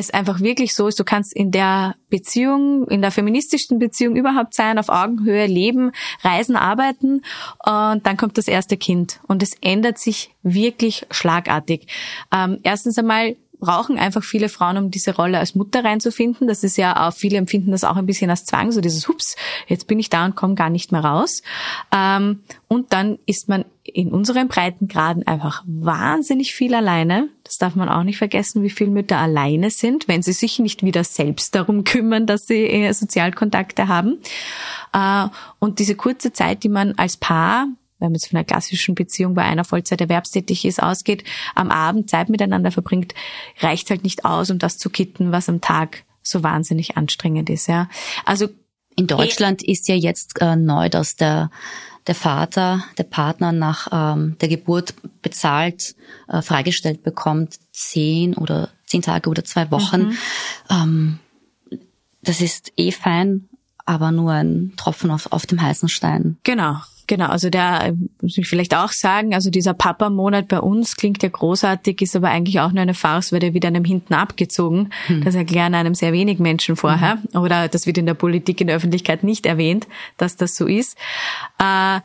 es 0.00 0.10
einfach 0.10 0.40
wirklich 0.40 0.74
so 0.74 0.88
ist, 0.88 0.98
du 0.98 1.04
kannst 1.04 1.34
in 1.34 1.50
der 1.50 1.94
Beziehung, 2.08 2.88
in 2.88 3.02
der 3.02 3.10
feministischsten 3.10 3.78
Beziehung 3.78 4.16
überhaupt 4.16 4.54
sein, 4.54 4.78
auf 4.78 4.88
Augenhöhe 4.88 5.46
leben, 5.46 5.92
reisen, 6.22 6.56
arbeiten 6.56 7.22
und 7.64 8.06
dann 8.06 8.16
kommt 8.16 8.36
das 8.38 8.48
erste 8.48 8.76
Kind 8.76 9.20
und 9.28 9.42
es 9.42 9.54
ändert 9.60 9.98
sich 9.98 10.34
wirklich 10.42 11.06
schlagartig. 11.10 11.86
Ähm, 12.32 12.58
erstens 12.62 12.98
einmal 12.98 13.36
brauchen 13.60 13.98
einfach 13.98 14.24
viele 14.24 14.48
Frauen, 14.48 14.76
um 14.78 14.90
diese 14.90 15.14
Rolle 15.14 15.38
als 15.38 15.54
Mutter 15.54 15.84
reinzufinden. 15.84 16.48
Das 16.48 16.64
ist 16.64 16.76
ja 16.76 17.06
auch, 17.08 17.12
viele 17.12 17.38
empfinden 17.38 17.70
das 17.70 17.84
auch 17.84 17.96
ein 17.96 18.06
bisschen 18.06 18.30
als 18.30 18.44
Zwang, 18.44 18.72
so 18.72 18.80
dieses 18.80 19.06
Hups, 19.06 19.36
jetzt 19.68 19.86
bin 19.86 19.98
ich 19.98 20.10
da 20.10 20.24
und 20.24 20.34
komme 20.34 20.54
gar 20.54 20.70
nicht 20.70 20.90
mehr 20.90 21.04
raus. 21.04 21.42
Ähm, 21.94 22.42
und 22.66 22.92
dann 22.92 23.18
ist 23.26 23.48
man 23.48 23.64
in 23.84 24.12
unseren 24.12 24.48
Breitengraden 24.48 25.26
einfach 25.26 25.62
wahnsinnig 25.66 26.54
viel 26.54 26.74
alleine. 26.74 27.28
Das 27.44 27.58
darf 27.58 27.74
man 27.74 27.88
auch 27.88 28.02
nicht 28.02 28.18
vergessen, 28.18 28.62
wie 28.62 28.70
viele 28.70 28.90
Mütter 28.90 29.18
alleine 29.18 29.70
sind, 29.70 30.08
wenn 30.08 30.22
sie 30.22 30.32
sich 30.32 30.58
nicht 30.58 30.82
wieder 30.82 31.04
selbst 31.04 31.54
darum 31.54 31.84
kümmern, 31.84 32.26
dass 32.26 32.46
sie 32.46 32.66
äh, 32.66 32.92
Sozialkontakte 32.92 33.88
haben. 33.88 34.18
Äh, 34.92 35.28
und 35.58 35.78
diese 35.78 35.94
kurze 35.94 36.32
Zeit, 36.32 36.62
die 36.62 36.68
man 36.68 36.94
als 36.96 37.16
Paar 37.16 37.66
wenn 38.00 38.08
man 38.08 38.14
jetzt 38.14 38.28
von 38.28 38.36
einer 38.36 38.44
klassischen 38.44 38.94
Beziehung 38.94 39.34
bei 39.34 39.42
einer 39.42 39.64
Vollzeit 39.64 40.00
erwerbstätig 40.00 40.64
ist, 40.64 40.82
ausgeht, 40.82 41.24
am 41.54 41.70
Abend 41.70 42.10
Zeit 42.10 42.28
miteinander 42.28 42.70
verbringt, 42.70 43.14
reicht 43.60 43.90
halt 43.90 44.02
nicht 44.02 44.24
aus, 44.24 44.50
um 44.50 44.58
das 44.58 44.78
zu 44.78 44.90
kitten, 44.90 45.32
was 45.32 45.48
am 45.48 45.60
Tag 45.60 46.04
so 46.22 46.42
wahnsinnig 46.42 46.96
anstrengend 46.96 47.50
ist. 47.50 47.68
Ja. 47.68 47.88
Also 48.24 48.48
in 48.96 49.06
Deutschland 49.06 49.62
ist 49.62 49.88
ja 49.88 49.94
jetzt 49.94 50.40
äh, 50.40 50.56
neu, 50.56 50.88
dass 50.88 51.16
der 51.16 51.50
der 52.06 52.14
Vater, 52.14 52.82
der 52.98 53.04
Partner 53.04 53.52
nach 53.52 53.88
ähm, 53.92 54.36
der 54.40 54.48
Geburt 54.48 54.94
bezahlt 55.22 55.94
äh, 56.28 56.42
freigestellt 56.42 57.02
bekommt, 57.02 57.58
zehn 57.72 58.34
oder 58.34 58.70
zehn 58.86 59.02
Tage 59.02 59.28
oder 59.28 59.44
zwei 59.44 59.70
Wochen. 59.70 60.08
Mhm. 60.08 60.18
Ähm, 60.70 61.18
das 62.22 62.40
ist 62.40 62.72
eh 62.76 62.90
fein, 62.90 63.48
aber 63.84 64.12
nur 64.12 64.32
ein 64.32 64.72
Tropfen 64.76 65.10
auf, 65.10 65.30
auf 65.32 65.46
dem 65.46 65.60
heißen 65.60 65.88
Stein. 65.88 66.38
Genau. 66.42 66.76
Genau, 67.10 67.26
also 67.26 67.50
der 67.50 67.92
muss 68.22 68.38
ich 68.38 68.46
vielleicht 68.46 68.72
auch 68.72 68.92
sagen, 68.92 69.34
also 69.34 69.50
dieser 69.50 69.74
Papa-Monat 69.74 70.46
bei 70.46 70.60
uns 70.60 70.94
klingt 70.94 71.24
ja 71.24 71.28
großartig, 71.28 72.02
ist 72.02 72.14
aber 72.14 72.28
eigentlich 72.28 72.60
auch 72.60 72.70
nur 72.70 72.82
eine 72.82 72.94
Farce, 72.94 73.32
weil 73.32 73.40
der 73.40 73.52
wird 73.52 73.64
einem 73.64 73.84
hinten 73.84 74.14
abgezogen. 74.14 74.90
Hm. 75.08 75.24
Das 75.24 75.34
erklären 75.34 75.74
einem 75.74 75.96
sehr 75.96 76.12
wenig 76.12 76.38
Menschen 76.38 76.76
vorher. 76.76 77.18
Hm. 77.32 77.42
Oder 77.42 77.66
das 77.66 77.88
wird 77.88 77.98
in 77.98 78.06
der 78.06 78.14
Politik, 78.14 78.60
in 78.60 78.68
der 78.68 78.76
Öffentlichkeit 78.76 79.24
nicht 79.24 79.44
erwähnt, 79.44 79.88
dass 80.18 80.36
das 80.36 80.54
so 80.54 80.68
ist. 80.68 80.96
Äh, 81.60 81.96
äh, 81.96 82.00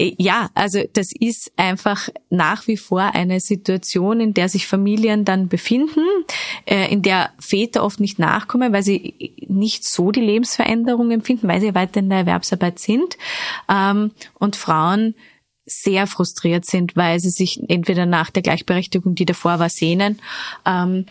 ja, 0.00 0.50
also 0.54 0.80
das 0.92 1.10
ist 1.12 1.52
einfach 1.56 2.08
nach 2.30 2.66
wie 2.68 2.76
vor 2.76 3.00
eine 3.00 3.40
Situation, 3.40 4.20
in 4.20 4.34
der 4.34 4.48
sich 4.48 4.66
Familien 4.66 5.24
dann 5.24 5.48
befinden, 5.48 6.04
äh, 6.66 6.92
in 6.92 7.02
der 7.02 7.30
Väter 7.38 7.82
oft 7.82 7.98
nicht 7.98 8.18
nachkommen, 8.18 8.72
weil 8.72 8.82
sie 8.82 9.34
nicht 9.48 9.84
so 9.84 10.12
die 10.12 10.20
Lebensveränderung 10.20 11.10
empfinden, 11.10 11.48
weil 11.48 11.60
sie 11.60 11.74
weiter 11.74 12.00
in 12.00 12.08
der 12.08 12.18
Erwerbsarbeit 12.18 12.78
sind 12.78 13.18
ähm, 13.68 14.12
und 14.38 14.56
Frauen 14.56 15.14
sehr 15.66 16.06
frustriert 16.06 16.64
sind, 16.64 16.96
weil 16.96 17.20
sie 17.20 17.30
sich 17.30 17.60
entweder 17.68 18.06
nach 18.06 18.30
der 18.30 18.42
Gleichberechtigung, 18.42 19.14
die 19.14 19.26
davor 19.26 19.58
war, 19.58 19.68
sehnen 19.68 20.20
ähm, 20.64 21.06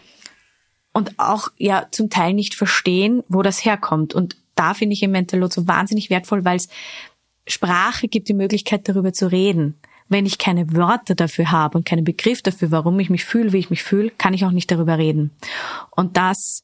und 0.94 1.20
auch 1.20 1.50
ja 1.58 1.88
zum 1.92 2.10
Teil 2.10 2.34
nicht 2.34 2.56
verstehen, 2.56 3.24
wo 3.28 3.42
das 3.42 3.66
herkommt. 3.66 4.16
Und 4.16 4.38
da 4.56 4.74
finde 4.74 4.94
ich 4.94 5.04
im 5.04 5.12
Mental 5.12 5.52
so 5.52 5.68
wahnsinnig 5.68 6.10
wertvoll, 6.10 6.44
weil 6.44 6.56
es 6.56 6.70
Sprache 7.48 8.08
gibt 8.08 8.30
die 8.30 8.34
Möglichkeit, 8.34 8.88
darüber 8.88 9.14
zu 9.14 9.32
reden. 9.32 9.80
Wenn 10.10 10.26
ich 10.26 10.38
keine 10.38 10.74
Wörter 10.74 11.16
dafür 11.16 11.52
habe 11.52 11.78
und 11.78 11.86
keinen 11.86 12.04
Begriff 12.04 12.42
dafür, 12.42 12.72
warum 12.72 13.00
ich 13.00 13.10
mich 13.10 13.26
fühle, 13.26 13.52
wie 13.52 13.58
ich 13.58 13.70
mich 13.70 13.84
fühle, 13.84 14.10
kann 14.12 14.34
ich 14.34 14.46
auch 14.46 14.52
nicht 14.52 14.72
darüber 14.72 14.98
reden. 14.98 15.32
Und 15.92 16.16
das, 16.16 16.64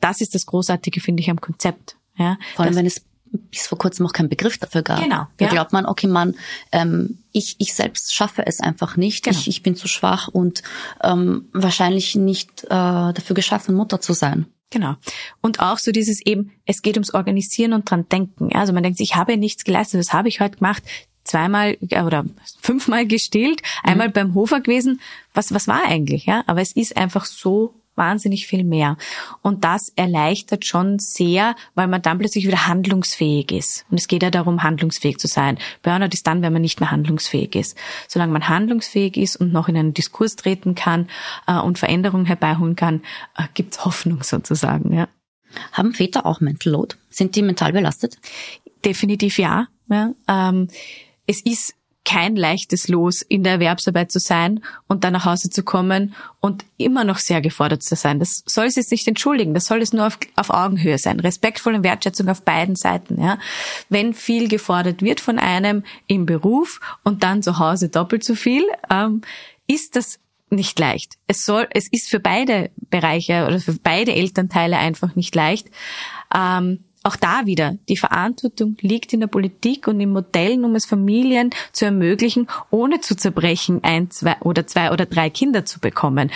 das 0.00 0.20
ist 0.20 0.34
das 0.34 0.44
Großartige, 0.44 1.00
finde 1.00 1.22
ich, 1.22 1.30
am 1.30 1.40
Konzept. 1.40 1.96
Ja, 2.16 2.36
Vor 2.54 2.64
allem, 2.64 2.76
wenn 2.76 2.86
es 2.86 3.02
bis 3.50 3.66
vor 3.66 3.78
kurzem 3.78 4.04
noch 4.04 4.12
keinen 4.12 4.28
Begriff 4.28 4.58
dafür 4.58 4.82
gab. 4.82 5.02
Genau. 5.02 5.26
Da 5.38 5.46
ja. 5.46 5.50
glaubt 5.50 5.72
man, 5.72 5.86
okay, 5.86 6.06
man, 6.06 6.34
ähm, 6.72 7.18
ich, 7.32 7.56
ich 7.58 7.74
selbst 7.74 8.14
schaffe 8.14 8.46
es 8.46 8.60
einfach 8.60 8.96
nicht. 8.96 9.24
Genau. 9.24 9.36
Ich, 9.36 9.48
ich 9.48 9.62
bin 9.62 9.74
zu 9.74 9.88
schwach 9.88 10.28
und 10.28 10.62
ähm, 11.02 11.48
wahrscheinlich 11.52 12.14
nicht 12.14 12.64
äh, 12.64 12.68
dafür 12.68 13.34
geschaffen, 13.34 13.74
Mutter 13.74 14.00
zu 14.00 14.12
sein. 14.12 14.46
Genau. 14.70 14.94
Und 15.40 15.60
auch 15.60 15.78
so 15.78 15.92
dieses 15.92 16.20
eben, 16.24 16.52
es 16.66 16.82
geht 16.82 16.96
ums 16.96 17.14
Organisieren 17.14 17.72
und 17.72 17.88
dran 17.88 18.08
denken. 18.08 18.54
Also 18.54 18.72
man 18.72 18.82
denkt, 18.82 19.00
ich 19.00 19.14
habe 19.14 19.36
nichts 19.36 19.64
geleistet, 19.64 20.00
was 20.00 20.12
habe 20.12 20.28
ich 20.28 20.40
heute 20.40 20.56
gemacht? 20.56 20.82
Zweimal 21.22 21.76
äh, 21.90 22.02
oder 22.02 22.24
fünfmal 22.60 23.06
gestillt, 23.06 23.62
einmal 23.82 24.08
mhm. 24.08 24.12
beim 24.12 24.34
Hofer 24.34 24.60
gewesen. 24.60 25.00
Was, 25.32 25.54
was 25.54 25.68
war 25.68 25.84
eigentlich, 25.86 26.26
ja? 26.26 26.42
Aber 26.46 26.60
es 26.60 26.72
ist 26.72 26.96
einfach 26.96 27.24
so 27.24 27.74
wahnsinnig 27.96 28.46
viel 28.46 28.64
mehr. 28.64 28.96
Und 29.42 29.64
das 29.64 29.90
erleichtert 29.96 30.64
schon 30.64 30.98
sehr, 30.98 31.54
weil 31.74 31.88
man 31.88 32.02
dann 32.02 32.18
plötzlich 32.18 32.46
wieder 32.46 32.66
handlungsfähig 32.66 33.52
ist. 33.52 33.86
Und 33.90 33.98
es 33.98 34.08
geht 34.08 34.22
ja 34.22 34.30
darum, 34.30 34.62
handlungsfähig 34.62 35.18
zu 35.18 35.28
sein. 35.28 35.58
Burnout 35.82 36.12
ist 36.12 36.26
dann, 36.26 36.42
wenn 36.42 36.52
man 36.52 36.62
nicht 36.62 36.80
mehr 36.80 36.90
handlungsfähig 36.90 37.54
ist. 37.54 37.76
Solange 38.08 38.32
man 38.32 38.48
handlungsfähig 38.48 39.16
ist 39.16 39.36
und 39.36 39.52
noch 39.52 39.68
in 39.68 39.76
einen 39.76 39.94
Diskurs 39.94 40.36
treten 40.36 40.74
kann 40.74 41.08
äh, 41.46 41.58
und 41.58 41.78
Veränderungen 41.78 42.26
herbeiholen 42.26 42.76
kann, 42.76 43.02
äh, 43.36 43.44
gibt's 43.54 43.84
Hoffnung 43.84 44.22
sozusagen. 44.22 44.94
Ja. 44.94 45.08
Haben 45.72 45.94
Väter 45.94 46.26
auch 46.26 46.40
Mental 46.40 46.72
Load? 46.72 46.96
Sind 47.10 47.36
die 47.36 47.42
mental 47.42 47.72
belastet? 47.72 48.18
Definitiv 48.84 49.38
ja. 49.38 49.68
ja. 49.88 50.12
Ähm, 50.28 50.68
es 51.26 51.40
ist 51.40 51.74
kein 52.04 52.36
leichtes 52.36 52.88
Los, 52.88 53.22
in 53.22 53.42
der 53.42 53.54
Erwerbsarbeit 53.54 54.12
zu 54.12 54.18
sein 54.18 54.62
und 54.88 55.04
dann 55.04 55.14
nach 55.14 55.24
Hause 55.24 55.50
zu 55.50 55.62
kommen 55.62 56.14
und 56.40 56.64
immer 56.76 57.04
noch 57.04 57.18
sehr 57.18 57.40
gefordert 57.40 57.82
zu 57.82 57.96
sein. 57.96 58.18
Das 58.18 58.42
soll 58.46 58.66
es 58.66 58.76
jetzt 58.76 58.90
nicht 58.90 59.08
entschuldigen, 59.08 59.54
das 59.54 59.66
soll 59.66 59.80
es 59.80 59.92
nur 59.92 60.06
auf, 60.06 60.18
auf 60.36 60.50
Augenhöhe 60.50 60.98
sein. 60.98 61.18
Respektvolle 61.20 61.82
Wertschätzung 61.82 62.28
auf 62.28 62.42
beiden 62.42 62.76
Seiten. 62.76 63.20
Ja. 63.20 63.38
Wenn 63.88 64.12
viel 64.12 64.48
gefordert 64.48 65.02
wird 65.02 65.20
von 65.20 65.38
einem 65.38 65.84
im 66.06 66.26
Beruf 66.26 66.80
und 67.02 67.22
dann 67.22 67.42
zu 67.42 67.58
Hause 67.58 67.88
doppelt 67.88 68.24
so 68.24 68.34
viel, 68.34 68.64
ähm, 68.90 69.22
ist 69.66 69.96
das 69.96 70.18
nicht 70.50 70.78
leicht. 70.78 71.14
Es 71.26 71.44
soll, 71.44 71.66
es 71.70 71.88
ist 71.90 72.08
für 72.08 72.20
beide 72.20 72.70
Bereiche 72.90 73.46
oder 73.46 73.58
für 73.60 73.72
beide 73.74 74.14
Elternteile 74.14 74.78
einfach 74.78 75.16
nicht 75.16 75.34
leicht. 75.34 75.68
Ähm, 76.34 76.84
auch 77.04 77.16
da 77.16 77.44
wieder, 77.44 77.76
die 77.88 77.98
Verantwortung 77.98 78.76
liegt 78.80 79.12
in 79.12 79.20
der 79.20 79.26
Politik 79.26 79.86
und 79.86 80.00
in 80.00 80.10
Modellen, 80.10 80.64
um 80.64 80.74
es 80.74 80.86
Familien 80.86 81.50
zu 81.72 81.84
ermöglichen, 81.84 82.48
ohne 82.70 83.00
zu 83.00 83.14
zerbrechen, 83.14 83.80
ein, 83.84 84.10
zwei 84.10 84.36
oder 84.40 84.66
zwei 84.66 84.90
oder 84.90 85.04
drei 85.04 85.28
Kinder 85.28 85.66
zu 85.66 85.80
bekommen. 85.80 86.30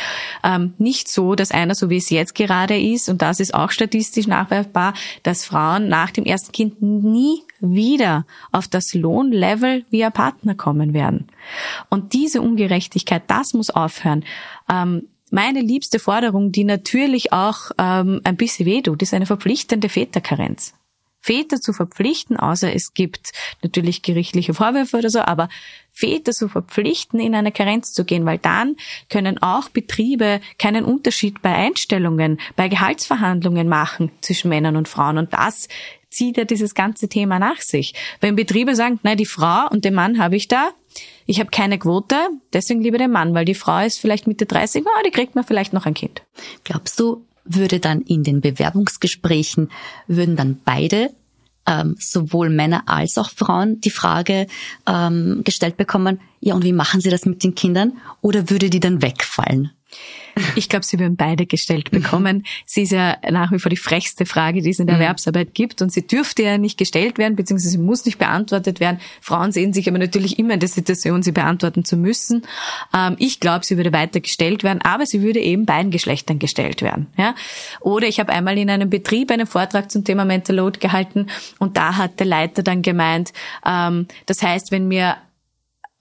Ähm, 0.45 0.75
nicht 0.77 1.09
so, 1.09 1.35
dass 1.35 1.51
einer, 1.51 1.75
so 1.75 1.89
wie 1.89 1.97
es 1.97 2.11
jetzt 2.11 2.35
gerade 2.35 2.79
ist, 2.79 3.09
und 3.09 3.23
das 3.23 3.41
ist 3.41 3.55
auch 3.55 3.71
statistisch 3.71 4.27
nachweisbar, 4.27 4.93
dass 5.23 5.47
Frauen 5.47 5.89
nach 5.89 6.11
dem 6.11 6.25
ersten 6.25 6.53
Kind 6.53 6.83
nie 6.83 7.43
wieder 7.61 8.27
auf 8.53 8.69
das 8.69 8.93
Lohnlevel 8.93 9.85
wie 9.91 10.01
ihr 10.01 10.11
Partner 10.11 10.55
kommen 10.55 10.93
werden. 10.93 11.29
Und 11.89 12.13
diese 12.13 12.43
Ungerechtigkeit, 12.43 13.23
das 13.27 13.55
muss 13.55 13.71
aufhören. 13.71 14.25
Ähm, 14.71 15.09
meine 15.33 15.61
liebste 15.61 15.99
Forderung, 15.99 16.53
die 16.53 16.65
natürlich 16.65 17.33
auch 17.33 17.71
ähm, 17.79 18.21
ein 18.25 18.37
bisschen 18.37 18.67
weh 18.67 18.83
tut, 18.83 19.03
ist 19.03 19.15
eine 19.15 19.27
verpflichtende 19.27 19.89
Väterkarenz. 19.89 20.75
Väter 21.21 21.61
zu 21.61 21.73
verpflichten, 21.73 22.37
außer 22.37 22.73
es 22.75 22.95
gibt 22.95 23.33
natürlich 23.63 24.03
gerichtliche 24.03 24.55
Vorwürfe 24.55 24.99
oder 24.99 25.11
so, 25.11 25.21
aber 25.21 25.49
Väter 25.93 26.33
zu 26.33 26.49
verpflichten, 26.49 27.19
in 27.19 27.35
eine 27.35 27.53
Karenz 27.53 27.93
zu 27.93 28.05
gehen, 28.05 28.25
weil 28.25 28.39
dann 28.39 28.77
können 29.11 29.43
auch 29.43 29.69
Betriebe 29.69 30.41
keinen 30.59 30.85
Unterschied 30.85 31.43
bei 31.43 31.55
Einstellungen, 31.55 32.41
bei 32.57 32.69
Gehaltsverhandlungen 32.69 33.69
machen 33.69 34.13
zwischen 34.21 34.49
Männern 34.49 34.77
und 34.77 34.89
Frauen. 34.89 35.19
Und 35.19 35.33
das 35.33 35.69
zieht 36.09 36.37
ja 36.37 36.45
dieses 36.45 36.75
ganze 36.75 37.09
Thema 37.09 37.39
nach 37.39 37.61
sich. 37.61 37.95
Wenn 38.21 38.37
Betriebe 38.37 38.75
sagen, 38.75 39.01
nein, 39.03 39.19
die 39.19 39.27
Frau 39.27 39.69
und 39.71 39.85
den 39.85 39.95
Mann 39.95 40.19
habe 40.19 40.37
ich 40.37 40.49
da, 40.49 40.71
ich 41.27 41.41
habe 41.41 41.51
keine 41.51 41.79
Quote, 41.79 42.17
deswegen 42.53 42.81
lieber 42.81 42.99
den 42.99 43.11
Mann, 43.11 43.35
weil 43.35 43.45
die 43.45 43.55
Frau 43.55 43.85
ist 43.85 43.99
vielleicht 43.99 44.27
Mitte 44.27 44.47
30, 44.47 44.85
oh, 44.87 45.03
die 45.07 45.11
kriegt 45.11 45.35
man 45.35 45.45
vielleicht 45.45 45.73
noch 45.73 45.87
ein 45.87 45.95
Kind. 45.95 46.23
Glaubst 46.65 46.99
du, 46.99 47.25
würde 47.45 47.81
dann 47.81 48.03
in 48.03 48.25
den 48.25 48.41
Bewerbungsgesprächen, 48.41 49.71
würden 50.07 50.37
dann 50.37 50.61
beide 50.65 51.11
ähm, 51.67 51.97
sowohl 51.99 52.51
Männer 52.51 52.85
als 52.87 53.19
auch 53.19 53.31
Frauen 53.31 53.81
die 53.81 53.91
Frage 53.91 54.47
ähm, 54.87 55.43
gestellt 55.45 55.77
bekommen, 55.77 56.21
ja, 56.41 56.55
und 56.55 56.65
wie 56.65 56.73
machen 56.73 57.01
Sie 57.01 57.11
das 57.11 57.27
mit 57.27 57.43
den 57.45 57.55
Kindern? 57.55 57.99
Oder 58.21 58.51
würde 58.51 58.71
die 58.71 58.81
dann 58.81 59.03
wegfallen? 59.03 59.73
Ich 60.55 60.69
glaube, 60.69 60.85
sie 60.85 60.99
würden 60.99 61.17
beide 61.17 61.47
gestellt 61.47 61.91
bekommen. 61.91 62.45
sie 62.65 62.83
ist 62.83 62.93
ja 62.93 63.17
nach 63.31 63.51
wie 63.53 63.59
vor 63.59 63.71
die 63.71 63.77
frechste 63.77 64.27
Frage, 64.27 64.63
die 64.63 64.71
es 64.71 64.79
in 64.79 64.87
der 64.87 64.97
mhm. 64.97 65.03
Erwerbsarbeit 65.03 65.55
gibt. 65.55 65.83
Und 65.83 65.93
sie 65.93 66.07
dürfte 66.07 66.43
ja 66.43 66.59
nicht 66.59 66.79
gestellt 66.79 67.19
werden, 67.19 67.37
beziehungsweise 67.37 67.71
sie 67.71 67.79
muss 67.79 68.05
nicht 68.05 68.19
beantwortet 68.19 68.81
werden. 68.81 69.01
Frauen 69.21 69.53
sehen 69.53 69.73
sich 69.73 69.89
aber 69.89 69.99
natürlich 69.99 70.39
immer 70.39 70.55
in 70.55 70.61
der 70.61 70.69
Situation, 70.69 71.23
sie 71.23 71.33
beantworten 71.33 71.85
zu 71.85 71.97
müssen. 71.97 72.43
Ähm, 72.95 73.17
ich 73.19 73.41
glaube, 73.41 73.65
sie 73.65 73.77
würde 73.77 73.93
weiter 73.93 74.21
gestellt 74.21 74.63
werden, 74.63 74.81
aber 74.83 75.07
sie 75.07 75.23
würde 75.23 75.41
eben 75.41 75.67
beiden 75.67 75.91
Geschlechtern 75.91 76.39
gestellt 76.39 76.83
werden. 76.83 77.09
Ja? 77.17 77.35
Oder 77.81 78.07
ich 78.07 78.21
habe 78.21 78.33
einmal 78.33 78.59
in 78.59 78.71
einem 78.71 78.91
Betrieb 78.91 79.31
einen 79.31 79.47
Vortrag 79.47 79.91
zum 79.91 80.05
Thema 80.05 80.25
Mental 80.25 80.57
Load 80.57 80.79
gehalten 80.81 81.27
und 81.59 81.77
da 81.77 81.97
hat 81.97 82.21
der 82.21 82.27
Leiter 82.27 82.63
dann 82.63 82.83
gemeint, 82.83 83.33
ähm, 83.67 84.07
das 84.27 84.43
heißt, 84.43 84.71
wenn 84.71 84.89
mir 84.89 85.17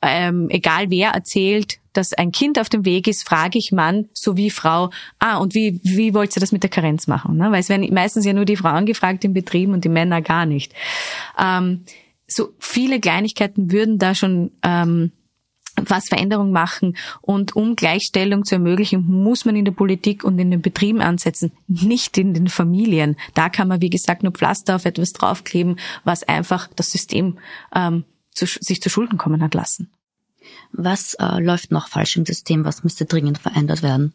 ähm, 0.01 0.49
egal 0.49 0.89
wer 0.89 1.11
erzählt, 1.11 1.79
dass 1.93 2.13
ein 2.13 2.31
Kind 2.31 2.59
auf 2.59 2.69
dem 2.69 2.85
Weg 2.85 3.07
ist, 3.07 3.27
frage 3.27 3.57
ich 3.57 3.71
Mann 3.71 4.07
sowie 4.13 4.51
Frau, 4.51 4.91
ah, 5.19 5.37
und 5.37 5.55
wie, 5.55 5.79
wie 5.83 6.13
wollt 6.13 6.35
ihr 6.37 6.39
das 6.39 6.51
mit 6.51 6.61
der 6.61 6.69
Karenz 6.69 7.07
machen? 7.07 7.37
Ne? 7.37 7.51
Weil 7.51 7.61
es 7.61 7.69
werden 7.69 7.91
meistens 7.93 8.25
ja 8.25 8.33
nur 8.33 8.45
die 8.45 8.55
Frauen 8.55 8.85
gefragt 8.85 9.25
im 9.25 9.33
Betrieb 9.33 9.69
und 9.69 9.83
die 9.83 9.89
Männer 9.89 10.21
gar 10.21 10.45
nicht. 10.45 10.73
Ähm, 11.39 11.83
so 12.27 12.49
viele 12.59 12.99
Kleinigkeiten 12.99 13.71
würden 13.71 13.97
da 13.97 14.13
schon 14.13 14.51
ähm, 14.61 15.11
was 15.77 16.07
Veränderung 16.07 16.51
machen. 16.51 16.97
Und 17.21 17.55
um 17.55 17.75
Gleichstellung 17.75 18.45
zu 18.45 18.55
ermöglichen, 18.55 19.05
muss 19.07 19.45
man 19.45 19.55
in 19.55 19.65
der 19.65 19.71
Politik 19.71 20.23
und 20.23 20.37
in 20.39 20.51
den 20.51 20.61
Betrieben 20.61 21.01
ansetzen, 21.01 21.51
nicht 21.67 22.17
in 22.17 22.33
den 22.33 22.47
Familien. 22.47 23.15
Da 23.33 23.49
kann 23.49 23.67
man, 23.67 23.81
wie 23.81 23.89
gesagt, 23.89 24.23
nur 24.23 24.31
Pflaster 24.31 24.75
auf 24.75 24.85
etwas 24.85 25.13
draufkleben, 25.13 25.79
was 26.03 26.23
einfach 26.23 26.69
das 26.75 26.91
System 26.91 27.37
ähm, 27.73 28.03
zu, 28.37 28.45
sich 28.45 28.81
zu 28.81 28.89
Schulden 28.89 29.17
kommen 29.17 29.41
hat 29.41 29.53
lassen. 29.53 29.91
Was 30.71 31.15
äh, 31.15 31.39
läuft 31.39 31.71
noch 31.71 31.87
falsch 31.87 32.15
im 32.17 32.25
System? 32.25 32.63
Was 32.65 32.83
müsste 32.83 33.05
dringend 33.05 33.37
verändert 33.37 33.83
werden? 33.83 34.13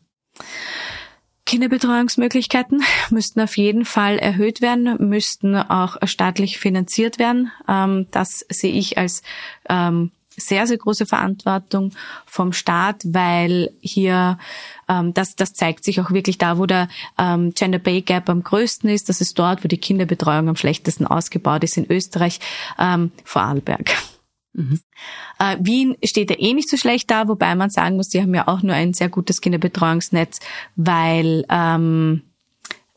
Kinderbetreuungsmöglichkeiten 1.44 2.82
müssten 3.10 3.40
auf 3.40 3.56
jeden 3.56 3.84
Fall 3.84 4.18
erhöht 4.18 4.60
werden, 4.60 5.08
müssten 5.08 5.56
auch 5.56 5.96
staatlich 6.04 6.58
finanziert 6.58 7.18
werden. 7.18 7.50
Ähm, 7.68 8.06
das 8.10 8.46
sehe 8.48 8.72
ich 8.72 8.96
als 8.96 9.22
ähm, 9.68 10.12
sehr, 10.36 10.66
sehr 10.66 10.78
große 10.78 11.04
Verantwortung 11.04 11.92
vom 12.26 12.52
Staat, 12.52 13.02
weil 13.04 13.70
hier 13.80 14.38
ähm, 14.88 15.12
das, 15.12 15.36
das 15.36 15.52
zeigt 15.52 15.84
sich 15.84 16.00
auch 16.00 16.10
wirklich 16.10 16.38
da, 16.38 16.58
wo 16.58 16.66
der 16.66 16.88
ähm, 17.18 17.52
Gender 17.54 17.78
Pay 17.78 18.02
Gap 18.02 18.30
am 18.30 18.42
größten 18.42 18.88
ist. 18.88 19.08
Das 19.08 19.20
ist 19.20 19.38
dort, 19.38 19.64
wo 19.64 19.68
die 19.68 19.78
Kinderbetreuung 19.78 20.48
am 20.48 20.56
schlechtesten 20.56 21.06
ausgebaut 21.06 21.64
ist 21.64 21.76
in 21.76 21.90
Österreich, 21.90 22.40
ähm, 22.78 23.12
Vorarlberg. 23.24 23.90
Mhm. 24.54 24.80
Äh, 25.38 25.56
Wien 25.60 25.96
steht 26.04 26.30
ja 26.30 26.36
eh 26.38 26.52
nicht 26.52 26.68
so 26.68 26.76
schlecht 26.76 27.10
da, 27.10 27.28
wobei 27.28 27.54
man 27.54 27.70
sagen 27.70 27.96
muss, 27.96 28.08
die 28.08 28.20
haben 28.20 28.34
ja 28.34 28.48
auch 28.48 28.62
nur 28.62 28.74
ein 28.74 28.92
sehr 28.92 29.08
gutes 29.08 29.40
Kinderbetreuungsnetz, 29.40 30.40
weil 30.76 31.44
ähm, 31.48 32.22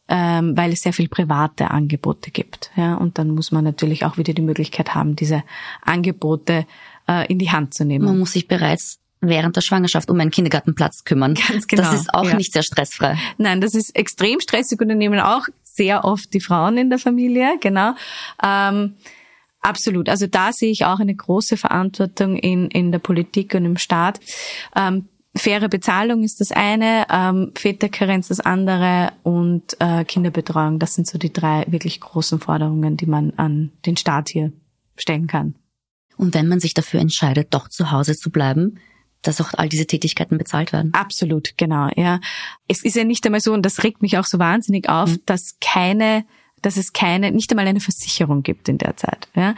ähm, 0.07 0.55
weil 0.55 0.71
es 0.71 0.81
sehr 0.81 0.93
viel 0.93 1.09
private 1.09 1.71
Angebote 1.71 2.29
gibt. 2.29 2.69
Ja, 2.75 2.95
und 2.95 3.17
dann 3.17 3.29
muss 3.31 3.51
man 3.51 3.63
natürlich 3.63 4.05
auch 4.05 4.17
wieder 4.17 4.33
die 4.33 4.41
Möglichkeit 4.41 4.93
haben, 4.93 5.15
diese 5.15 5.43
Angebote 5.81 6.67
äh, 7.07 7.25
in 7.31 7.39
die 7.39 7.51
Hand 7.51 7.73
zu 7.73 7.85
nehmen. 7.85 8.05
Man 8.05 8.19
muss 8.19 8.33
sich 8.33 8.47
bereits 8.47 8.99
während 9.21 9.55
der 9.55 9.61
Schwangerschaft 9.61 10.09
um 10.11 10.19
einen 10.19 10.31
Kindergartenplatz 10.31 11.03
kümmern. 11.05 11.33
Ganz 11.47 11.65
genau. 11.67 11.83
Das 11.83 11.93
ist 11.93 12.13
auch 12.13 12.25
ja. 12.25 12.35
nicht 12.35 12.53
sehr 12.53 12.63
stressfrei. 12.63 13.17
Nein, 13.37 13.61
das 13.61 13.73
ist 13.73 13.95
extrem 13.95 14.39
stressig 14.39 14.79
und 14.79 14.89
dann 14.89 14.97
nehmen 14.99 15.19
auch 15.19 15.47
sehr 15.63 16.05
oft 16.05 16.33
die 16.33 16.39
Frauen 16.39 16.77
in 16.77 16.89
der 16.89 16.99
Familie, 16.99 17.57
genau. 17.59 17.95
Ähm, 18.43 18.95
absolut. 19.65 20.09
Also 20.09 20.27
da 20.27 20.53
sehe 20.53 20.71
ich 20.71 20.85
auch 20.85 20.99
eine 20.99 21.15
große 21.15 21.57
Verantwortung 21.57 22.37
in, 22.37 22.69
in 22.69 22.91
der 22.91 22.99
Politik 22.99 23.53
und 23.55 23.65
im 23.65 23.77
Staat. 23.77 24.19
Ähm, 24.75 25.09
faire 25.35 25.67
Bezahlung 25.67 26.23
ist 26.23 26.39
das 26.39 26.51
eine, 26.51 27.05
ähm, 27.09 27.51
Väterkarenz 27.55 28.29
das 28.29 28.39
andere 28.39 29.11
und 29.23 29.75
äh, 29.79 30.05
Kinderbetreuung. 30.05 30.79
Das 30.79 30.95
sind 30.95 31.07
so 31.07 31.17
die 31.17 31.33
drei 31.33 31.65
wirklich 31.67 31.99
großen 31.99 32.39
Forderungen, 32.39 32.97
die 32.97 33.05
man 33.05 33.31
an 33.31 33.71
den 33.85 33.97
Staat 33.97 34.29
hier 34.29 34.53
stellen 34.95 35.27
kann. 35.27 35.55
Und 36.17 36.33
wenn 36.33 36.47
man 36.47 36.59
sich 36.59 36.73
dafür 36.73 37.01
entscheidet, 37.01 37.53
doch 37.53 37.67
zu 37.67 37.91
Hause 37.91 38.15
zu 38.15 38.31
bleiben, 38.31 38.79
dass 39.21 39.41
auch 39.41 39.53
all 39.53 39.69
diese 39.69 39.87
Tätigkeiten 39.87 40.37
bezahlt 40.37 40.71
werden. 40.71 40.93
Absolut, 40.93 41.57
genau, 41.57 41.89
ja. 41.95 42.19
Es 42.67 42.83
ist 42.83 42.95
ja 42.95 43.03
nicht 43.03 43.25
einmal 43.25 43.41
so, 43.41 43.53
und 43.53 43.63
das 43.63 43.83
regt 43.83 44.01
mich 44.01 44.17
auch 44.17 44.25
so 44.25 44.39
wahnsinnig 44.39 44.87
auf, 44.87 45.09
mhm. 45.09 45.21
dass 45.25 45.57
keine, 45.59 46.25
dass 46.65 46.77
es 46.77 46.93
keine, 46.93 47.31
nicht 47.31 47.51
einmal 47.51 47.67
eine 47.67 47.79
Versicherung 47.79 48.43
gibt 48.43 48.67
in 48.69 48.77
der 48.77 48.97
Zeit, 48.97 49.27
ja. 49.35 49.55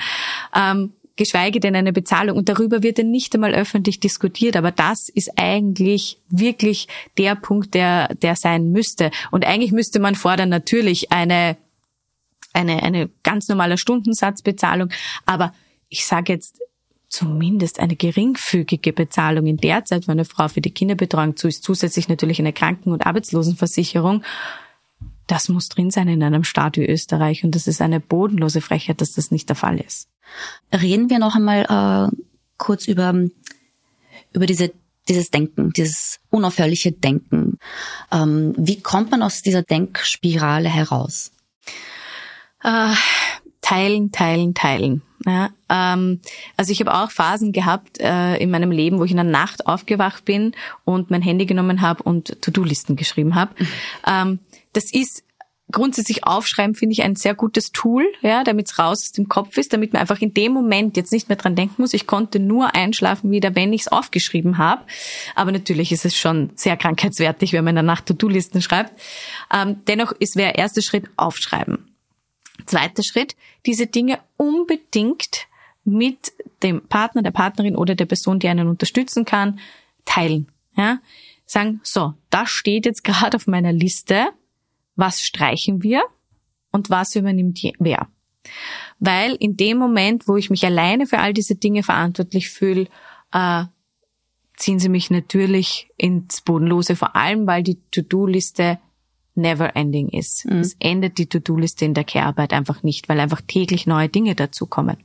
Ähm, 0.56 0.94
geschweige 1.18 1.60
denn 1.60 1.76
eine 1.76 1.92
Bezahlung. 1.92 2.38
Und 2.38 2.48
darüber 2.48 2.84
wird 2.84 3.00
ja 3.00 3.04
nicht 3.04 3.34
einmal 3.34 3.54
öffentlich 3.54 4.00
diskutiert. 4.00 4.56
Aber 4.56 4.72
das 4.72 5.10
ist 5.10 5.32
eigentlich 5.36 6.20
wirklich 6.30 6.88
der 7.18 7.36
Punkt, 7.36 7.74
der, 7.74 8.14
der 8.16 8.36
sein 8.36 8.72
müsste. 8.72 9.12
Und 9.32 9.46
eigentlich 9.46 9.72
müsste 9.72 10.00
man 10.00 10.16
fordern 10.16 10.50
natürlich 10.50 11.12
eine, 11.12 11.58
eine, 12.54 12.84
eine 12.84 13.10
ganz 13.24 13.50
normale 13.50 13.78
Stundensatzbezahlung. 13.78 14.90
Aber 15.26 15.54
ich 15.90 16.06
sage 16.06 16.34
jetzt 16.34 16.62
zumindest 17.10 17.80
eine 17.80 17.96
geringfügige 17.96 18.94
Bezahlung 18.94 19.48
in 19.48 19.58
der 19.58 19.86
Zeit, 19.86 20.08
wenn 20.08 20.14
eine 20.14 20.26
Frau 20.26 20.48
für 20.50 20.62
die 20.62 20.72
Kinderbetreuung 20.72 21.36
zu 21.36 21.48
ist, 21.48 21.64
zusätzlich 21.64 22.10
natürlich 22.10 22.40
eine 22.40 22.54
Kranken- 22.54 22.92
und 22.92 23.06
Arbeitslosenversicherung. 23.06 24.24
Das 25.28 25.50
muss 25.50 25.70
drin 25.70 25.92
sein 25.92 26.08
in 26.08 26.24
einem 26.24 26.44
Staat 26.44 26.78
wie 26.78 26.86
Österreich 26.86 27.44
und 27.44 27.54
das 27.54 27.68
ist 27.68 27.82
eine 27.82 28.00
bodenlose 28.00 28.62
Frechheit, 28.62 29.02
dass 29.02 29.12
das 29.14 29.32
nicht 29.32 29.50
der 29.50 29.56
Fall 29.56 29.80
ist. 29.80 30.08
Reden 30.74 31.10
wir 31.10 31.20
noch 31.20 31.36
einmal 31.36 32.12
äh, 32.12 32.16
kurz 32.58 32.88
über 32.88 33.14
über 34.34 34.46
diese 34.46 34.72
dieses 35.08 35.32
Denken, 35.32 35.72
dieses 35.72 36.20
unaufhörliche 36.30 36.92
Denken. 36.92 37.58
Ähm, 38.12 38.54
wie 38.58 38.82
kommt 38.82 39.12
man 39.12 39.24
aus 39.24 39.42
dieser 39.42 39.64
Denkspirale 39.64 40.70
heraus? 40.70 41.32
Äh, 42.64 42.94
teilen, 43.62 44.12
teilen, 44.12 44.54
teilen. 44.54 45.02
Ja, 45.26 45.50
ähm, 45.70 46.22
also 46.56 46.72
ich 46.72 46.80
habe 46.80 46.94
auch 46.94 47.12
Phasen 47.12 47.52
gehabt 47.52 48.00
äh, 48.00 48.38
in 48.38 48.50
meinem 48.52 48.72
Leben, 48.72 49.00
wo 49.00 49.04
ich 49.04 49.12
in 49.12 49.18
der 49.18 49.26
Nacht 49.26 49.66
aufgewacht 49.68 50.26
bin 50.26 50.54
und 50.86 51.10
mein 51.10 51.22
Handy 51.22 51.46
genommen 51.46 51.82
habe 51.82 52.04
und 52.04 52.42
To-Do-Listen 52.42 52.96
geschrieben 52.96 53.36
habe. 53.36 53.54
Mhm. 53.58 53.68
Ähm, 54.06 54.40
das 54.78 54.94
ist 54.94 55.24
grundsätzlich 55.72 56.24
aufschreiben 56.24 56.76
finde 56.76 56.94
ich 56.94 57.02
ein 57.02 57.16
sehr 57.16 57.34
gutes 57.34 57.72
Tool, 57.72 58.06
ja, 58.22 58.44
damit 58.44 58.68
es 58.68 58.80
raus 58.80 59.02
aus 59.04 59.12
dem 59.12 59.28
Kopf 59.28 59.58
ist, 59.58 59.74
damit 59.74 59.92
man 59.92 60.02
einfach 60.02 60.22
in 60.22 60.34
dem 60.34 60.54
Moment 60.54 60.96
jetzt 60.96 61.12
nicht 61.12 61.28
mehr 61.28 61.36
dran 61.36 61.56
denken 61.56 61.82
muss. 61.82 61.94
Ich 61.94 62.08
konnte 62.08 62.40
nur 62.40 62.76
einschlafen 62.76 63.32
wieder, 63.32 63.56
wenn 63.56 63.74
ich 63.74 63.82
es 63.82 63.88
aufgeschrieben 63.90 64.58
habe. 64.60 64.84
Aber 65.36 65.52
natürlich 65.52 65.92
ist 65.92 66.06
es 66.06 66.16
schon 66.16 66.52
sehr 66.56 66.78
krankheitswertig, 66.78 67.54
wenn 67.54 67.66
man 67.66 67.72
in 67.72 67.78
der 67.78 67.84
Nacht 67.84 68.06
To-Do-Listen 68.06 68.62
schreibt. 68.62 68.94
Ähm, 69.52 69.82
dennoch 69.88 70.14
ist 70.14 70.36
der 70.36 70.56
erste 70.56 70.82
Schritt 70.82 71.10
aufschreiben. 71.18 71.94
Zweiter 72.66 73.04
Schritt, 73.04 73.36
diese 73.66 73.88
Dinge 73.88 74.20
unbedingt 74.38 75.48
mit 75.84 76.34
dem 76.64 76.82
Partner, 76.88 77.24
der 77.24 77.32
Partnerin 77.32 77.76
oder 77.76 77.96
der 77.96 78.06
Person, 78.06 78.40
die 78.40 78.48
einen 78.48 78.68
unterstützen 78.68 79.26
kann, 79.26 79.60
teilen. 80.06 80.48
Ja? 80.76 81.00
Sagen, 81.46 81.82
so, 81.84 82.14
das 82.30 82.50
steht 82.50 82.86
jetzt 82.86 83.04
gerade 83.04 83.36
auf 83.36 83.48
meiner 83.48 83.74
Liste. 83.74 84.30
Was 84.98 85.22
streichen 85.22 85.84
wir 85.84 86.04
und 86.72 86.90
was 86.90 87.16
übernimmt 87.16 87.62
wer? 87.80 88.08
Weil 89.00 89.36
in 89.36 89.56
dem 89.56 89.78
Moment, 89.78 90.28
wo 90.28 90.36
ich 90.36 90.50
mich 90.50 90.66
alleine 90.66 91.08
für 91.08 91.20
all 91.20 91.34
diese 91.34 91.56
Dinge 91.56 91.84
verantwortlich 91.84 92.50
fühle, 92.50 92.88
äh, 93.32 93.64
ziehen 94.58 94.80
sie 94.80 94.90
mich 94.90 95.10
natürlich 95.10 95.88
ins 95.98 96.42
Bodenlose, 96.42 96.96
vor 96.96 97.16
allem 97.16 97.48
weil 97.48 97.64
die 97.64 97.80
To-Do-Liste 97.92 98.80
never 99.36 99.76
ending 99.76 100.10
ist. 100.10 100.46
Mhm. 100.46 100.60
Es 100.60 100.76
endet 100.80 101.20
die 101.20 101.28
To-Do-Liste 101.28 101.86
in 101.86 101.94
der 101.94 102.04
Care-Arbeit 102.04 102.54
einfach 102.54 102.84
nicht, 102.84 103.08
weil 103.08 103.20
einfach 103.20 103.42
täglich 103.42 103.86
neue 103.86 104.10
Dinge 104.10 104.36
dazukommen. 104.36 104.98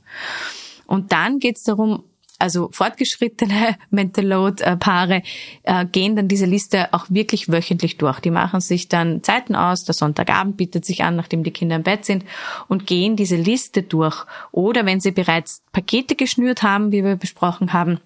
Und 0.87 1.11
dann 1.11 1.39
geht 1.39 1.57
es 1.57 1.63
darum, 1.63 2.03
also 2.43 2.69
fortgeschrittene 2.71 3.77
Mental 3.89 4.25
Load-Paare 4.25 5.23
äh, 5.63 5.85
gehen 5.85 6.15
dann 6.15 6.27
diese 6.27 6.45
Liste 6.45 6.93
auch 6.93 7.05
wirklich 7.09 7.51
wöchentlich 7.51 7.97
durch. 7.97 8.19
Die 8.19 8.31
machen 8.31 8.61
sich 8.61 8.89
dann 8.89 9.23
Zeiten 9.23 9.55
aus, 9.55 9.85
der 9.85 9.93
Sonntagabend 9.93 10.57
bietet 10.57 10.85
sich 10.85 11.03
an, 11.03 11.15
nachdem 11.15 11.43
die 11.43 11.51
Kinder 11.51 11.77
im 11.77 11.83
Bett 11.83 12.05
sind, 12.05 12.25
und 12.67 12.85
gehen 12.85 13.15
diese 13.15 13.37
Liste 13.37 13.83
durch. 13.83 14.25
Oder 14.51 14.85
wenn 14.85 14.99
sie 14.99 15.11
bereits 15.11 15.63
Pakete 15.71 16.15
geschnürt 16.15 16.63
haben, 16.63 16.91
wie 16.91 17.03
wir 17.03 17.15
besprochen 17.15 17.73
haben, 17.73 17.99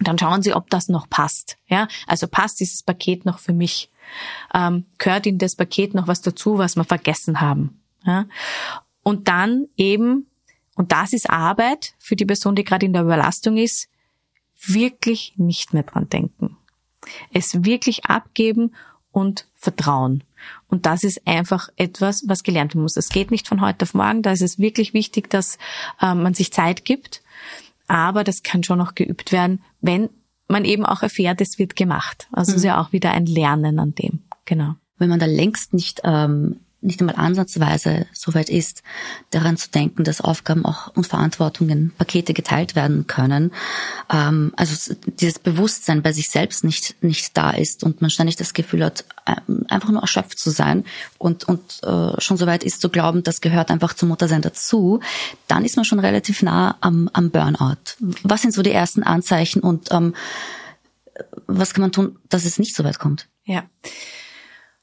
dann 0.00 0.18
schauen 0.18 0.42
sie, 0.42 0.54
ob 0.54 0.70
das 0.70 0.88
noch 0.88 1.10
passt. 1.10 1.58
Ja, 1.66 1.86
also 2.06 2.26
passt 2.26 2.60
dieses 2.60 2.82
Paket 2.82 3.26
noch 3.26 3.38
für 3.38 3.52
mich? 3.52 3.90
ähm, 4.54 4.84
gehört 4.98 5.26
in 5.26 5.38
das 5.38 5.56
Paket 5.56 5.94
noch 5.94 6.08
was 6.08 6.20
dazu, 6.20 6.58
was 6.58 6.76
wir 6.76 6.84
vergessen 6.84 7.40
haben. 7.40 7.80
Ja? 8.04 8.26
Und 9.02 9.28
dann 9.28 9.66
eben, 9.76 10.26
und 10.74 10.92
das 10.92 11.12
ist 11.12 11.28
Arbeit 11.28 11.94
für 11.98 12.16
die 12.16 12.24
Person, 12.24 12.54
die 12.54 12.64
gerade 12.64 12.86
in 12.86 12.92
der 12.92 13.02
Überlastung 13.02 13.56
ist, 13.56 13.88
wirklich 14.64 15.34
nicht 15.36 15.74
mehr 15.74 15.82
dran 15.82 16.08
denken. 16.08 16.56
Es 17.32 17.64
wirklich 17.64 18.06
abgeben 18.06 18.74
und 19.10 19.46
vertrauen. 19.54 20.24
Und 20.68 20.86
das 20.86 21.04
ist 21.04 21.26
einfach 21.26 21.68
etwas, 21.76 22.24
was 22.26 22.42
gelernt 22.42 22.74
werden 22.74 22.82
muss. 22.82 22.96
Es 22.96 23.10
geht 23.10 23.30
nicht 23.30 23.48
von 23.48 23.60
heute 23.60 23.84
auf 23.84 23.94
morgen. 23.94 24.22
Da 24.22 24.32
ist 24.32 24.42
es 24.42 24.58
wirklich 24.58 24.94
wichtig, 24.94 25.28
dass 25.30 25.58
äh, 26.00 26.14
man 26.14 26.34
sich 26.34 26.52
Zeit 26.52 26.84
gibt. 26.84 27.22
Aber 27.86 28.24
das 28.24 28.42
kann 28.42 28.64
schon 28.64 28.78
noch 28.78 28.94
geübt 28.94 29.32
werden, 29.32 29.62
wenn 29.80 30.08
man 30.48 30.64
eben 30.64 30.84
auch 30.84 31.02
erfährt, 31.02 31.40
es 31.40 31.58
wird 31.58 31.76
gemacht. 31.76 32.28
Also 32.32 32.52
mhm. 32.52 32.56
ist 32.56 32.64
ja 32.64 32.80
auch 32.80 32.92
wieder 32.92 33.12
ein 33.12 33.26
Lernen 33.26 33.78
an 33.78 33.94
dem. 33.94 34.22
Genau. 34.44 34.74
Wenn 34.98 35.10
man 35.10 35.20
da 35.20 35.26
längst 35.26 35.74
nicht 35.74 36.00
ähm, 36.04 36.60
nicht 36.82 37.00
einmal 37.00 37.16
ansatzweise 37.16 38.06
so 38.12 38.34
weit 38.34 38.50
ist, 38.50 38.82
daran 39.30 39.56
zu 39.56 39.70
denken, 39.70 40.04
dass 40.04 40.20
Aufgaben 40.20 40.64
auch 40.64 40.88
und 40.94 41.06
Verantwortungen, 41.06 41.92
Pakete 41.96 42.34
geteilt 42.34 42.74
werden 42.74 43.06
können. 43.06 43.52
Ähm, 44.12 44.52
also 44.56 44.94
dieses 45.06 45.38
Bewusstsein 45.38 46.02
bei 46.02 46.12
sich 46.12 46.28
selbst 46.28 46.64
nicht 46.64 47.02
nicht 47.02 47.36
da 47.36 47.50
ist 47.50 47.84
und 47.84 48.00
man 48.00 48.10
ständig 48.10 48.36
das 48.36 48.52
Gefühl 48.52 48.84
hat, 48.84 49.04
ähm, 49.26 49.64
einfach 49.68 49.90
nur 49.90 50.02
erschöpft 50.02 50.38
zu 50.38 50.50
sein 50.50 50.84
und 51.18 51.44
und 51.44 51.82
äh, 51.84 52.20
schon 52.20 52.36
so 52.36 52.46
weit 52.46 52.64
ist 52.64 52.80
zu 52.80 52.90
glauben, 52.90 53.22
das 53.22 53.40
gehört 53.40 53.70
einfach 53.70 53.94
zum 53.94 54.08
Muttersein 54.08 54.42
dazu, 54.42 55.00
dann 55.46 55.64
ist 55.64 55.76
man 55.76 55.84
schon 55.84 56.00
relativ 56.00 56.42
nah 56.42 56.76
am, 56.80 57.08
am 57.12 57.30
Burnout. 57.30 57.96
Was 58.22 58.42
sind 58.42 58.52
so 58.52 58.62
die 58.62 58.72
ersten 58.72 59.02
Anzeichen 59.02 59.60
und 59.60 59.92
ähm, 59.92 60.14
was 61.46 61.74
kann 61.74 61.82
man 61.82 61.92
tun, 61.92 62.18
dass 62.28 62.44
es 62.44 62.58
nicht 62.58 62.74
so 62.74 62.84
weit 62.84 62.98
kommt? 62.98 63.28
Ja. 63.44 63.64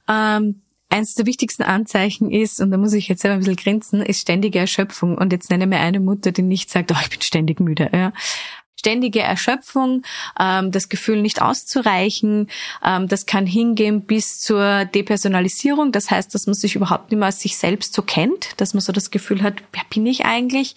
Ähm 0.07 0.61
eines 0.89 1.13
der 1.13 1.25
wichtigsten 1.25 1.63
Anzeichen 1.63 2.31
ist, 2.31 2.59
und 2.59 2.71
da 2.71 2.77
muss 2.77 2.93
ich 2.93 3.07
jetzt 3.07 3.21
selber 3.21 3.35
ein 3.35 3.39
bisschen 3.39 3.55
grinsen, 3.55 4.01
ist 4.01 4.21
ständige 4.21 4.59
Erschöpfung. 4.59 5.17
Und 5.17 5.31
jetzt 5.31 5.49
nenne 5.49 5.67
mir 5.67 5.79
eine 5.79 5.99
Mutter, 5.99 6.31
die 6.31 6.41
nicht 6.41 6.69
sagt, 6.71 6.91
oh, 6.91 6.97
ich 7.01 7.09
bin 7.09 7.21
ständig 7.21 7.59
müde. 7.59 7.89
Ja. 7.93 8.11
Ständige 8.79 9.19
Erschöpfung, 9.19 10.03
ähm, 10.39 10.71
das 10.71 10.87
Gefühl 10.87 11.21
nicht 11.21 11.41
auszureichen. 11.41 12.49
Ähm, 12.83 13.07
das 13.09 13.25
kann 13.25 13.45
hingehen 13.45 14.01
bis 14.01 14.39
zur 14.39 14.85
Depersonalisierung. 14.85 15.91
Das 15.91 16.09
heißt, 16.09 16.33
dass 16.33 16.47
man 16.47 16.53
sich 16.53 16.75
überhaupt 16.75 17.11
nicht 17.11 17.19
mehr 17.19 17.27
als 17.27 17.41
sich 17.41 17.57
selbst 17.57 17.93
so 17.93 18.01
kennt, 18.01 18.59
dass 18.59 18.73
man 18.73 18.81
so 18.81 18.93
das 18.93 19.11
Gefühl 19.11 19.43
hat, 19.43 19.55
wer 19.73 19.83
bin 19.89 20.05
ich 20.05 20.25
eigentlich? 20.25 20.75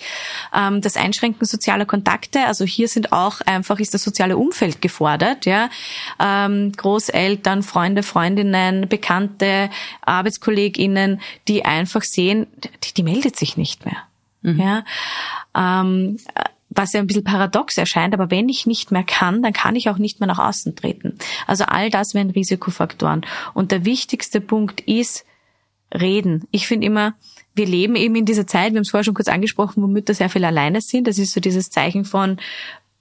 Ähm, 0.52 0.80
das 0.80 0.96
Einschränken 0.96 1.46
sozialer 1.46 1.86
Kontakte. 1.86 2.40
Also 2.46 2.64
hier 2.64 2.88
sind 2.88 3.12
auch 3.12 3.40
einfach 3.42 3.78
ist 3.78 3.94
das 3.94 4.02
soziale 4.02 4.36
Umfeld 4.36 4.82
gefordert. 4.82 5.46
Ja, 5.46 5.70
ähm, 6.18 6.72
Großeltern, 6.72 7.62
Freunde, 7.62 8.02
Freundinnen, 8.02 8.88
Bekannte, 8.88 9.70
Arbeitskolleginnen, 10.02 11.20
die 11.46 11.64
einfach 11.64 12.02
sehen, 12.02 12.48
die, 12.82 12.94
die 12.94 13.02
meldet 13.04 13.36
sich 13.36 13.56
nicht 13.56 13.84
mehr. 13.84 13.98
Mhm. 14.42 14.60
Ja. 14.60 14.84
Ähm, 15.54 16.18
was 16.74 16.92
ja 16.92 17.00
ein 17.00 17.06
bisschen 17.06 17.24
paradox 17.24 17.76
erscheint, 17.78 18.14
aber 18.14 18.30
wenn 18.30 18.48
ich 18.48 18.66
nicht 18.66 18.90
mehr 18.90 19.04
kann, 19.04 19.42
dann 19.42 19.52
kann 19.52 19.76
ich 19.76 19.88
auch 19.88 19.98
nicht 19.98 20.20
mehr 20.20 20.26
nach 20.26 20.38
außen 20.38 20.76
treten. 20.76 21.18
Also 21.46 21.64
all 21.64 21.90
das 21.90 22.14
wären 22.14 22.30
Risikofaktoren. 22.30 23.26
Und 23.54 23.72
der 23.72 23.84
wichtigste 23.84 24.40
Punkt 24.40 24.80
ist 24.82 25.24
reden. 25.94 26.46
Ich 26.50 26.66
finde 26.66 26.86
immer, 26.86 27.14
wir 27.54 27.66
leben 27.66 27.96
eben 27.96 28.14
in 28.16 28.24
dieser 28.24 28.46
Zeit, 28.46 28.72
wir 28.72 28.78
haben 28.78 28.82
es 28.82 28.90
vorher 28.90 29.04
schon 29.04 29.14
kurz 29.14 29.28
angesprochen, 29.28 29.82
wo 29.82 29.86
Mütter 29.86 30.14
sehr 30.14 30.30
viel 30.30 30.44
alleine 30.44 30.80
sind. 30.80 31.06
Das 31.06 31.18
ist 31.18 31.32
so 31.32 31.40
dieses 31.40 31.70
Zeichen 31.70 32.04
von, 32.04 32.38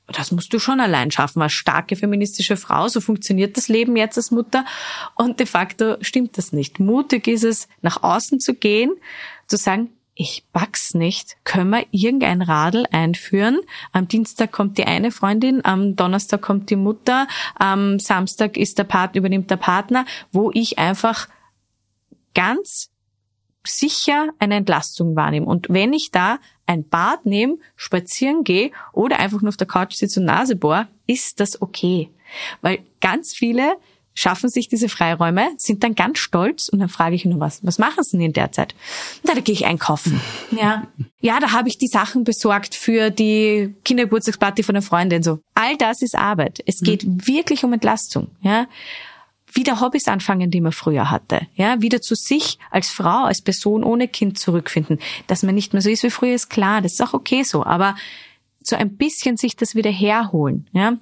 das 0.07 0.31
musst 0.31 0.53
du 0.53 0.59
schon 0.59 0.81
allein 0.81 1.11
schaffen, 1.11 1.41
als 1.41 1.53
starke 1.53 1.95
feministische 1.95 2.57
Frau. 2.57 2.87
So 2.89 2.99
funktioniert 2.99 3.55
das 3.55 3.69
Leben 3.69 3.95
jetzt 3.95 4.17
als 4.17 4.31
Mutter. 4.31 4.65
Und 5.15 5.39
de 5.39 5.47
facto 5.47 5.95
stimmt 6.01 6.37
das 6.37 6.51
nicht. 6.51 6.79
Mutig 6.79 7.27
ist 7.27 7.45
es, 7.45 7.69
nach 7.81 8.03
außen 8.03 8.39
zu 8.41 8.53
gehen, 8.55 8.91
zu 9.47 9.55
sagen, 9.55 9.89
ich 10.21 10.45
pack's 10.53 10.93
nicht. 10.93 11.35
Können 11.43 11.71
wir 11.71 11.85
irgendein 11.89 12.43
Radl 12.43 12.85
einführen? 12.91 13.59
Am 13.91 14.07
Dienstag 14.07 14.51
kommt 14.51 14.77
die 14.77 14.85
eine 14.85 15.09
Freundin, 15.09 15.65
am 15.65 15.95
Donnerstag 15.95 16.43
kommt 16.43 16.69
die 16.69 16.75
Mutter, 16.75 17.27
am 17.55 17.97
Samstag 17.97 18.55
ist 18.55 18.77
der 18.77 18.83
Partner, 18.83 19.17
übernimmt 19.17 19.49
der 19.49 19.57
Partner, 19.57 20.05
wo 20.31 20.51
ich 20.53 20.77
einfach 20.77 21.27
ganz 22.35 22.91
sicher 23.65 24.29
eine 24.37 24.55
Entlastung 24.55 25.15
wahrnehme. 25.15 25.47
Und 25.47 25.69
wenn 25.69 25.91
ich 25.91 26.11
da 26.11 26.37
ein 26.67 26.87
Bad 26.87 27.25
nehme, 27.25 27.57
spazieren 27.75 28.43
gehe 28.43 28.71
oder 28.93 29.17
einfach 29.17 29.41
nur 29.41 29.49
auf 29.49 29.57
der 29.57 29.67
Couch 29.67 29.95
sitze 29.95 30.19
und 30.19 30.27
Nase 30.27 30.55
bohr, 30.55 30.87
ist 31.07 31.39
das 31.39 31.61
okay. 31.63 32.11
Weil 32.61 32.79
ganz 33.01 33.33
viele 33.33 33.73
schaffen 34.13 34.49
sich 34.49 34.67
diese 34.67 34.89
Freiräume, 34.89 35.49
sind 35.57 35.83
dann 35.83 35.95
ganz 35.95 36.19
stolz 36.19 36.69
und 36.69 36.79
dann 36.79 36.89
frage 36.89 37.15
ich 37.15 37.25
nur 37.25 37.39
was, 37.39 37.65
was 37.65 37.79
machen 37.79 38.03
sie 38.03 38.17
denn 38.17 38.27
in 38.27 38.33
der 38.33 38.51
Zeit? 38.51 38.75
Na, 39.23 39.33
da 39.33 39.41
gehe 39.41 39.53
ich 39.53 39.65
einkaufen. 39.65 40.19
Ja, 40.51 40.87
ja, 41.21 41.39
da 41.39 41.53
habe 41.53 41.69
ich 41.69 41.77
die 41.77 41.87
Sachen 41.87 42.23
besorgt 42.23 42.75
für 42.75 43.09
die 43.09 43.73
Kindergeburtstagsparty 43.85 44.63
von 44.63 44.75
der 44.75 44.81
Freundin 44.81 45.23
so. 45.23 45.39
All 45.55 45.77
das 45.77 46.01
ist 46.01 46.15
Arbeit. 46.15 46.61
Es 46.65 46.81
geht 46.81 47.05
mhm. 47.05 47.25
wirklich 47.25 47.63
um 47.63 47.71
Entlastung, 47.71 48.27
ja. 48.41 48.67
Wieder 49.53 49.79
Hobbys 49.79 50.07
anfangen, 50.07 50.51
die 50.51 50.61
man 50.61 50.71
früher 50.71 51.09
hatte, 51.09 51.47
ja, 51.55 51.81
wieder 51.81 52.01
zu 52.01 52.15
sich 52.15 52.57
als 52.69 52.89
Frau, 52.89 53.25
als 53.25 53.41
Person 53.41 53.83
ohne 53.83 54.07
Kind 54.07 54.39
zurückfinden, 54.39 54.99
dass 55.27 55.43
man 55.43 55.55
nicht 55.55 55.73
mehr 55.73 55.81
so 55.81 55.89
ist 55.89 56.03
wie 56.03 56.09
früher, 56.09 56.35
ist 56.35 56.49
klar, 56.49 56.81
das 56.81 56.93
ist 56.93 57.01
auch 57.01 57.13
okay 57.13 57.43
so, 57.43 57.65
aber 57.65 57.95
so 58.63 58.75
ein 58.75 58.95
bisschen 58.95 59.37
sich 59.37 59.55
das 59.55 59.75
wieder 59.75 59.91
herholen, 59.91 60.69
ja, 60.73 60.97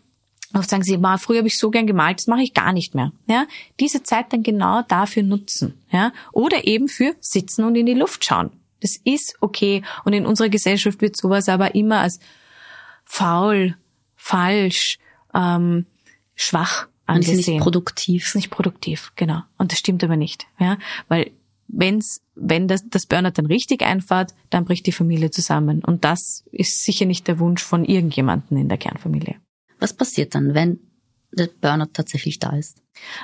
Oft 0.54 0.70
sagen 0.70 0.84
sie, 0.84 0.97
Ma, 0.97 1.18
früher 1.18 1.39
habe 1.39 1.47
ich 1.47 1.58
so 1.58 1.70
gern 1.70 1.86
gemalt, 1.86 2.20
das 2.20 2.28
mache 2.28 2.41
ich 2.41 2.54
gar 2.54 2.74
nicht 2.74 2.95
mehr. 2.95 3.12
Ja, 3.28 3.45
diese 3.80 4.02
Zeit 4.02 4.34
dann 4.34 4.41
genau 4.41 4.82
dafür 4.88 5.24
nutzen. 5.24 5.80
Ja, 5.91 6.12
oder 6.32 6.66
eben 6.66 6.88
für 6.88 7.16
sitzen 7.20 7.64
und 7.66 7.76
in 7.76 7.86
die 7.86 7.93
Luft 7.93 8.26
schauen. 8.26 8.52
Das 8.82 8.97
ist 9.04 9.36
okay. 9.41 9.84
Und 10.06 10.14
in 10.14 10.26
unserer 10.26 10.50
Gesellschaft 10.50 11.02
wird 11.02 11.18
sowas 11.18 11.50
aber 11.50 11.76
immer 11.76 12.00
als 12.00 12.20
faul, 13.06 13.76
falsch, 14.16 14.97
ähm, 15.34 15.86
schwach 16.36 16.88
angesehen. 17.06 17.36
Und 17.36 17.39
ist 17.39 17.47
nicht 17.47 17.62
produktiv. 17.62 18.26
Ist 18.26 18.36
nicht 18.36 18.50
produktiv, 18.50 19.12
genau. 19.16 19.41
Und 19.58 19.72
das 19.72 19.80
stimmt 19.80 20.04
aber 20.04 20.16
nicht. 20.16 20.47
Ja, 20.60 20.78
weil 21.08 21.32
wenn's, 21.68 22.22
wenn 22.36 22.68
das, 22.68 22.88
das 22.89 23.06
Burnout 23.06 23.32
dann 23.36 23.45
richtig 23.45 23.84
einfahrt, 23.84 24.34
dann 24.50 24.66
bricht 24.66 24.86
die 24.88 24.91
Familie 24.91 25.30
zusammen. 25.30 25.84
Und 25.84 26.06
das 26.06 26.43
ist 26.52 26.84
sicher 26.84 27.06
nicht 27.06 27.28
der 27.28 27.39
Wunsch 27.39 27.64
von 27.64 27.86
irgendjemanden 27.86 28.58
in 28.58 28.70
der 28.70 28.78
Kernfamilie. 28.78 29.36
Was 29.80 29.94
passiert 29.94 30.36
dann, 30.36 30.54
wenn 30.54 30.80
der 31.32 31.50
Burnout 31.62 31.92
tatsächlich 31.94 32.40
da 32.40 32.56
ist? 32.56 32.82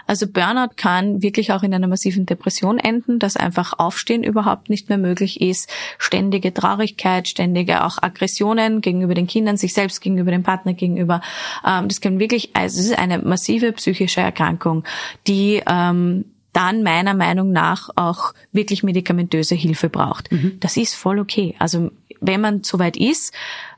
Also 0.08 0.28
Burnout 0.28 0.76
kann 0.78 1.22
wirklich 1.22 1.51
auch 1.51 1.64
in 1.64 1.74
einer 1.74 1.88
massiven 1.88 2.26
Depression 2.26 2.78
enden, 2.78 3.20
dass 3.20 3.36
einfach 3.36 3.74
Aufstehen 3.78 4.24
überhaupt 4.24 4.70
nicht 4.70 4.89
mehr 4.89 4.97
möglich 4.97 5.41
ist, 5.41 5.70
ständige 5.97 6.53
Traurigkeit, 6.53 7.28
ständige 7.28 7.84
auch 7.84 8.01
Aggressionen 8.01 8.82
gegenüber 8.82 9.16
den 9.16 9.28
Kindern, 9.28 9.58
sich 9.58 9.74
selbst 9.74 10.01
gegenüber 10.01 10.32
dem 10.32 10.43
Partner 10.43 10.74
gegenüber. 10.74 11.22
Ähm, 11.66 11.88
das 11.88 11.99
kann 11.99 12.20
wirklich, 12.20 12.56
also 12.56 12.80
es 12.80 12.86
ist 12.88 12.97
eine 12.97 13.20
massive 13.20 13.72
psychische 13.74 14.22
Erkrankung, 14.22 14.84
die 15.28 15.62
ähm, 15.68 16.26
dann 16.56 16.84
meiner 16.84 17.14
Meinung 17.14 17.51
nach 17.51 17.89
auch 17.95 18.34
wirklich 18.53 18.82
medikamentöse 18.82 19.56
Hilfe 19.56 19.89
braucht. 19.89 20.32
Mhm. 20.32 20.58
Das 20.62 20.78
ist 20.78 20.95
voll 20.95 21.20
okay. 21.20 21.56
Also 21.60 21.91
wenn 22.22 22.39
man 22.39 22.64
soweit 22.64 22.95
ist, 22.95 23.34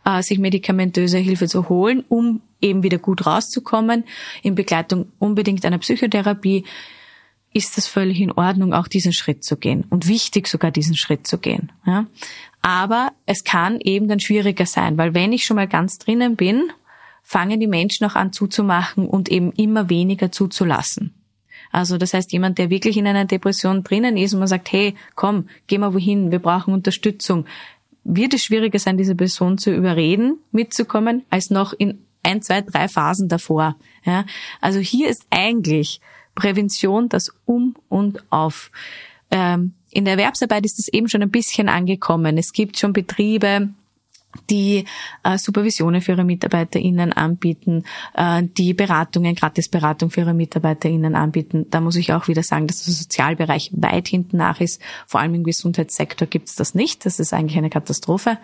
äh, 0.06 0.22
sich 0.22 0.38
medikamentöse 0.38 1.18
Hilfe 1.18 1.48
zu 1.48 1.70
holen, 1.70 2.06
um 2.08 2.42
eben 2.62 2.84
wieder 2.84 3.00
gut 3.00 3.26
rauszukommen, 3.26 4.04
in 4.44 4.56
Begleitung 4.56 5.08
unbedingt 5.18 5.66
einer 5.66 5.80
Psychotherapie, 5.80 6.66
ist 7.52 7.78
das 7.78 7.88
völlig 7.88 8.20
in 8.20 8.32
Ordnung, 8.32 8.74
auch 8.74 8.88
diesen 8.88 9.14
Schritt 9.14 9.44
zu 9.44 9.58
gehen 9.58 9.86
und 9.90 10.08
wichtig 10.08 10.48
sogar 10.48 10.70
diesen 10.70 10.96
Schritt 10.96 11.26
zu 11.26 11.40
gehen. 11.40 11.72
Ja? 11.86 12.06
Aber 12.62 13.12
es 13.26 13.44
kann 13.44 13.80
eben 13.82 14.08
dann 14.08 14.20
schwieriger 14.20 14.68
sein, 14.68 14.98
weil 15.00 15.16
wenn 15.16 15.34
ich 15.34 15.46
schon 15.46 15.56
mal 15.56 15.68
ganz 15.68 15.98
drinnen 15.98 16.36
bin, 16.36 16.70
fangen 17.24 17.60
die 17.60 17.68
Menschen 17.68 18.06
auch 18.06 18.16
an 18.16 18.32
zuzumachen 18.32 19.08
und 19.08 19.30
eben 19.30 19.52
immer 19.54 19.90
weniger 19.90 20.32
zuzulassen. 20.32 21.17
Also 21.78 22.00
das 22.00 22.16
heißt, 22.16 22.32
jemand, 22.32 22.58
der 22.58 22.72
wirklich 22.72 22.98
in 22.98 23.06
einer 23.06 23.26
Depression 23.26 23.84
drinnen 23.84 24.18
ist 24.18 24.34
und 24.34 24.40
man 24.40 24.48
sagt, 24.48 24.72
hey, 24.72 24.96
komm, 25.14 25.48
geh 25.68 25.78
mal 25.78 25.94
wohin, 25.94 26.32
wir 26.32 26.40
brauchen 26.40 26.74
Unterstützung, 26.74 27.46
wird 28.04 28.34
es 28.34 28.44
schwieriger 28.44 28.80
sein, 28.80 28.98
diese 28.98 29.14
Person 29.14 29.60
zu 29.60 29.70
überreden, 29.70 30.40
mitzukommen, 30.52 31.24
als 31.30 31.52
noch 31.52 31.74
in 31.74 32.00
ein, 32.24 32.42
zwei, 32.42 32.62
drei 32.62 32.88
Phasen 32.88 33.28
davor. 33.30 33.76
Ja? 34.04 34.26
Also 34.60 34.80
hier 34.80 35.08
ist 35.08 35.28
eigentlich 35.30 36.02
Prävention 36.34 37.10
das 37.10 37.32
Um 37.46 37.76
und 37.90 38.24
Auf. 38.32 38.72
Ähm, 39.30 39.74
in 39.92 40.06
der 40.06 40.14
Erwerbsarbeit 40.14 40.66
ist 40.66 40.80
es 40.80 40.88
eben 40.88 41.08
schon 41.08 41.22
ein 41.22 41.30
bisschen 41.30 41.70
angekommen. 41.70 42.40
Es 42.40 42.54
gibt 42.54 42.80
schon 42.80 42.92
Betriebe, 42.92 43.70
die 44.50 44.86
äh, 45.24 45.38
Supervisionen 45.38 46.02
für 46.02 46.14
ihre 46.14 46.24
MitarbeiterInnen 46.24 47.14
anbieten, 47.14 47.84
äh, 48.14 48.44
die 48.44 48.74
Beratungen, 48.74 49.36
Gratisberatung 49.36 50.10
für 50.10 50.22
ihre 50.22 50.34
MitarbeiterInnen 50.34 51.16
anbieten. 51.16 51.68
Da 51.70 51.82
muss 51.82 51.96
ich 51.96 52.14
auch 52.14 52.28
wieder 52.28 52.44
sagen, 52.44 52.68
dass 52.68 52.84
der 52.84 52.94
Sozialbereich 52.94 53.72
weit 53.74 54.08
hinten 54.08 54.38
nach 54.38 54.60
ist. 54.60 54.82
Vor 55.06 55.20
allem 55.20 55.36
im 55.36 55.44
Gesundheitssektor 55.44 56.28
gibt 56.28 56.50
es 56.50 56.56
das 56.56 56.76
nicht. 56.76 57.06
Das 57.06 57.20
ist 57.20 57.34
eigentlich 57.34 57.58
eine 57.58 57.70
Katastrophe. 57.70 58.38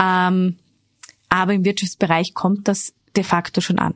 Ähm, 0.00 0.56
aber 1.28 1.54
im 1.54 1.64
Wirtschaftsbereich 1.64 2.34
kommt 2.34 2.68
das 2.68 2.92
de 3.16 3.24
facto 3.24 3.60
schon 3.60 3.78
an. 3.78 3.94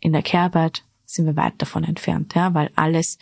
In 0.00 0.12
der 0.12 0.22
Care-Arbeit 0.22 0.82
sind 1.04 1.26
wir 1.26 1.36
weit 1.36 1.54
davon 1.58 1.84
entfernt, 1.84 2.34
ja, 2.34 2.54
weil 2.54 2.70
alles 2.76 3.18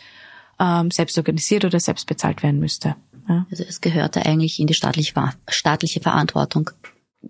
ähm, 0.59 0.91
selbst 0.91 1.17
organisiert 1.17 1.65
oder 1.65 1.79
selbst 1.79 2.07
bezahlt 2.07 2.43
werden 2.43 2.59
müsste. 2.59 2.95
Ja. 3.27 3.45
Also 3.49 3.63
es 3.63 3.81
gehörte 3.81 4.25
eigentlich 4.25 4.59
in 4.59 4.67
die 4.67 4.73
staatliche, 4.73 5.13
staatliche 5.47 5.99
Verantwortung. 5.99 6.69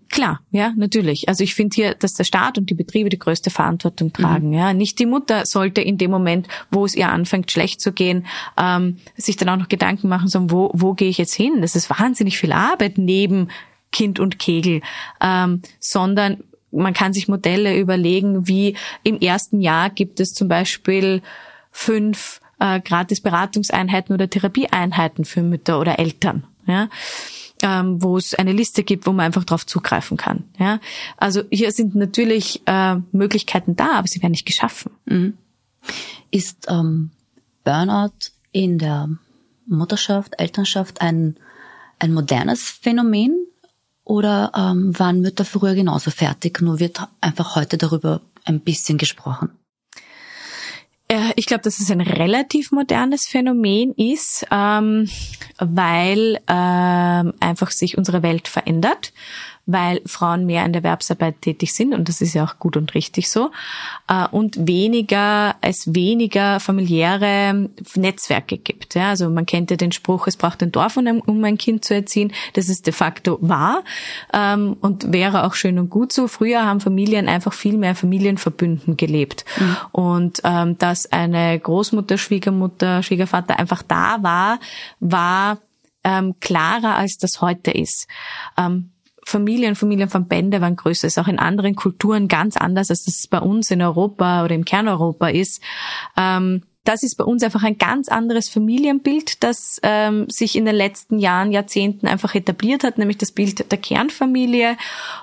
Klar, 0.10 0.42
ja, 0.52 0.74
natürlich. 0.76 1.30
Also 1.30 1.44
ich 1.44 1.56
finde 1.56 1.76
hier, 1.76 1.96
dass 1.96 2.14
der 2.14 2.24
Staat 2.24 2.58
und 2.58 2.70
die 2.70 2.74
Betriebe 2.74 3.10
die 3.10 3.20
größte 3.20 3.50
Verantwortung 3.50 4.14
tragen. 4.14 4.48
Mhm. 4.50 4.54
Ja, 4.54 4.74
nicht 4.74 5.00
die 5.00 5.06
Mutter 5.06 5.46
sollte 5.46 5.82
in 5.82 5.98
dem 5.98 6.12
Moment, 6.12 6.48
wo 6.72 6.86
es 6.86 6.96
ihr 6.96 7.10
anfängt 7.10 7.52
schlecht 7.52 7.82
zu 7.82 7.92
gehen, 7.92 8.26
ähm, 8.58 8.98
sich 9.16 9.38
dann 9.38 9.50
auch 9.50 9.58
noch 9.58 9.70
Gedanken 9.70 10.08
machen, 10.08 10.28
so 10.28 10.52
wo 10.52 10.72
wo 10.74 10.94
gehe 10.94 11.10
ich 11.10 11.18
jetzt 11.18 11.34
hin? 11.34 11.62
Das 11.62 11.76
ist 11.76 11.90
wahnsinnig 11.90 12.38
viel 12.38 12.52
Arbeit 12.52 12.98
neben 12.98 13.50
Kind 13.92 14.20
und 14.20 14.40
Kegel, 14.40 14.82
ähm, 15.22 15.62
sondern 15.80 16.44
man 16.72 16.94
kann 16.94 17.14
sich 17.14 17.28
Modelle 17.28 17.78
überlegen, 17.78 18.48
wie 18.48 18.76
im 19.04 19.20
ersten 19.20 19.62
Jahr 19.62 19.90
gibt 19.90 20.20
es 20.20 20.34
zum 20.34 20.48
Beispiel 20.48 21.22
fünf 21.72 22.42
äh, 22.60 22.80
gratis 22.82 23.22
Beratungseinheiten 23.22 24.14
oder 24.14 24.30
Therapieeinheiten 24.30 25.26
für 25.26 25.42
Mütter 25.42 25.80
oder 25.80 26.00
Eltern. 26.00 26.46
Ja 26.68 26.90
ähm, 27.62 28.02
wo 28.02 28.18
es 28.18 28.34
eine 28.34 28.52
Liste 28.52 28.84
gibt, 28.84 29.06
wo 29.06 29.12
man 29.12 29.26
einfach 29.26 29.44
drauf 29.44 29.66
zugreifen 29.66 30.18
kann. 30.18 30.44
Ja, 30.60 30.80
also 31.18 31.44
hier 31.52 31.72
sind 31.72 31.96
natürlich 31.96 32.62
äh, 32.66 32.96
Möglichkeiten 33.12 33.76
da, 33.76 33.94
aber 34.00 34.08
sie 34.08 34.22
werden 34.22 34.32
nicht 34.32 34.46
geschaffen. 34.46 34.92
Mhm. 35.06 35.38
Ist 36.32 36.68
ähm, 36.70 37.12
Burnout 37.64 38.32
in 38.52 38.78
der 38.78 39.10
Mutterschaft, 39.68 40.34
Elternschaft 40.38 41.02
ein 41.02 41.38
ein 42.00 42.14
modernes 42.14 42.70
Phänomen 42.70 43.48
oder 44.04 44.52
ähm, 44.56 44.98
waren 44.98 45.22
Mütter 45.22 45.46
früher 45.46 45.76
genauso 45.76 46.12
fertig, 46.12 46.62
nur 46.62 46.80
wird 46.80 47.02
einfach 47.22 47.56
heute 47.56 47.78
darüber 47.78 48.22
ein 48.44 48.60
bisschen 48.60 48.98
gesprochen? 48.98 49.50
Äh, 51.08 51.32
ich 51.36 51.46
glaube, 51.46 51.64
dass 51.64 51.80
es 51.80 51.92
ein 51.92 52.02
relativ 52.02 52.72
modernes 52.72 53.28
Phänomen 53.28 53.94
ist, 53.94 54.46
ähm, 54.52 55.10
weil 55.60 56.40
ähm, 56.48 57.34
einfach 57.40 57.72
sich 57.72 57.98
unsere 57.98 58.24
Welt 58.24 58.48
verändert, 58.48 59.14
weil 59.66 60.02
Frauen 60.06 60.46
mehr 60.46 60.66
in 60.66 60.74
der 60.74 60.84
Erwerbsarbeit 60.84 61.42
tätig 61.42 61.74
sind 61.74 61.94
und 61.94 62.08
das 62.08 62.22
ist 62.22 62.34
ja 62.34 62.44
auch 62.44 62.60
gut 62.60 62.78
und 62.78 62.94
richtig 62.94 63.30
so 63.30 63.52
äh, 64.08 64.28
und 64.30 64.68
weniger 64.68 65.56
es 65.62 65.94
weniger 65.94 66.60
familiäre 66.60 67.70
Netzwerke 67.96 68.58
gibt. 68.58 68.96
Ja, 68.96 69.10
also 69.10 69.30
man 69.30 69.46
kennt 69.46 69.72
ja 69.72 69.78
den 69.78 69.92
Spruch, 69.92 70.28
es 70.28 70.38
braucht 70.38 70.62
ein 70.62 70.72
Dorf, 70.72 70.98
um 70.98 71.44
ein 71.44 71.58
Kind 71.58 71.84
zu 71.84 71.96
erziehen. 71.96 72.32
Das 72.54 72.70
ist 72.70 72.86
de 72.86 72.94
facto 72.94 73.38
wahr 73.42 73.84
ähm, 74.34 74.78
und 74.82 75.12
wäre 75.12 75.46
auch 75.46 75.56
schön 75.56 75.80
und 75.80 75.90
gut 75.90 76.14
so. 76.14 76.28
Früher 76.28 76.66
haben 76.66 76.80
Familien 76.80 77.28
einfach 77.28 77.54
viel 77.54 77.78
mehr 77.78 77.96
Familienverbünden 77.96 78.98
gelebt 78.98 79.46
mhm. 79.60 79.78
und 79.92 80.42
ähm, 80.44 80.78
dass 80.78 81.12
eine 81.12 81.60
Großmutter, 81.60 82.18
Schwiegermutter, 82.18 83.02
Schwiegervater 83.02 83.58
einfach 83.60 83.82
da 83.82 84.18
war, 84.22 84.60
war 85.00 85.58
ähm, 86.04 86.36
klarer, 86.40 86.96
als 86.96 87.18
das 87.18 87.42
heute 87.42 87.72
ist. 87.72 88.08
Ähm, 88.58 88.92
Familien, 89.26 89.76
Familienverbände 89.76 90.62
waren 90.62 90.76
größer, 90.76 91.08
ist 91.08 91.18
auch 91.18 91.28
in 91.28 91.40
anderen 91.40 91.76
Kulturen 91.76 92.28
ganz 92.28 92.58
anders, 92.58 92.92
als 92.92 93.06
das 93.06 93.28
bei 93.28 93.40
uns 93.40 93.72
in 93.72 93.82
Europa 93.82 94.46
oder 94.46 94.54
im 94.54 94.66
Kerneuropa 94.66 95.30
ist. 95.30 95.62
Ähm, 96.16 96.62
das 96.86 97.04
ist 97.04 97.16
bei 97.16 97.24
uns 97.24 97.44
einfach 97.44 97.64
ein 97.64 97.78
ganz 97.78 98.08
anderes 98.08 98.48
Familienbild, 98.48 99.44
das 99.44 99.80
ähm, 99.84 100.30
sich 100.30 100.56
in 100.56 100.66
den 100.66 100.76
letzten 100.76 101.20
Jahren, 101.20 101.52
Jahrzehnten 101.52 102.08
einfach 102.08 102.36
etabliert 102.36 102.84
hat, 102.84 102.98
nämlich 102.98 103.18
das 103.18 103.32
Bild 103.32 103.72
der 103.72 103.78
Kernfamilie, 103.78 104.78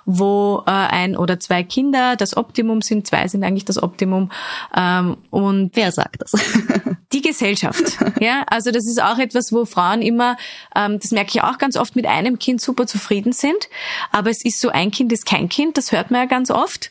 wo 0.04 0.62
äh, 0.66 0.70
ein 0.70 1.16
oder 1.16 1.40
zwei 1.40 1.62
Kinder 1.62 2.16
das 2.16 2.36
Optimum 2.36 2.82
sind, 2.82 3.06
zwei 3.06 3.26
sind 3.28 3.44
eigentlich 3.44 3.64
das 3.64 3.82
Optimum. 3.82 4.30
Ähm, 4.76 5.16
und 5.30 5.70
wer 5.74 5.92
sagt 5.92 6.20
das? 6.20 6.32
die 7.12 7.22
Gesellschaft. 7.22 7.98
Ja, 8.20 8.44
also 8.46 8.70
das 8.70 8.86
ist 8.86 9.02
auch 9.02 9.18
etwas, 9.18 9.52
wo 9.52 9.64
Frauen 9.64 10.02
immer, 10.02 10.36
ähm, 10.74 10.98
das 10.98 11.10
merke 11.10 11.30
ich 11.34 11.42
auch 11.42 11.58
ganz 11.58 11.76
oft, 11.76 11.94
mit 11.94 12.06
einem 12.06 12.38
Kind 12.38 12.60
super 12.60 12.86
zufrieden 12.86 13.32
sind. 13.32 13.68
Aber 14.10 14.30
es 14.30 14.44
ist 14.44 14.60
so, 14.60 14.70
ein 14.70 14.90
Kind 14.90 15.12
ist 15.12 15.26
kein 15.26 15.48
Kind, 15.48 15.76
das 15.76 15.92
hört 15.92 16.10
man 16.10 16.22
ja 16.22 16.26
ganz 16.26 16.50
oft. 16.50 16.90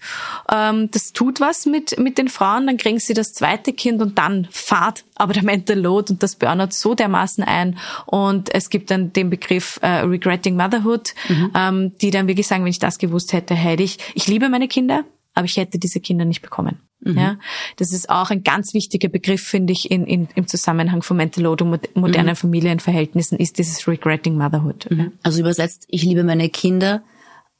Ähm, 0.51 0.89
das 0.91 1.13
tut 1.13 1.41
was 1.41 1.65
mit 1.65 1.97
mit 1.97 2.17
den 2.17 2.29
Frauen, 2.29 2.67
dann 2.67 2.77
kriegen 2.77 2.99
sie 2.99 3.13
das 3.13 3.33
zweite 3.33 3.73
Kind 3.73 4.01
und 4.01 4.17
dann 4.17 4.47
fahrt 4.61 5.03
aber 5.15 5.33
der 5.33 5.43
Mental 5.43 5.77
Load 5.77 6.13
und 6.13 6.23
das 6.23 6.35
Burnout 6.35 6.71
so 6.71 6.95
dermaßen 6.95 7.43
ein. 7.43 7.77
Und 8.05 8.53
es 8.53 8.69
gibt 8.69 8.91
dann 8.91 9.13
den 9.13 9.29
Begriff 9.29 9.79
äh, 9.81 9.99
Regretting 10.01 10.55
Motherhood, 10.55 11.13
mhm. 11.27 11.51
ähm, 11.55 11.97
die 11.97 12.11
dann 12.11 12.27
wirklich 12.27 12.47
sagen, 12.47 12.63
wenn 12.63 12.71
ich 12.71 12.79
das 12.79 12.97
gewusst 12.97 13.33
hätte, 13.33 13.55
hätte 13.55 13.83
ich, 13.83 13.97
ich 14.13 14.27
liebe 14.27 14.49
meine 14.49 14.67
Kinder, 14.67 15.03
aber 15.33 15.45
ich 15.45 15.57
hätte 15.57 15.79
diese 15.79 15.99
Kinder 15.99 16.25
nicht 16.25 16.41
bekommen. 16.41 16.79
Mhm. 17.01 17.17
Ja, 17.17 17.37
das 17.77 17.93
ist 17.93 18.09
auch 18.09 18.29
ein 18.29 18.43
ganz 18.43 18.73
wichtiger 18.73 19.09
Begriff, 19.09 19.41
finde 19.41 19.73
ich, 19.73 19.89
in, 19.89 20.05
in, 20.05 20.27
im 20.35 20.47
Zusammenhang 20.47 21.01
von 21.01 21.17
Mental 21.17 21.43
Load 21.43 21.63
und 21.63 21.95
modernen 21.95 22.29
mhm. 22.29 22.35
Familienverhältnissen 22.35 23.39
ist 23.39 23.57
dieses 23.57 23.87
Regretting 23.87 24.37
Motherhood. 24.37 24.89
Mhm. 24.89 25.13
Also 25.23 25.39
übersetzt, 25.39 25.85
ich 25.87 26.03
liebe 26.03 26.23
meine 26.23 26.49
Kinder, 26.49 27.03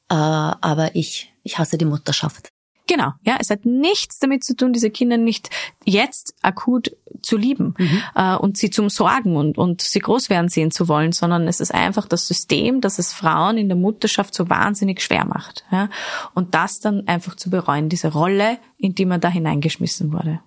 äh, 0.10 0.14
aber 0.14 0.96
ich, 0.96 1.34
ich 1.44 1.58
hasse 1.58 1.78
die 1.78 1.86
Mutterschaft. 1.86 2.51
Genau, 2.92 3.14
ja, 3.26 3.38
es 3.40 3.50
hat 3.50 3.66
nichts 3.66 4.20
damit 4.20 4.44
zu 4.44 4.54
tun, 4.54 4.74
diese 4.74 4.90
Kinder 4.90 5.16
nicht 5.16 5.50
jetzt 5.86 6.36
akut 6.42 6.92
zu 7.22 7.38
lieben 7.38 7.74
mhm. 7.78 8.02
äh, 8.16 8.36
und 8.36 8.58
sie 8.58 8.70
zum 8.70 8.90
Sorgen 8.90 9.38
und, 9.38 9.58
und 9.58 9.82
sie 9.82 10.00
groß 10.00 10.30
werden 10.30 10.50
sehen 10.50 10.72
zu 10.72 10.90
wollen, 10.90 11.14
sondern 11.14 11.48
es 11.48 11.62
ist 11.62 11.74
einfach 11.74 12.06
das 12.06 12.28
System, 12.28 12.82
das 12.82 13.00
es 13.00 13.14
Frauen 13.14 13.58
in 13.58 13.70
der 13.70 13.78
Mutterschaft 13.78 14.36
so 14.36 14.50
wahnsinnig 14.50 15.02
schwer 15.02 15.24
macht. 15.24 15.64
Ja? 15.72 15.90
Und 16.34 16.54
das 16.54 16.82
dann 16.82 17.08
einfach 17.08 17.36
zu 17.36 17.50
bereuen, 17.50 17.88
diese 17.88 18.10
Rolle, 18.10 18.58
in 18.78 18.94
die 18.94 19.06
man 19.06 19.22
da 19.22 19.30
hineingeschmissen 19.30 20.12
wurde. 20.12 20.42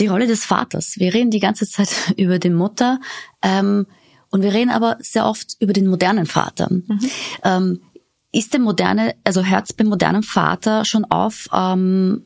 Die 0.00 0.08
Rolle 0.08 0.26
des 0.26 0.44
Vaters. 0.44 0.94
Wir 0.96 1.14
reden 1.14 1.30
die 1.30 1.38
ganze 1.38 1.68
Zeit 1.68 2.14
über 2.16 2.40
die 2.40 2.50
Mutter 2.50 2.98
ähm, 3.42 3.86
und 4.30 4.42
wir 4.42 4.52
reden 4.52 4.70
aber 4.70 4.96
sehr 4.98 5.24
oft 5.24 5.54
über 5.60 5.72
den 5.72 5.86
modernen 5.86 6.26
Vater. 6.26 6.66
Mhm. 6.68 7.00
Ähm, 7.44 7.80
ist 8.32 8.52
der 8.52 8.60
moderne, 8.60 9.14
also 9.24 9.44
hört 9.44 9.76
beim 9.76 9.88
modernen 9.88 10.22
Vater 10.22 10.84
schon 10.84 11.04
auf, 11.04 11.48
ähm, 11.52 12.24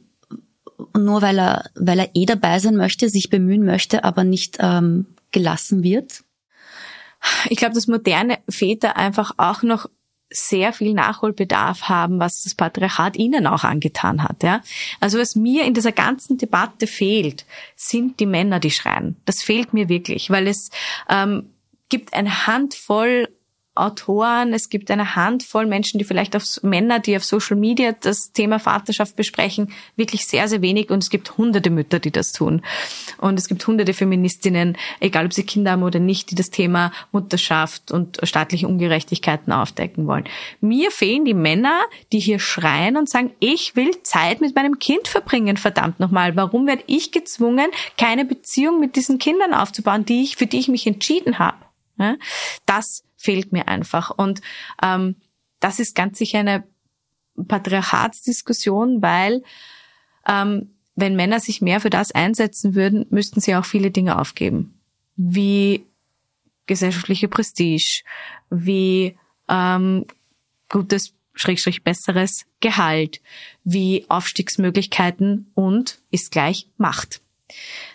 nur 0.97 1.23
weil 1.23 1.39
er, 1.39 1.71
weil 1.75 1.99
er 1.99 2.11
eh 2.15 2.27
dabei 2.27 2.59
sein 2.59 2.77
möchte, 2.77 3.09
sich 3.09 3.31
bemühen 3.31 3.65
möchte, 3.65 4.05
aber 4.05 4.25
nicht 4.25 4.59
ähm, 4.61 5.07
gelassen 5.31 5.83
wird? 5.83 6.25
Ich 7.49 7.57
glaube, 7.57 7.75
dass 7.75 7.87
moderne 7.87 8.39
Väter 8.49 8.97
einfach 8.97 9.33
auch 9.39 9.63
noch 9.63 9.89
sehr 10.31 10.73
viel 10.73 10.95
Nachholbedarf 10.95 11.83
haben, 11.83 12.19
was 12.19 12.43
das 12.43 12.55
Patriarchat 12.55 13.17
ihnen 13.17 13.47
auch 13.47 13.63
angetan 13.63 14.23
hat. 14.23 14.43
Ja? 14.43 14.63
Also 15.01 15.19
was 15.19 15.37
mir 15.37 15.65
in 15.65 15.75
dieser 15.75 15.93
ganzen 15.93 16.39
Debatte 16.39 16.87
fehlt, 16.87 17.47
sind 17.77 18.19
die 18.21 18.27
Männer, 18.27 18.59
die 18.59 18.73
schreien. 18.73 19.17
Das 19.27 19.43
fehlt 19.43 19.73
mir 19.73 19.89
wirklich, 19.89 20.31
weil 20.31 20.49
es 20.49 20.71
ähm, 21.09 21.51
gibt 21.89 22.15
eine 22.15 22.47
Handvoll 22.47 23.29
Autoren, 23.77 24.53
es 24.53 24.68
gibt 24.68 24.91
eine 24.91 25.16
Handvoll 25.16 25.66
Menschen, 25.66 25.99
die 25.99 26.05
vielleicht 26.05 26.37
auf 26.37 26.45
Männer, 26.62 27.01
die 27.01 27.16
auf 27.16 27.25
Social 27.25 27.57
Media 27.57 27.93
das 27.93 28.33
Thema 28.33 28.61
Vaterschaft 28.61 29.16
besprechen, 29.16 29.72
wirklich 29.97 30.27
sehr, 30.27 30.47
sehr 30.47 30.62
wenig 30.62 30.91
und 30.91 31.03
es 31.03 31.11
gibt 31.11 31.37
hunderte 31.37 31.70
Mütter, 31.70 31.99
die 31.99 32.12
das 32.12 32.33
tun. 32.33 32.62
Und 33.18 33.39
es 33.39 33.49
gibt 33.49 33.66
hunderte 33.66 33.93
Feministinnen, 33.93 34.77
egal 35.01 35.27
ob 35.27 35.33
sie 35.33 35.45
Kinder 35.45 35.72
haben 35.72 35.83
oder 35.83 35.99
nicht, 35.99 36.31
die 36.31 36.37
das 36.37 36.51
Thema 36.51 36.93
Mutterschaft 37.11 37.91
und 37.91 38.20
staatliche 38.22 38.68
Ungerechtigkeiten 38.68 39.53
aufdecken 39.53 40.07
wollen. 40.07 40.25
Mir 40.61 40.93
fehlen 40.93 41.25
die 41.25 41.35
Männer, 41.35 41.83
die 42.12 42.20
hier 42.20 42.39
schreien 42.39 42.97
und 42.97 43.09
sagen, 43.09 43.33
ich 43.41 43.75
will 43.75 44.03
Zeit 44.03 44.41
mit 44.41 44.55
meinem 44.55 44.79
Kind 44.79 45.09
verbringen, 45.09 45.57
verdammt 45.57 45.99
nochmal. 45.99 46.37
Warum 46.37 46.68
werde 46.68 46.85
ich 46.87 47.11
gezwungen, 47.11 47.70
keine 47.99 48.25
Beziehung 48.25 48.79
mit 48.79 48.95
diesen 48.95 49.18
Kindern 49.18 49.53
aufzubauen, 49.53 50.05
die 50.05 50.22
ich, 50.22 50.37
für 50.37 50.47
die 50.47 50.59
ich 50.59 50.68
mich 50.68 50.87
entschieden 50.87 51.41
habe? 51.41 51.59
Das 52.66 53.05
fehlt 53.25 53.53
mir 53.53 53.68
einfach. 53.68 54.11
Und 54.11 54.43
ähm, 54.83 55.16
das 55.61 55.79
ist 55.81 55.95
ganz 55.95 56.18
sicher 56.18 56.41
eine 56.41 56.64
Patriarchatsdiskussion, 57.49 59.03
weil 59.03 59.43
ähm, 60.29 60.75
wenn 60.95 61.16
Männer 61.16 61.41
sich 61.41 61.61
mehr 61.61 61.81
für 61.81 61.91
das 61.91 62.12
einsetzen 62.12 62.75
würden, 62.75 63.07
müssten 63.11 63.41
sie 63.41 63.57
auch 63.57 63.64
viele 63.64 63.91
Dinge 63.91 64.18
aufgeben, 64.18 64.79
wie 65.16 65.87
gesellschaftliche 66.66 67.29
Prestige, 67.29 68.03
wie 68.51 69.16
ähm, 69.49 70.07
gutes 70.68 71.14
Schrägstrich 71.35 71.83
besseres 71.83 72.47
Gehalt, 72.61 73.20
wie 73.64 74.07
Aufstiegsmöglichkeiten 74.09 75.51
und 75.55 75.99
ist 76.11 76.31
gleich 76.31 76.68
Macht. 76.77 77.24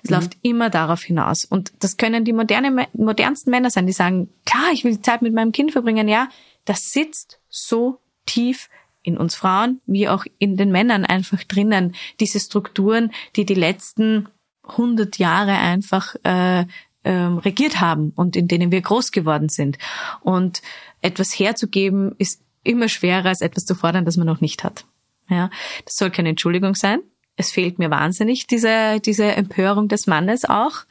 Es 0.03 0.09
mhm. 0.09 0.15
läuft 0.15 0.37
immer 0.41 0.69
darauf 0.69 1.03
hinaus. 1.03 1.45
Und 1.45 1.71
das 1.79 1.97
können 1.97 2.25
die 2.25 2.33
moderne, 2.33 2.87
modernsten 2.93 3.51
Männer 3.51 3.69
sein, 3.69 3.87
die 3.87 3.93
sagen, 3.93 4.29
klar, 4.45 4.71
ich 4.73 4.83
will 4.83 5.01
Zeit 5.01 5.21
mit 5.21 5.33
meinem 5.33 5.51
Kind 5.51 5.71
verbringen. 5.71 6.07
Ja, 6.07 6.29
das 6.65 6.91
sitzt 6.91 7.39
so 7.49 7.99
tief 8.25 8.69
in 9.01 9.17
uns 9.17 9.35
Frauen 9.35 9.81
wie 9.85 10.09
auch 10.09 10.25
in 10.37 10.57
den 10.57 10.71
Männern 10.71 11.05
einfach 11.05 11.43
drinnen. 11.43 11.95
Diese 12.19 12.39
Strukturen, 12.39 13.11
die 13.35 13.45
die 13.45 13.55
letzten 13.55 14.27
100 14.67 15.17
Jahre 15.17 15.53
einfach 15.53 16.15
äh, 16.23 16.65
ähm, 17.03 17.37
regiert 17.39 17.79
haben 17.79 18.11
und 18.15 18.35
in 18.35 18.47
denen 18.47 18.71
wir 18.71 18.81
groß 18.81 19.11
geworden 19.11 19.49
sind. 19.49 19.77
Und 20.21 20.61
etwas 21.01 21.39
herzugeben 21.39 22.13
ist 22.17 22.43
immer 22.63 22.89
schwerer 22.89 23.29
als 23.29 23.41
etwas 23.41 23.65
zu 23.65 23.73
fordern, 23.73 24.05
das 24.05 24.17
man 24.17 24.27
noch 24.27 24.41
nicht 24.41 24.63
hat. 24.63 24.85
Ja, 25.29 25.49
das 25.85 25.95
soll 25.95 26.11
keine 26.11 26.29
Entschuldigung 26.29 26.75
sein 26.75 26.99
es 27.39 27.51
fehlt 27.51 27.79
mir 27.79 27.89
wahnsinnig, 27.89 28.47
diese, 28.47 28.99
diese 28.99 29.23
Empörung 29.23 29.87
des 29.87 30.07
Mannes 30.07 30.43
auch, 30.43 30.83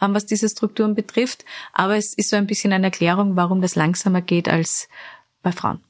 ähm, 0.00 0.14
was 0.14 0.24
diese 0.24 0.48
Strukturen 0.48 0.94
betrifft. 0.94 1.44
Aber 1.72 1.96
es 1.96 2.14
ist 2.14 2.30
so 2.30 2.36
ein 2.36 2.46
bisschen 2.46 2.72
eine 2.72 2.86
Erklärung, 2.86 3.34
warum 3.34 3.60
das 3.60 3.74
langsamer 3.74 4.22
geht 4.22 4.48
als 4.48 4.88
bei 5.42 5.50
Frauen. 5.50 5.80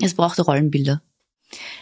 Es 0.00 0.14
braucht 0.14 0.38
Rollenbilder. 0.38 1.02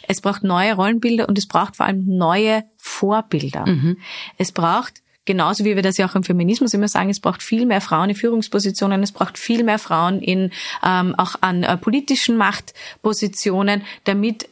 Es 0.08 0.22
braucht 0.22 0.42
neue 0.42 0.74
Rollenbilder 0.74 1.28
und 1.28 1.36
es 1.36 1.46
braucht 1.46 1.76
vor 1.76 1.84
allem 1.84 2.06
neue 2.06 2.64
Vorbilder. 2.78 3.66
Mhm. 3.66 3.98
Es 4.38 4.52
braucht 4.52 5.02
genauso 5.26 5.66
wie 5.66 5.76
wir 5.76 5.82
das 5.82 5.98
ja 5.98 6.08
auch 6.08 6.14
im 6.14 6.22
Feminismus 6.22 6.72
immer 6.72 6.88
sagen, 6.88 7.10
es 7.10 7.20
braucht 7.20 7.42
viel 7.42 7.66
mehr 7.66 7.82
Frauen 7.82 8.08
in 8.08 8.16
Führungspositionen, 8.16 9.02
es 9.02 9.12
braucht 9.12 9.36
viel 9.36 9.64
mehr 9.64 9.78
Frauen 9.78 10.22
in 10.22 10.50
ähm, 10.82 11.14
auch 11.16 11.34
an 11.42 11.62
äh, 11.62 11.76
politischen 11.76 12.38
Machtpositionen, 12.38 13.82
damit 14.04 14.48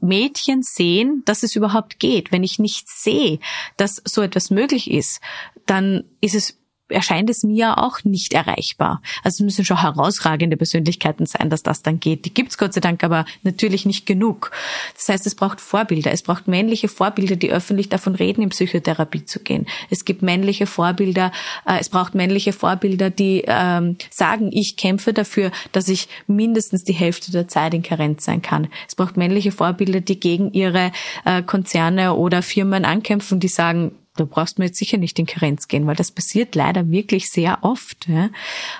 Mädchen 0.00 0.62
sehen, 0.62 1.22
dass 1.24 1.42
es 1.42 1.56
überhaupt 1.56 1.98
geht. 1.98 2.32
Wenn 2.32 2.42
ich 2.42 2.58
nicht 2.58 2.88
sehe, 2.88 3.38
dass 3.76 4.02
so 4.04 4.22
etwas 4.22 4.50
möglich 4.50 4.90
ist, 4.90 5.20
dann 5.66 6.04
ist 6.20 6.34
es 6.34 6.58
erscheint 6.88 7.30
es 7.30 7.42
mir 7.42 7.78
auch 7.78 8.04
nicht 8.04 8.32
erreichbar. 8.32 9.02
Also 9.22 9.36
es 9.36 9.40
müssen 9.44 9.64
schon 9.64 9.80
herausragende 9.80 10.56
Persönlichkeiten 10.56 11.26
sein, 11.26 11.50
dass 11.50 11.62
das 11.62 11.82
dann 11.82 12.00
geht. 12.00 12.24
Die 12.24 12.34
gibt's 12.34 12.58
Gott 12.58 12.74
sei 12.74 12.80
Dank 12.80 13.02
aber 13.02 13.24
natürlich 13.42 13.86
nicht 13.86 14.06
genug. 14.06 14.50
Das 14.94 15.08
heißt, 15.08 15.26
es 15.26 15.34
braucht 15.34 15.60
Vorbilder. 15.60 16.12
Es 16.12 16.22
braucht 16.22 16.48
männliche 16.48 16.88
Vorbilder, 16.88 17.36
die 17.36 17.50
öffentlich 17.50 17.88
davon 17.88 18.14
reden, 18.14 18.42
in 18.42 18.50
Psychotherapie 18.50 19.24
zu 19.24 19.40
gehen. 19.40 19.66
Es 19.90 20.04
gibt 20.04 20.22
männliche 20.22 20.66
Vorbilder, 20.66 21.32
äh, 21.66 21.78
es 21.80 21.88
braucht 21.88 22.14
männliche 22.14 22.52
Vorbilder, 22.52 23.10
die 23.10 23.44
ähm, 23.46 23.96
sagen, 24.10 24.50
ich 24.52 24.76
kämpfe 24.76 25.12
dafür, 25.12 25.50
dass 25.72 25.88
ich 25.88 26.08
mindestens 26.26 26.84
die 26.84 26.92
Hälfte 26.92 27.32
der 27.32 27.48
Zeit 27.48 27.74
in 27.74 27.82
Karenz 27.82 28.24
sein 28.24 28.42
kann. 28.42 28.68
Es 28.88 28.94
braucht 28.94 29.16
männliche 29.16 29.52
Vorbilder, 29.52 30.00
die 30.00 30.20
gegen 30.20 30.52
ihre 30.52 30.92
äh, 31.24 31.42
Konzerne 31.42 32.14
oder 32.14 32.42
Firmen 32.42 32.84
ankämpfen, 32.84 33.40
die 33.40 33.48
sagen, 33.48 33.92
da 34.16 34.24
brauchst 34.24 34.58
du 34.58 34.62
jetzt 34.62 34.78
sicher 34.78 34.98
nicht 34.98 35.18
in 35.18 35.26
Karenz 35.26 35.68
gehen, 35.68 35.86
weil 35.86 35.96
das 35.96 36.10
passiert 36.10 36.54
leider 36.54 36.90
wirklich 36.90 37.30
sehr 37.30 37.58
oft. 37.62 38.08
Ja. 38.08 38.30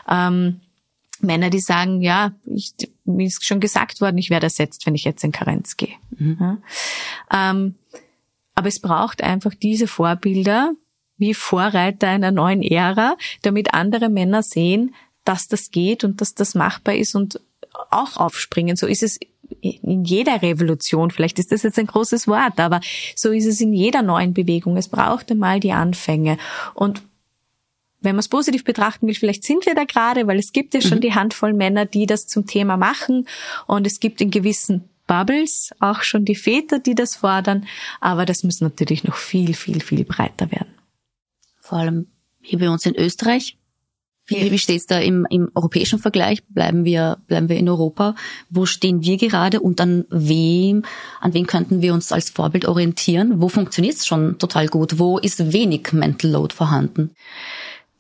Ähm, 0.09 0.61
Männer, 1.21 1.51
die 1.51 1.61
sagen, 1.61 2.03
ja, 2.03 2.33
ich, 2.45 2.73
mir 3.05 3.27
ist 3.27 3.45
schon 3.45 3.61
gesagt 3.61 4.01
worden, 4.01 4.19
ich 4.19 4.31
werde 4.31 4.47
ersetzt, 4.47 4.87
wenn 4.87 4.95
ich 4.95 5.05
jetzt 5.05 5.25
in 5.25 5.33
Karenz 5.33 5.77
gehe. 5.77 5.95
Mhm. 6.19 6.37
Ja. 6.41 6.59
Ähm, 7.51 7.75
aber 8.55 8.69
es 8.69 8.81
braucht 8.81 9.23
einfach 9.23 9.55
diese 9.55 9.87
Vorbilder 9.87 10.73
wie 11.19 11.35
Vorreiter 11.35 12.09
einer 12.09 12.31
neuen 12.31 12.63
Ära, 12.63 13.17
damit 13.43 13.75
andere 13.75 14.09
Männer 14.09 14.43
sehen, 14.43 14.95
dass 15.25 15.49
das 15.49 15.71
geht 15.71 16.05
und 16.05 16.21
dass 16.21 16.35
das 16.35 16.55
machbar 16.55 16.95
ist 16.95 17.15
und 17.15 17.41
auch 17.91 18.17
aufspringen. 18.17 18.77
So 18.77 18.87
ist 18.87 19.03
es 19.03 19.19
in 19.61 20.05
jeder 20.05 20.43
Revolution. 20.43 21.11
Vielleicht 21.11 21.39
ist 21.39 21.53
das 21.53 21.63
jetzt 21.63 21.79
ein 21.79 21.87
großes 21.87 22.29
Wort, 22.29 22.59
aber 22.59 22.81
so 23.15 23.31
ist 23.31 23.47
es 23.47 23.61
in 23.61 23.73
jeder 23.73 24.03
neuen 24.03 24.35
Bewegung. 24.35 24.77
Es 24.77 24.89
braucht 24.89 25.31
einmal 25.31 25.61
die 25.61 25.73
Anfänge. 25.73 26.39
Und 26.75 27.03
wenn 28.01 28.15
man 28.15 28.21
es 28.21 28.29
positiv 28.29 28.65
betrachten 28.65 29.07
will, 29.07 29.15
vielleicht 29.15 29.45
sind 29.45 29.67
wir 29.67 29.75
da 29.75 29.85
gerade, 29.85 30.27
weil 30.27 30.39
es 30.39 30.53
gibt 30.53 30.75
ja 30.75 30.81
schon 30.81 30.99
mhm. 30.99 31.03
die 31.03 31.15
Handvoll 31.15 31.53
Männer, 31.53 31.87
die 31.87 32.07
das 32.07 32.27
zum 32.27 32.47
Thema 32.47 32.77
machen 32.77 33.27
und 33.67 33.87
es 33.87 34.01
gibt 34.01 34.21
in 34.21 34.31
gewissen 34.31 34.89
Bubbles 35.07 35.71
auch 35.81 36.03
schon 36.03 36.25
die 36.25 36.35
Väter, 36.35 36.79
die 36.79 36.95
das 36.95 37.17
fordern, 37.17 37.67
aber 38.01 38.27
das 38.27 38.43
muss 38.43 38.61
natürlich 38.61 39.05
noch 39.05 39.17
viel, 39.17 39.55
viel, 39.55 39.81
viel 39.81 40.05
breiter 40.05 40.51
werden. 40.51 40.75
Vor 41.61 41.79
allem 41.79 42.07
hier 42.41 42.59
bei 42.59 42.71
uns 42.71 42.87
in 42.87 42.95
Österreich. 42.95 43.56
Wie, 44.27 44.51
wie 44.51 44.59
steht 44.59 44.81
es 44.81 44.87
da 44.87 44.99
im, 44.99 45.27
im 45.31 45.51
europäischen 45.55 45.99
Vergleich? 45.99 46.43
Bleiben 46.49 46.85
wir, 46.85 47.19
bleiben 47.29 47.49
wir 47.49 47.57
in 47.57 47.69
Europa? 47.69 48.15
Wo 48.51 48.67
stehen 48.67 49.03
wir 49.03 49.17
gerade 49.17 49.61
und 49.61 49.81
an 49.81 50.05
wem, 50.11 50.85
an 51.21 51.33
wen 51.33 51.47
könnten 51.47 51.81
wir 51.81 51.95
uns 51.95 52.11
als 52.11 52.31
Vorbild 52.31 52.67
orientieren? 52.67 53.41
Wo 53.41 53.49
funktioniert 53.49 53.95
es 53.95 54.07
schon 54.07 54.39
total 54.39 54.67
gut? 54.67 54.99
Wo 54.99 55.19
ist 55.19 55.53
wenig 55.53 55.93
Mental 55.93 56.31
Load 56.31 56.55
vorhanden? 56.55 57.13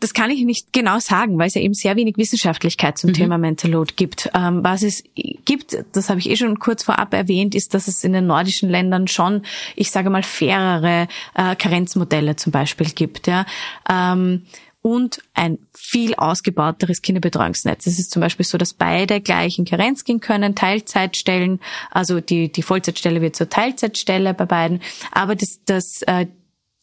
Das 0.00 0.12
kann 0.12 0.30
ich 0.30 0.44
nicht 0.44 0.74
genau 0.74 0.98
sagen, 0.98 1.38
weil 1.38 1.48
es 1.48 1.54
ja 1.54 1.62
eben 1.62 1.72
sehr 1.72 1.96
wenig 1.96 2.18
Wissenschaftlichkeit 2.18 2.98
zum 2.98 3.10
mhm. 3.10 3.14
Thema 3.14 3.38
Mental 3.38 3.70
Load 3.70 3.94
gibt. 3.96 4.28
Ähm, 4.34 4.62
was 4.62 4.82
es 4.82 5.02
gibt, 5.46 5.78
das 5.92 6.10
habe 6.10 6.20
ich 6.20 6.28
eh 6.28 6.36
schon 6.36 6.58
kurz 6.58 6.82
vorab 6.82 7.14
erwähnt, 7.14 7.54
ist, 7.54 7.72
dass 7.72 7.88
es 7.88 8.04
in 8.04 8.12
den 8.12 8.26
nordischen 8.26 8.68
Ländern 8.68 9.08
schon, 9.08 9.42
ich 9.74 9.90
sage 9.90 10.10
mal, 10.10 10.22
fairere 10.22 11.08
äh, 11.34 11.56
Karenzmodelle 11.56 12.36
zum 12.36 12.52
Beispiel 12.52 12.90
gibt. 12.90 13.26
Ja. 13.26 13.46
Ähm, 13.88 14.42
und 14.86 15.20
ein 15.34 15.58
viel 15.74 16.14
ausgebauteres 16.14 17.02
Kinderbetreuungsnetz. 17.02 17.88
Es 17.88 17.98
ist 17.98 18.12
zum 18.12 18.20
Beispiel 18.20 18.46
so, 18.46 18.56
dass 18.56 18.72
beide 18.72 19.20
gleich 19.20 19.58
in 19.58 19.64
Karenz 19.64 20.04
gehen 20.04 20.20
können, 20.20 20.54
Teilzeitstellen, 20.54 21.58
also 21.90 22.20
die, 22.20 22.52
die 22.52 22.62
Vollzeitstelle 22.62 23.20
wird 23.20 23.34
zur 23.34 23.48
Teilzeitstelle 23.48 24.32
bei 24.32 24.44
beiden, 24.44 24.80
aber 25.10 25.34
das, 25.34 25.58
das, 25.64 26.02
äh, 26.02 26.26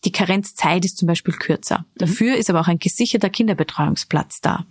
die 0.04 0.12
Karenzzeit 0.12 0.84
ist 0.84 0.98
zum 0.98 1.08
Beispiel 1.08 1.34
kürzer. 1.34 1.86
Mhm. 1.94 2.00
Dafür 2.00 2.36
ist 2.36 2.50
aber 2.50 2.60
auch 2.60 2.68
ein 2.68 2.80
gesicherter 2.80 3.30
Kinderbetreuungsplatz 3.30 4.42
da. 4.42 4.66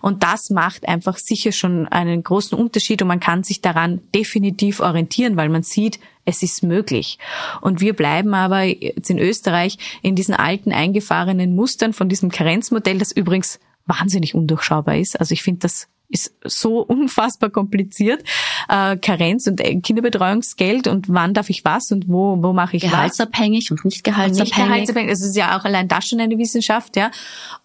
Und 0.00 0.22
das 0.22 0.50
macht 0.50 0.86
einfach 0.86 1.18
sicher 1.18 1.50
schon 1.50 1.88
einen 1.88 2.22
großen 2.22 2.56
Unterschied 2.56 3.02
und 3.02 3.08
man 3.08 3.18
kann 3.18 3.42
sich 3.42 3.62
daran 3.62 4.00
definitiv 4.14 4.78
orientieren, 4.78 5.36
weil 5.36 5.48
man 5.48 5.64
sieht, 5.64 5.98
es 6.26 6.42
ist 6.42 6.62
möglich. 6.62 7.18
Und 7.62 7.80
wir 7.80 7.94
bleiben 7.94 8.34
aber 8.34 8.64
jetzt 8.64 9.08
in 9.08 9.18
Österreich 9.18 9.78
in 10.02 10.14
diesen 10.14 10.34
alten 10.34 10.72
eingefahrenen 10.72 11.54
Mustern 11.54 11.94
von 11.94 12.08
diesem 12.10 12.30
Karenzmodell, 12.30 12.98
das 12.98 13.12
übrigens 13.12 13.58
wahnsinnig 13.86 14.34
undurchschaubar 14.34 14.98
ist. 14.98 15.18
Also 15.18 15.32
ich 15.32 15.42
finde 15.42 15.60
das 15.60 15.88
ist 16.08 16.34
so 16.44 16.80
unfassbar 16.86 17.50
kompliziert. 17.50 18.22
Äh, 18.68 18.96
Karenz 18.96 19.46
und 19.46 19.60
äh, 19.60 19.76
Kinderbetreuungsgeld 19.80 20.86
und 20.86 21.08
wann 21.08 21.34
darf 21.34 21.50
ich 21.50 21.64
was 21.64 21.90
und 21.92 22.08
wo, 22.08 22.42
wo 22.42 22.52
mache 22.52 22.76
ich 22.76 22.82
gehaltsabhängig 22.82 23.70
was. 23.70 23.78
und 23.78 23.84
nicht 23.84 24.04
gehaltsabhängig. 24.04 24.40
Und 24.40 24.44
nicht 24.44 24.56
gehaltsabhängig. 24.56 25.12
Es 25.12 25.22
ist 25.22 25.36
ja 25.36 25.58
auch 25.58 25.64
allein 25.64 25.88
das 25.88 26.06
schon 26.08 26.20
eine 26.20 26.38
Wissenschaft, 26.38 26.96
ja. 26.96 27.10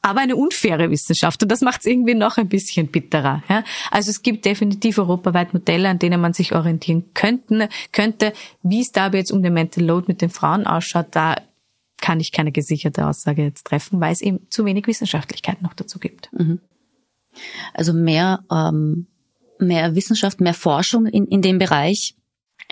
Aber 0.02 0.22
eine 0.22 0.36
unfaire 0.36 0.90
Wissenschaft. 0.90 1.42
Und 1.44 1.52
das 1.52 1.62
macht 1.62 1.82
es 1.82 1.86
irgendwie 1.86 2.16
noch 2.16 2.38
ein 2.38 2.48
bisschen 2.50 2.88
bitterer. 2.88 3.44
Ja? 3.50 3.64
Also 3.90 4.10
es 4.10 4.22
gibt 4.22 4.46
definitiv 4.46 4.98
europaweit 4.98 5.54
Modelle, 5.54 5.90
an 5.90 6.00
denen 6.00 6.22
man 6.22 6.34
sich 6.34 6.54
orientieren 6.54 7.06
könnten, 7.14 7.68
könnte. 7.92 8.34
Wie 8.64 8.82
es 8.82 8.92
da 8.92 9.08
aber 9.08 9.18
jetzt 9.18 9.32
um 9.32 9.42
den 9.44 9.54
Mental 9.54 9.84
Load 9.84 10.06
mit 10.08 10.22
den 10.22 10.30
Frauen 10.30 10.66
ausschaut, 10.66 11.08
da 11.12 11.36
kann 12.02 12.20
ich 12.20 12.32
keine 12.32 12.52
gesicherte 12.52 13.08
Aussage 13.08 13.44
jetzt 13.44 13.66
treffen, 13.68 14.02
weil 14.02 14.12
es 14.12 14.22
eben 14.22 14.48
zu 14.50 14.66
wenig 14.66 14.88
Wissenschaftlichkeit 14.88 15.62
noch 15.62 15.74
dazu 15.74 16.00
gibt. 16.00 16.34
Mhm. 16.34 16.60
Also 17.74 17.94
mehr, 17.94 18.44
ähm, 18.52 19.08
mehr 19.60 19.96
Wissenschaft, 19.96 20.42
mehr 20.42 20.54
Forschung 20.54 21.06
in, 21.06 21.26
in 21.28 21.42
dem 21.42 21.60
Bereich. 21.60 22.16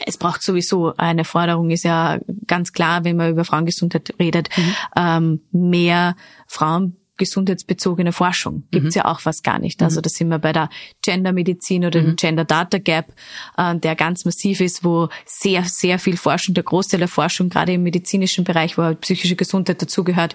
Es 0.06 0.18
braucht 0.18 0.42
sowieso 0.42 0.94
eine 0.96 1.26
Forderung, 1.26 1.72
ist 1.72 1.84
ja 1.84 2.20
ganz 2.48 2.72
klar, 2.72 3.04
wenn 3.04 3.18
man 3.18 3.32
über 3.32 3.44
Frauengesundheit 3.44 4.14
redet, 4.20 4.50
mhm. 4.56 4.76
ähm, 4.96 5.42
mehr 5.52 6.16
Frauen 6.48 6.96
gesundheitsbezogene 7.20 8.12
Forschung 8.12 8.64
gibt's 8.72 8.96
mhm. 8.96 9.00
ja 9.00 9.06
auch 9.06 9.20
fast 9.20 9.44
gar 9.44 9.60
nicht. 9.60 9.84
Also 9.84 10.00
mhm. 10.00 10.02
da 10.04 10.10
sind 10.10 10.30
wir 10.30 10.40
bei 10.40 10.54
der 10.54 10.70
Gendermedizin 11.04 11.86
oder 11.86 12.02
dem 12.02 12.12
mhm. 12.12 12.16
Gender 12.16 12.46
Data 12.46 12.80
Gap, 12.80 13.14
äh, 13.58 13.76
der 13.76 13.96
ganz 13.96 14.26
massiv 14.26 14.62
ist, 14.62 14.84
wo 14.84 15.10
sehr, 15.26 15.66
sehr 15.66 16.00
viel 16.00 16.18
Forschung, 16.18 16.56
der 16.56 16.64
Großteil 16.64 17.00
der 17.00 17.08
Forschung, 17.08 17.50
gerade 17.50 17.74
im 17.74 17.84
medizinischen 17.84 18.46
Bereich, 18.46 18.78
wo 18.78 18.84
halt 18.84 19.02
psychische 19.02 19.36
Gesundheit 19.36 19.82
dazugehört, 19.82 20.34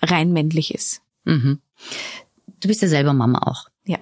rein 0.00 0.32
männlich 0.32 0.72
ist. 0.72 1.02
Mhm. 1.24 1.60
Du 2.60 2.68
bist 2.68 2.82
ja 2.82 2.88
selber 2.88 3.12
Mama 3.12 3.40
auch. 3.46 3.66
Ja. 3.84 3.98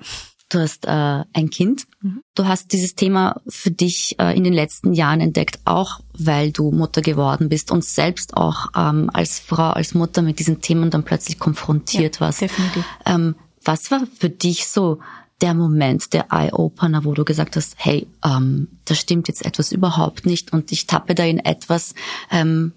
Du 0.50 0.60
hast 0.60 0.86
äh, 0.86 1.24
ein 1.32 1.50
Kind. 1.50 1.84
Mhm. 2.00 2.22
Du 2.34 2.46
hast 2.46 2.72
dieses 2.72 2.94
Thema 2.94 3.40
für 3.48 3.70
dich 3.70 4.16
äh, 4.18 4.34
in 4.34 4.44
den 4.44 4.54
letzten 4.54 4.94
Jahren 4.94 5.20
entdeckt, 5.20 5.60
auch 5.66 6.00
weil 6.14 6.52
du 6.52 6.70
Mutter 6.70 7.02
geworden 7.02 7.50
bist 7.50 7.70
und 7.70 7.84
selbst 7.84 8.34
auch 8.34 8.68
ähm, 8.74 9.10
als 9.12 9.38
Frau, 9.38 9.70
als 9.70 9.94
Mutter 9.94 10.22
mit 10.22 10.38
diesen 10.38 10.62
Themen 10.62 10.90
dann 10.90 11.04
plötzlich 11.04 11.38
konfrontiert 11.38 12.16
ja, 12.16 12.20
warst. 12.22 12.40
Definitiv. 12.40 12.84
Ähm, 13.04 13.34
was 13.62 13.90
war 13.90 14.06
für 14.18 14.30
dich 14.30 14.68
so 14.68 15.00
der 15.42 15.52
Moment, 15.52 16.14
der 16.14 16.32
Eye-Opener, 16.32 17.04
wo 17.04 17.12
du 17.12 17.24
gesagt 17.24 17.56
hast, 17.56 17.74
hey, 17.76 18.06
ähm, 18.24 18.68
da 18.86 18.94
stimmt 18.94 19.28
jetzt 19.28 19.44
etwas 19.44 19.70
überhaupt 19.70 20.24
nicht 20.24 20.52
und 20.52 20.72
ich 20.72 20.86
tappe 20.86 21.14
da 21.14 21.24
in 21.24 21.38
etwas, 21.38 21.94
ähm, 22.30 22.72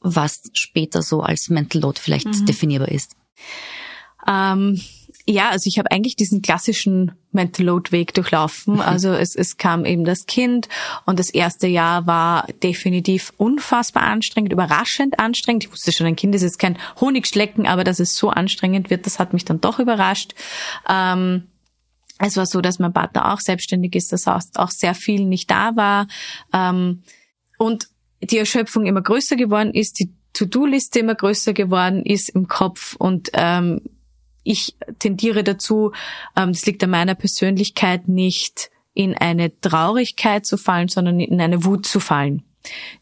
was 0.00 0.50
später 0.52 1.02
so 1.02 1.20
als 1.20 1.48
Mental 1.48 1.80
Load 1.80 2.00
vielleicht 2.00 2.26
mhm. 2.26 2.46
definierbar 2.46 2.88
ist? 2.88 3.14
Ähm 4.26 4.80
ja, 5.26 5.50
also 5.50 5.68
ich 5.68 5.78
habe 5.78 5.90
eigentlich 5.90 6.16
diesen 6.16 6.42
klassischen 6.42 7.12
Mental 7.30 7.64
Load 7.64 7.92
Weg 7.92 8.12
durchlaufen. 8.14 8.80
Also 8.80 9.10
es, 9.10 9.36
es 9.36 9.56
kam 9.56 9.84
eben 9.84 10.04
das 10.04 10.26
Kind 10.26 10.68
und 11.06 11.18
das 11.18 11.30
erste 11.30 11.66
Jahr 11.66 12.06
war 12.06 12.46
definitiv 12.62 13.32
unfassbar 13.36 14.02
anstrengend, 14.02 14.52
überraschend 14.52 15.18
anstrengend. 15.18 15.64
Ich 15.64 15.72
wusste 15.72 15.92
schon, 15.92 16.06
ein 16.06 16.16
Kind 16.16 16.34
ist 16.34 16.42
jetzt 16.42 16.58
kein 16.58 16.76
Honigschlecken, 17.00 17.66
aber 17.66 17.84
dass 17.84 18.00
es 18.00 18.16
so 18.16 18.30
anstrengend 18.30 18.90
wird, 18.90 19.06
das 19.06 19.18
hat 19.18 19.32
mich 19.32 19.44
dann 19.44 19.60
doch 19.60 19.78
überrascht. 19.78 20.34
Ähm, 20.88 21.44
es 22.18 22.36
war 22.36 22.46
so, 22.46 22.60
dass 22.60 22.78
mein 22.78 22.92
Partner 22.92 23.32
auch 23.32 23.40
selbstständig 23.40 23.94
ist, 23.94 24.12
dass 24.12 24.26
auch 24.26 24.70
sehr 24.70 24.94
viel 24.94 25.24
nicht 25.24 25.50
da 25.50 25.76
war. 25.76 26.06
Ähm, 26.52 27.02
und 27.58 27.88
die 28.20 28.38
Erschöpfung 28.38 28.86
immer 28.86 29.02
größer 29.02 29.36
geworden 29.36 29.72
ist, 29.72 29.98
die 29.98 30.12
To-Do-Liste 30.32 31.00
immer 31.00 31.14
größer 31.14 31.52
geworden 31.52 32.04
ist 32.04 32.30
im 32.30 32.48
Kopf 32.48 32.96
und 32.96 33.30
ähm, 33.34 33.82
ich 34.42 34.74
tendiere 34.98 35.44
dazu, 35.44 35.92
ähm, 36.36 36.52
das 36.52 36.66
liegt 36.66 36.82
an 36.84 36.90
meiner 36.90 37.14
Persönlichkeit, 37.14 38.08
nicht 38.08 38.70
in 38.94 39.16
eine 39.16 39.58
Traurigkeit 39.60 40.44
zu 40.44 40.56
fallen, 40.56 40.88
sondern 40.88 41.20
in 41.20 41.40
eine 41.40 41.64
Wut 41.64 41.86
zu 41.86 42.00
fallen. 42.00 42.42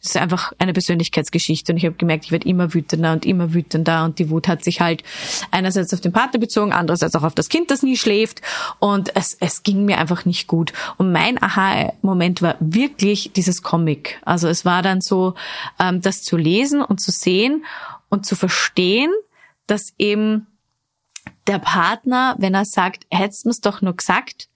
Das 0.01 0.11
ist 0.11 0.17
einfach 0.17 0.53
eine 0.59 0.73
Persönlichkeitsgeschichte 0.73 1.73
und 1.73 1.77
ich 1.77 1.85
habe 1.85 1.97
gemerkt, 1.97 2.25
ich 2.25 2.33
werde 2.33 2.49
immer 2.49 2.73
wütender 2.73 3.13
und 3.13 3.27
immer 3.27 3.53
wütender 3.53 4.05
und 4.05 4.19
die 4.19 4.31
Wut 4.31 4.49
hat 4.49 4.65
sich 4.65 4.81
halt 4.81 5.03
einerseits 5.51 5.93
auf 5.93 6.01
den 6.01 6.13
Partner 6.13 6.41
bezogen, 6.41 6.73
andererseits 6.73 7.15
auch 7.15 7.25
auf 7.25 7.35
das 7.35 7.51
Kind, 7.51 7.71
das 7.71 7.83
nie 7.83 7.97
schläft 7.97 8.41
und 8.79 9.15
es, 9.17 9.37
es 9.39 9.63
ging 9.63 9.85
mir 9.85 9.99
einfach 9.99 10.25
nicht 10.25 10.47
gut. 10.47 10.73
Und 10.97 11.13
mein 11.13 11.43
Aha-Moment 11.43 12.41
war 12.41 12.57
wirklich 12.61 13.33
dieses 13.35 13.63
Comic. 13.63 14.19
Also 14.25 14.49
es 14.49 14.65
war 14.65 14.83
dann 14.83 15.03
so, 15.03 15.35
ähm, 15.79 16.01
das 16.01 16.23
zu 16.23 16.39
lesen 16.39 16.81
und 16.81 17.01
zu 17.01 17.11
sehen 17.11 17.65
und 18.09 18.25
zu 18.25 18.37
verstehen, 18.37 19.11
dass 19.67 19.93
eben 19.99 20.47
der 21.51 21.59
Partner, 21.59 22.37
wenn 22.39 22.55
er 22.55 22.65
sagt, 22.65 23.07
hättest 23.11 23.45
du 23.45 23.51
es 23.51 23.61
doch 23.61 23.83
nur 23.83 23.97
gesagt, 23.97 24.49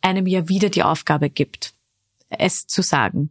einem 0.00 0.26
ja 0.26 0.48
wieder 0.48 0.70
die 0.70 0.82
Aufgabe 0.82 1.28
gibt, 1.28 1.74
es 2.30 2.66
zu 2.66 2.80
sagen. 2.80 3.28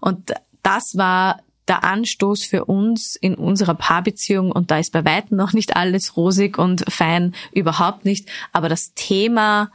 Und 0.00 0.32
das 0.62 0.96
war 0.96 1.40
der 1.66 1.82
Anstoß 1.82 2.44
für 2.44 2.66
uns 2.66 3.16
in 3.16 3.34
unserer 3.34 3.74
Paarbeziehung 3.74 4.52
und 4.52 4.70
da 4.70 4.78
ist 4.78 4.92
bei 4.92 5.04
weitem 5.04 5.36
noch 5.36 5.52
nicht 5.52 5.74
alles 5.74 6.16
rosig 6.16 6.56
und 6.56 6.84
fein, 6.88 7.34
überhaupt 7.50 8.04
nicht. 8.04 8.28
Aber 8.52 8.68
das 8.68 8.92
Thema 8.94 9.72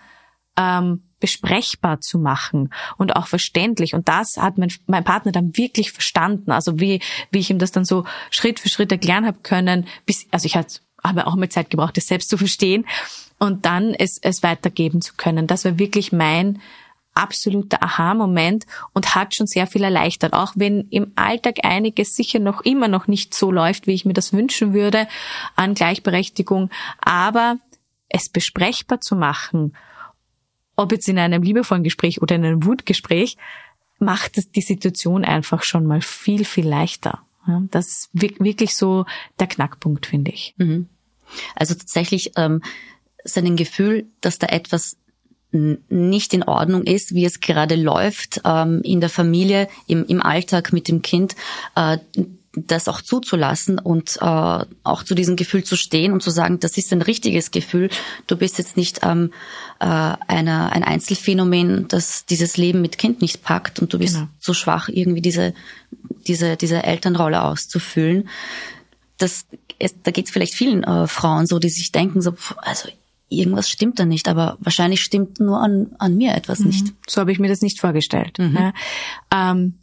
ähm, 0.55 1.03
besprechbar 1.19 1.99
zu 1.99 2.17
machen 2.17 2.69
und 2.97 3.17
auch 3.17 3.27
verständlich. 3.27 3.93
Und 3.93 4.07
das 4.07 4.37
hat 4.37 4.57
mein, 4.57 4.71
mein 4.87 5.03
Partner 5.03 5.33
dann 5.33 5.57
wirklich 5.57 5.91
verstanden. 5.91 6.51
Also 6.51 6.79
wie, 6.79 7.01
wie 7.29 7.39
ich 7.39 7.49
ihm 7.49 7.59
das 7.59 7.73
dann 7.73 7.83
so 7.83 8.05
Schritt 8.31 8.61
für 8.61 8.69
Schritt 8.69 8.93
erklären 8.93 9.25
habe 9.25 9.39
können, 9.43 9.85
bis, 10.05 10.27
also 10.31 10.45
ich 10.45 10.55
hatte 10.55 10.79
aber 11.09 11.27
auch 11.27 11.35
mal 11.35 11.49
Zeit 11.49 11.69
gebraucht, 11.69 11.97
das 11.97 12.07
selbst 12.07 12.29
zu 12.29 12.37
verstehen 12.37 12.85
und 13.37 13.65
dann 13.65 13.93
es, 13.93 14.17
es 14.21 14.43
weitergeben 14.43 15.01
zu 15.01 15.13
können. 15.15 15.47
Das 15.47 15.65
war 15.65 15.79
wirklich 15.79 16.11
mein 16.11 16.61
absoluter 17.13 17.83
Aha-Moment 17.83 18.65
und 18.93 19.15
hat 19.15 19.35
schon 19.35 19.47
sehr 19.47 19.67
viel 19.67 19.83
erleichtert. 19.83 20.33
Auch 20.33 20.53
wenn 20.55 20.87
im 20.89 21.11
Alltag 21.15 21.65
einiges 21.65 22.15
sicher 22.15 22.39
noch 22.39 22.61
immer 22.61 22.87
noch 22.87 23.07
nicht 23.07 23.33
so 23.33 23.51
läuft, 23.51 23.87
wie 23.87 23.93
ich 23.93 24.05
mir 24.05 24.13
das 24.13 24.31
wünschen 24.31 24.73
würde 24.73 25.07
an 25.55 25.73
Gleichberechtigung, 25.73 26.69
aber 27.01 27.57
es 28.07 28.29
besprechbar 28.29 29.01
zu 29.01 29.15
machen 29.15 29.73
ob 30.79 30.93
jetzt 30.93 31.09
in 31.09 31.19
einem 31.19 31.43
liebevollen 31.43 31.83
Gespräch 31.83 32.21
oder 32.21 32.35
in 32.35 32.45
einem 32.45 32.63
Wutgespräch, 32.63 33.35
macht 33.99 34.37
es 34.37 34.49
die 34.49 34.61
Situation 34.61 35.25
einfach 35.25 35.61
schon 35.63 35.85
mal 35.85 36.01
viel, 36.01 36.45
viel 36.45 36.67
leichter. 36.67 37.19
Das 37.69 37.87
ist 37.87 38.09
wirklich 38.13 38.75
so 38.75 39.05
der 39.39 39.47
Knackpunkt, 39.47 40.05
finde 40.05 40.31
ich. 40.31 40.55
Mhm. 40.57 40.87
Also 41.55 41.73
tatsächlich 41.73 42.31
ähm, 42.35 42.61
sein 43.23 43.55
Gefühl, 43.55 44.07
dass 44.21 44.39
da 44.39 44.47
etwas 44.47 44.97
nicht 45.51 46.33
in 46.33 46.43
Ordnung 46.43 46.83
ist, 46.83 47.15
wie 47.15 47.25
es 47.25 47.39
gerade 47.39 47.75
läuft 47.75 48.41
ähm, 48.45 48.81
in 48.83 48.99
der 48.99 49.09
Familie, 49.09 49.67
im, 49.87 50.05
im 50.05 50.21
Alltag 50.21 50.73
mit 50.73 50.87
dem 50.87 51.01
Kind, 51.01 51.35
äh, 51.75 51.97
das 52.53 52.87
auch 52.87 53.01
zuzulassen 53.01 53.79
und 53.79 54.17
äh, 54.21 54.65
auch 54.83 55.03
zu 55.03 55.15
diesem 55.15 55.35
Gefühl 55.35 55.63
zu 55.63 55.75
stehen 55.75 56.13
und 56.13 56.21
zu 56.21 56.29
sagen, 56.29 56.59
das 56.59 56.77
ist 56.77 56.91
ein 56.91 57.01
richtiges 57.01 57.51
Gefühl. 57.51 57.89
Du 58.27 58.37
bist 58.37 58.57
jetzt 58.57 58.75
nicht 58.75 59.01
ähm, 59.03 59.31
äh, 59.79 59.85
eine, 59.85 60.71
ein 60.71 60.83
Einzelfänomen, 60.83 61.87
das 61.87 62.25
dieses 62.25 62.57
Leben 62.57 62.81
mit 62.81 62.97
Kind 62.97 63.21
nicht 63.21 63.43
packt 63.43 63.79
und 63.79 63.93
du 63.93 63.99
bist 63.99 64.15
genau. 64.15 64.27
zu 64.39 64.53
schwach, 64.53 64.89
irgendwie 64.89 65.21
diese, 65.21 65.53
diese, 66.27 66.57
diese 66.57 66.83
Elternrolle 66.83 67.43
auszufüllen. 67.43 68.29
Das, 69.17 69.45
es, 69.79 70.01
da 70.01 70.11
geht 70.11 70.25
es 70.25 70.31
vielleicht 70.31 70.53
vielen 70.53 70.83
äh, 70.83 71.07
Frauen 71.07 71.47
so, 71.47 71.59
die 71.59 71.69
sich 71.69 71.91
denken, 71.91 72.21
so, 72.21 72.33
also 72.57 72.89
irgendwas 73.29 73.69
stimmt 73.69 73.99
da 73.99 74.05
nicht, 74.05 74.27
aber 74.27 74.57
wahrscheinlich 74.59 75.01
stimmt 75.01 75.39
nur 75.39 75.61
an, 75.61 75.95
an 75.99 76.17
mir 76.17 76.35
etwas 76.35 76.59
mhm. 76.59 76.67
nicht. 76.67 76.87
So 77.07 77.21
habe 77.21 77.31
ich 77.31 77.39
mir 77.39 77.47
das 77.47 77.61
nicht 77.61 77.79
vorgestellt. 77.79 78.37
Mhm. 78.39 78.57
Ja. 78.57 78.73
Ähm, 79.33 79.79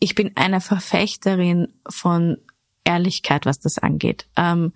ich 0.00 0.14
bin 0.14 0.32
eine 0.36 0.60
Verfechterin 0.60 1.68
von 1.88 2.38
Ehrlichkeit, 2.84 3.46
was 3.46 3.58
das 3.58 3.78
angeht. 3.78 4.26
Ähm, 4.36 4.72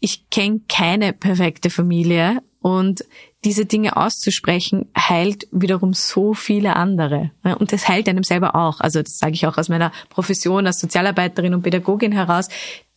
ich 0.00 0.30
kenne 0.30 0.60
keine 0.68 1.12
perfekte 1.12 1.70
Familie 1.70 2.42
und 2.60 3.04
diese 3.44 3.66
Dinge 3.66 3.96
auszusprechen 3.96 4.86
heilt 4.96 5.46
wiederum 5.52 5.94
so 5.94 6.34
viele 6.34 6.76
andere. 6.76 7.30
Und 7.58 7.72
das 7.72 7.88
heilt 7.88 8.08
einem 8.08 8.24
selber 8.24 8.56
auch. 8.56 8.80
Also 8.80 9.00
das 9.02 9.18
sage 9.18 9.34
ich 9.34 9.46
auch 9.46 9.58
aus 9.58 9.68
meiner 9.68 9.92
Profession 10.08 10.66
als 10.66 10.80
Sozialarbeiterin 10.80 11.54
und 11.54 11.62
Pädagogin 11.62 12.12
heraus. 12.12 12.48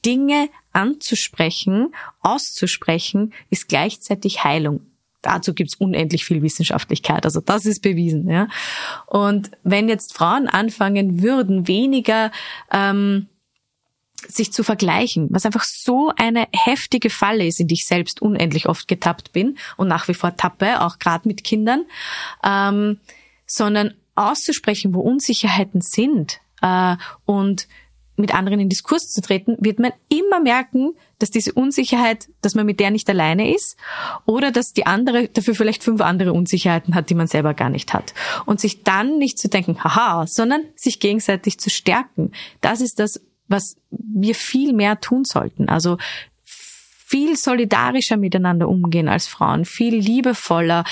Dinge 0.04 0.50
anzusprechen, 0.74 1.94
auszusprechen, 2.22 3.34
ist 3.50 3.68
gleichzeitig 3.68 4.44
Heilung. 4.44 4.82
Dazu 5.22 5.54
gibt's 5.54 5.76
unendlich 5.76 6.26
viel 6.26 6.42
Wissenschaftlichkeit. 6.42 7.26
Also 7.26 7.42
das 7.42 7.66
ist 7.66 7.82
bewiesen. 7.82 8.28
Ja. 8.30 8.48
Und 9.06 9.52
wenn 9.64 9.88
jetzt 9.88 10.16
Frauen 10.16 10.48
anfangen 10.48 11.22
würden, 11.22 11.68
weniger 11.68 12.32
ähm, 12.72 13.28
sich 14.28 14.52
zu 14.52 14.64
vergleichen, 14.64 15.28
was 15.32 15.46
einfach 15.46 15.64
so 15.64 16.12
eine 16.16 16.48
heftige 16.52 17.10
Falle 17.10 17.46
ist, 17.46 17.60
in 17.60 17.68
die 17.68 17.76
ich 17.76 17.88
selbst 17.88 18.22
unendlich 18.22 18.68
oft 18.68 18.88
getappt 18.88 19.32
bin 19.32 19.58
und 19.78 19.88
nach 19.88 20.08
wie 20.08 20.14
vor 20.14 20.36
tappe, 20.36 20.82
auch 20.82 21.00
gerade 21.00 21.28
mit 21.28 21.44
Kindern, 21.44 21.86
ähm, 22.44 23.00
sondern 23.46 23.94
auszusprechen, 24.16 24.94
wo 24.94 25.02
Unsicherheiten 25.02 25.82
sind 25.82 26.40
äh, 26.62 26.96
und 27.26 27.68
mit 28.22 28.34
anderen 28.34 28.60
in 28.60 28.70
Diskurs 28.70 29.10
zu 29.10 29.22
treten, 29.22 29.58
wird 29.60 29.80
man 29.80 29.92
immer 30.10 30.40
merken, 30.40 30.94
dass 31.20 31.30
diese 31.30 31.54
Unsicherheit, 31.54 32.30
dass 32.42 32.56
man 32.56 32.66
mit 32.66 32.80
der 32.80 32.92
nicht 32.92 33.10
alleine 33.10 33.54
ist 33.54 33.78
oder 34.26 34.52
dass 34.52 34.74
die 34.74 34.86
andere 34.86 35.28
dafür 35.28 35.56
vielleicht 35.56 35.84
fünf 35.84 36.02
andere 36.02 36.34
Unsicherheiten 36.34 36.96
hat, 36.96 37.10
die 37.10 37.16
man 37.16 37.28
selber 37.28 37.54
gar 37.54 37.70
nicht 37.70 37.94
hat. 37.94 38.14
Und 38.46 38.60
sich 38.60 38.84
dann 38.84 39.18
nicht 39.18 39.38
zu 39.38 39.50
denken, 39.50 39.84
haha, 39.84 40.26
sondern 40.28 40.64
sich 40.76 41.00
gegenseitig 41.00 41.60
zu 41.60 41.70
stärken. 41.70 42.32
Das 42.62 42.82
ist 42.82 43.00
das, 43.00 43.22
was 43.48 43.76
wir 43.90 44.36
viel 44.36 44.74
mehr 44.74 45.00
tun 45.02 45.26
sollten. 45.26 45.68
Also 45.68 45.98
viel 47.12 47.36
solidarischer 47.36 48.16
miteinander 48.16 48.70
umgehen 48.70 49.10
als 49.10 49.28
Frauen, 49.28 49.66
viel 49.66 49.96
liebevoller, 49.96 50.86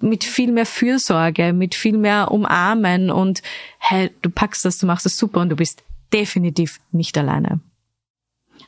mit 0.00 0.24
viel 0.24 0.50
mehr 0.50 0.66
Fürsorge, 0.66 1.52
mit 1.52 1.76
viel 1.76 1.96
mehr 1.96 2.32
Umarmen 2.32 3.12
und 3.12 3.40
hey, 3.78 4.10
du 4.22 4.30
packst 4.30 4.64
das, 4.64 4.78
du 4.78 4.86
machst 4.86 5.06
das 5.06 5.16
super 5.16 5.40
und 5.40 5.50
du 5.50 5.56
bist 5.56 5.84
definitiv 6.14 6.80
nicht 6.92 7.18
alleine. 7.18 7.60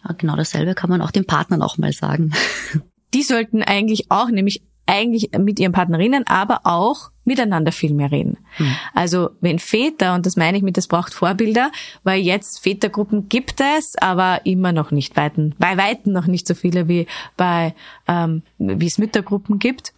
Ja, 0.04 0.12
genau 0.18 0.36
dasselbe 0.36 0.74
kann 0.74 0.90
man 0.90 1.00
auch 1.00 1.10
den 1.10 1.26
Partnern 1.26 1.62
auch 1.62 1.78
mal 1.78 1.92
sagen. 1.92 2.32
Die 3.14 3.22
sollten 3.22 3.62
eigentlich 3.62 4.10
auch, 4.10 4.28
nämlich 4.28 4.62
eigentlich 4.86 5.30
mit 5.38 5.58
ihren 5.58 5.72
Partnerinnen, 5.72 6.26
aber 6.26 6.60
auch 6.64 7.10
miteinander 7.24 7.72
viel 7.72 7.92
mehr 7.92 8.12
reden. 8.12 8.38
Hm. 8.56 8.74
Also 8.94 9.30
wenn 9.40 9.58
Väter, 9.58 10.14
und 10.14 10.26
das 10.26 10.36
meine 10.36 10.56
ich 10.56 10.62
mit, 10.62 10.78
es 10.78 10.86
braucht 10.86 11.12
Vorbilder, 11.12 11.72
weil 12.04 12.20
jetzt 12.20 12.60
Vätergruppen 12.60 13.28
gibt 13.28 13.60
es, 13.60 13.96
aber 13.96 14.46
immer 14.46 14.72
noch 14.72 14.92
nicht 14.92 15.16
weiten, 15.16 15.54
bei 15.58 15.76
Weitem 15.76 16.12
noch 16.12 16.26
nicht 16.26 16.46
so 16.46 16.54
viele 16.54 16.88
wie 16.88 17.06
bei 17.36 17.74
ähm, 18.06 18.42
wie 18.58 18.86
es 18.86 18.98
Müttergruppen 18.98 19.58
gibt. 19.58 19.92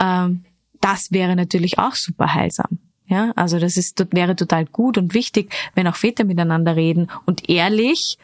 Ähm, 0.00 0.44
das 0.80 1.12
wäre 1.12 1.36
natürlich 1.36 1.78
auch 1.78 1.94
super 1.94 2.34
heilsam. 2.34 2.78
Ja, 3.06 3.32
also 3.36 3.58
das 3.58 3.76
ist, 3.76 4.04
wäre 4.12 4.34
total 4.34 4.64
gut 4.64 4.96
und 4.96 5.12
wichtig, 5.12 5.52
wenn 5.74 5.86
auch 5.86 5.96
Väter 5.96 6.24
miteinander 6.24 6.74
reden 6.74 7.10
und 7.26 7.50
ehrlich 7.50 8.18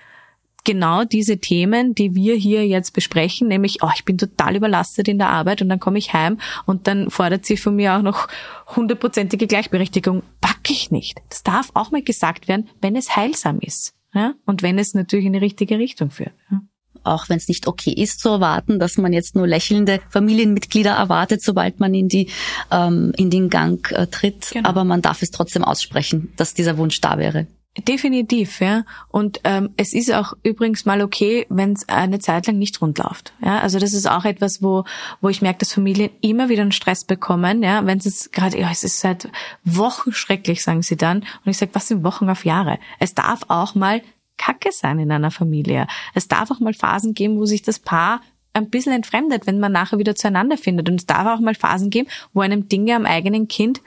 genau 0.64 1.04
diese 1.04 1.38
Themen, 1.38 1.94
die 1.94 2.14
wir 2.14 2.34
hier 2.34 2.66
jetzt 2.66 2.92
besprechen, 2.92 3.48
nämlich, 3.48 3.82
oh, 3.82 3.90
ich 3.94 4.04
bin 4.04 4.18
total 4.18 4.56
überlastet 4.56 5.08
in 5.08 5.18
der 5.18 5.28
Arbeit 5.28 5.62
und 5.62 5.68
dann 5.68 5.80
komme 5.80 5.98
ich 5.98 6.12
heim 6.12 6.38
und 6.66 6.86
dann 6.86 7.10
fordert 7.10 7.46
sie 7.46 7.56
von 7.56 7.76
mir 7.76 7.94
auch 7.94 8.02
noch 8.02 8.28
hundertprozentige 8.74 9.46
Gleichberechtigung. 9.46 10.22
Pack 10.40 10.70
ich 10.70 10.90
nicht. 10.90 11.20
Das 11.28 11.42
darf 11.42 11.70
auch 11.74 11.90
mal 11.90 12.02
gesagt 12.02 12.48
werden, 12.48 12.68
wenn 12.80 12.96
es 12.96 13.16
heilsam 13.16 13.58
ist. 13.60 13.94
Ja? 14.14 14.34
Und 14.44 14.62
wenn 14.62 14.78
es 14.78 14.94
natürlich 14.94 15.26
in 15.26 15.32
die 15.32 15.38
richtige 15.38 15.78
Richtung 15.78 16.10
führt. 16.10 16.32
Ja? 16.50 16.60
Auch 17.04 17.28
wenn 17.28 17.36
es 17.36 17.48
nicht 17.48 17.66
okay 17.66 17.92
ist 17.92 18.20
zu 18.20 18.28
erwarten, 18.28 18.78
dass 18.78 18.98
man 18.98 19.12
jetzt 19.12 19.34
nur 19.34 19.46
lächelnde 19.46 20.00
Familienmitglieder 20.10 20.92
erwartet, 20.92 21.42
sobald 21.42 21.80
man 21.80 21.94
in 21.94 22.08
die 22.08 22.28
ähm, 22.70 23.12
in 23.16 23.30
den 23.30 23.50
Gang 23.50 23.90
äh, 23.92 24.06
tritt. 24.06 24.50
Genau. 24.52 24.68
Aber 24.68 24.84
man 24.84 25.02
darf 25.02 25.22
es 25.22 25.30
trotzdem 25.30 25.64
aussprechen, 25.64 26.32
dass 26.36 26.54
dieser 26.54 26.78
Wunsch 26.78 27.00
da 27.00 27.18
wäre. 27.18 27.46
Definitiv, 27.78 28.60
ja. 28.60 28.84
Und 29.08 29.40
ähm, 29.44 29.70
es 29.76 29.92
ist 29.92 30.12
auch 30.12 30.32
übrigens 30.42 30.86
mal 30.86 31.00
okay, 31.02 31.46
wenn 31.50 31.72
es 31.72 31.88
eine 31.88 32.18
Zeit 32.18 32.48
lang 32.48 32.58
nicht 32.58 32.82
rund 32.82 32.98
läuft. 32.98 33.32
Ja, 33.44 33.60
also 33.60 33.78
das 33.78 33.92
ist 33.92 34.10
auch 34.10 34.24
etwas, 34.24 34.60
wo 34.60 34.84
wo 35.20 35.28
ich 35.28 35.40
merke, 35.40 35.60
dass 35.60 35.72
Familien 35.72 36.10
immer 36.20 36.48
wieder 36.48 36.62
einen 36.62 36.72
Stress 36.72 37.04
bekommen. 37.04 37.62
Ja, 37.62 37.86
wenn 37.86 37.98
es 37.98 38.32
gerade, 38.32 38.58
ja, 38.58 38.70
es 38.72 38.82
ist 38.82 38.98
seit 38.98 39.28
Wochen 39.64 40.12
schrecklich, 40.12 40.64
sagen 40.64 40.82
sie 40.82 40.96
dann. 40.96 41.18
Und 41.18 41.50
ich 41.50 41.58
sage, 41.58 41.70
was 41.74 41.86
sind 41.86 42.02
Wochen 42.02 42.28
auf 42.28 42.44
Jahre? 42.44 42.80
Es 42.98 43.14
darf 43.14 43.44
auch 43.46 43.76
mal 43.76 44.02
Kacke 44.40 44.72
sein 44.72 44.98
in 44.98 45.12
einer 45.12 45.30
Familie. 45.30 45.86
Es 46.14 46.26
darf 46.26 46.50
auch 46.50 46.60
mal 46.60 46.72
Phasen 46.72 47.12
geben, 47.12 47.36
wo 47.36 47.44
sich 47.44 47.60
das 47.60 47.78
Paar 47.78 48.22
ein 48.54 48.70
bisschen 48.70 48.92
entfremdet, 48.92 49.46
wenn 49.46 49.60
man 49.60 49.70
nachher 49.70 49.98
wieder 49.98 50.14
zueinander 50.14 50.56
findet. 50.56 50.88
Und 50.88 50.96
es 50.96 51.06
darf 51.06 51.26
auch 51.26 51.40
mal 51.40 51.54
Phasen 51.54 51.90
geben, 51.90 52.08
wo 52.32 52.40
einem 52.40 52.68
Dinge 52.68 52.96
am 52.96 53.04
eigenen 53.04 53.48
Kind 53.48 53.82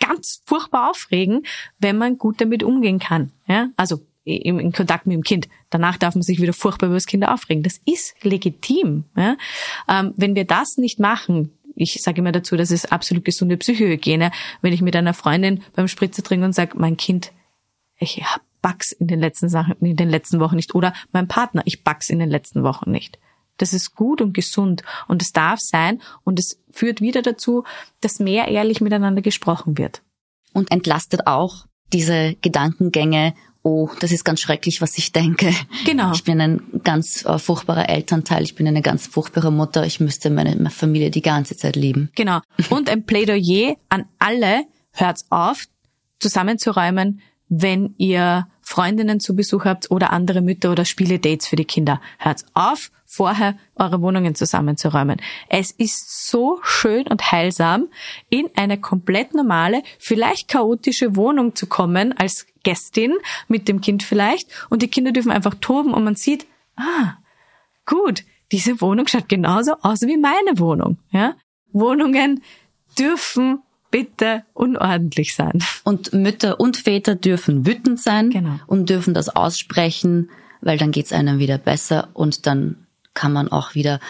ganz 0.00 0.42
furchtbar 0.44 0.90
aufregen, 0.90 1.44
wenn 1.78 1.96
man 1.96 2.18
gut 2.18 2.40
damit 2.40 2.64
umgehen 2.64 2.98
kann. 2.98 3.30
Ja? 3.46 3.68
Also 3.76 4.00
im, 4.24 4.58
in 4.58 4.72
Kontakt 4.72 5.06
mit 5.06 5.14
dem 5.14 5.22
Kind. 5.22 5.48
Danach 5.70 5.96
darf 5.96 6.16
man 6.16 6.22
sich 6.22 6.40
wieder 6.40 6.52
furchtbar 6.52 6.88
über 6.88 6.96
das 6.96 7.06
Kind 7.06 7.26
aufregen. 7.26 7.62
Das 7.62 7.80
ist 7.86 8.16
legitim. 8.24 9.04
Ja? 9.16 9.36
Ähm, 9.88 10.12
wenn 10.16 10.34
wir 10.34 10.44
das 10.44 10.76
nicht 10.76 10.98
machen, 10.98 11.52
ich 11.76 12.02
sage 12.02 12.20
immer 12.20 12.32
dazu, 12.32 12.56
das 12.56 12.72
ist 12.72 12.92
absolut 12.92 13.24
gesunde 13.24 13.56
Psychohygiene, 13.56 14.32
wenn 14.60 14.72
ich 14.72 14.82
mit 14.82 14.96
einer 14.96 15.14
Freundin 15.14 15.62
beim 15.74 15.88
Spritzer 15.88 16.22
trinke 16.22 16.44
und 16.44 16.52
sage, 16.52 16.76
mein 16.76 16.96
Kind, 16.96 17.32
ich 17.98 18.22
hab 18.24 18.42
back's 18.62 18.92
in 18.92 19.08
den 19.08 19.20
letzten 19.20 19.48
Sachen, 19.48 19.76
in 19.80 19.96
den 19.96 20.08
letzten 20.08 20.40
Wochen 20.40 20.56
nicht. 20.56 20.74
Oder 20.74 20.94
mein 21.12 21.28
Partner, 21.28 21.62
ich 21.66 21.84
back's 21.84 22.08
in 22.08 22.18
den 22.18 22.30
letzten 22.30 22.62
Wochen 22.62 22.90
nicht. 22.90 23.18
Das 23.58 23.74
ist 23.74 23.94
gut 23.94 24.22
und 24.22 24.32
gesund 24.32 24.82
und 25.08 25.20
es 25.20 25.32
darf 25.32 25.60
sein 25.60 26.00
und 26.24 26.38
es 26.38 26.58
führt 26.70 27.00
wieder 27.00 27.22
dazu, 27.22 27.64
dass 28.00 28.18
mehr 28.18 28.48
ehrlich 28.48 28.80
miteinander 28.80 29.20
gesprochen 29.20 29.76
wird. 29.76 30.02
Und 30.54 30.70
entlastet 30.70 31.26
auch 31.26 31.66
diese 31.92 32.34
Gedankengänge, 32.40 33.34
oh, 33.62 33.88
das 34.00 34.12
ist 34.12 34.24
ganz 34.24 34.40
schrecklich, 34.40 34.80
was 34.80 34.98
ich 34.98 35.12
denke. 35.12 35.54
Genau. 35.84 36.12
Ich 36.12 36.24
bin 36.24 36.40
ein 36.40 36.62
ganz 36.82 37.24
äh, 37.24 37.38
furchtbarer 37.38 37.88
Elternteil, 37.88 38.42
ich 38.42 38.54
bin 38.54 38.66
eine 38.66 38.82
ganz 38.82 39.06
furchtbare 39.06 39.52
Mutter, 39.52 39.86
ich 39.86 40.00
müsste 40.00 40.30
meine 40.30 40.70
Familie 40.70 41.10
die 41.10 41.22
ganze 41.22 41.56
Zeit 41.56 41.76
lieben. 41.76 42.10
Genau. 42.14 42.40
Und 42.70 42.88
ein 42.88 43.04
Plädoyer 43.04 43.76
an 43.88 44.06
alle, 44.18 44.64
hört's 44.92 45.26
auf, 45.30 45.66
zusammenzuräumen, 46.18 47.20
wenn 47.48 47.94
ihr 47.98 48.46
Freundinnen 48.72 49.20
zu 49.20 49.36
Besuch 49.36 49.66
habt 49.66 49.90
oder 49.90 50.14
andere 50.14 50.40
Mütter 50.40 50.72
oder 50.72 50.86
Spiele-Dates 50.86 51.46
für 51.46 51.56
die 51.56 51.66
Kinder. 51.66 52.00
Hört 52.16 52.46
auf, 52.54 52.90
vorher 53.04 53.58
eure 53.76 54.00
Wohnungen 54.00 54.34
zusammenzuräumen. 54.34 55.20
Es 55.50 55.72
ist 55.72 56.26
so 56.26 56.58
schön 56.62 57.06
und 57.06 57.30
heilsam, 57.30 57.88
in 58.30 58.48
eine 58.56 58.80
komplett 58.80 59.34
normale, 59.34 59.82
vielleicht 59.98 60.48
chaotische 60.48 61.16
Wohnung 61.16 61.54
zu 61.54 61.66
kommen, 61.66 62.14
als 62.16 62.46
Gästin, 62.62 63.12
mit 63.46 63.68
dem 63.68 63.82
Kind 63.82 64.04
vielleicht, 64.04 64.48
und 64.70 64.80
die 64.80 64.88
Kinder 64.88 65.12
dürfen 65.12 65.32
einfach 65.32 65.54
toben 65.60 65.92
und 65.92 66.02
man 66.02 66.14
sieht, 66.14 66.46
ah, 66.76 67.18
gut, 67.84 68.24
diese 68.52 68.80
Wohnung 68.80 69.06
schaut 69.06 69.28
genauso 69.28 69.74
aus 69.82 70.00
wie 70.00 70.16
meine 70.16 70.58
Wohnung, 70.58 70.96
ja? 71.10 71.34
Wohnungen 71.72 72.42
dürfen 72.98 73.62
bitte 73.92 74.42
unordentlich 74.54 75.36
sein. 75.36 75.62
Und 75.84 76.12
Mütter 76.12 76.58
und 76.58 76.76
Väter 76.76 77.14
dürfen 77.14 77.64
wütend 77.64 78.00
sein 78.00 78.30
genau. 78.30 78.58
und 78.66 78.90
dürfen 78.90 79.14
das 79.14 79.28
aussprechen, 79.28 80.30
weil 80.60 80.78
dann 80.78 80.90
geht's 80.90 81.12
einem 81.12 81.38
wieder 81.38 81.58
besser 81.58 82.08
und 82.14 82.46
dann 82.46 82.88
kann 83.14 83.32
man 83.32 83.46
auch 83.48 83.76
wieder 83.76 84.00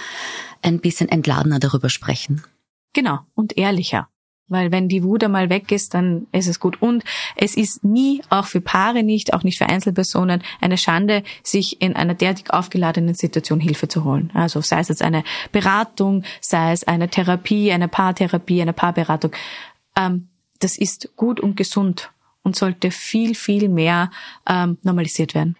ein 0.62 0.80
bisschen 0.80 1.11
entladener 1.11 1.59
darüber 1.59 1.91
sprechen. 1.91 2.43
Genau, 2.95 3.18
und 3.35 3.59
ehrlicher. 3.59 4.09
Weil 4.53 4.70
wenn 4.70 4.87
die 4.87 5.03
Wut 5.03 5.24
einmal 5.24 5.49
weg 5.49 5.72
ist, 5.72 5.95
dann 5.95 6.26
ist 6.30 6.47
es 6.47 6.61
gut. 6.61 6.83
Und 6.83 7.05
es 7.37 7.57
ist 7.57 7.85
nie, 7.85 8.20
auch 8.28 8.45
für 8.45 8.61
Paare 8.61 9.03
nicht, 9.03 9.33
auch 9.33 9.45
nicht 9.45 9.57
für 9.57 9.66
Einzelpersonen, 9.66 10.43
eine 10.61 10.76
Schande, 10.76 11.22
sich 11.43 11.80
in 11.80 11.97
einer 11.97 12.12
derartig 12.12 12.51
aufgeladenen 12.51 13.14
Situation 13.14 13.61
Hilfe 13.61 13.89
zu 13.89 14.05
holen. 14.05 14.30
Also 14.35 14.61
sei 14.61 14.80
es 14.80 14.89
jetzt 14.89 15.01
eine 15.01 15.24
Beratung, 15.53 16.24
sei 16.43 16.72
es 16.72 16.85
eine 16.85 17.09
Therapie, 17.09 17.72
eine 17.72 17.89
Paartherapie, 17.89 18.61
eine 18.61 18.74
Paarberatung. 18.74 19.33
Ähm, 19.97 20.28
das 20.59 20.78
ist 20.78 21.16
gut 21.16 21.40
und 21.40 21.57
gesund 21.57 22.12
und 22.43 22.57
sollte 22.57 22.90
viel, 22.90 23.34
viel 23.34 23.68
mehr 23.68 24.11
ähm, 24.49 24.78
normalisiert 24.82 25.34
werden. 25.34 25.57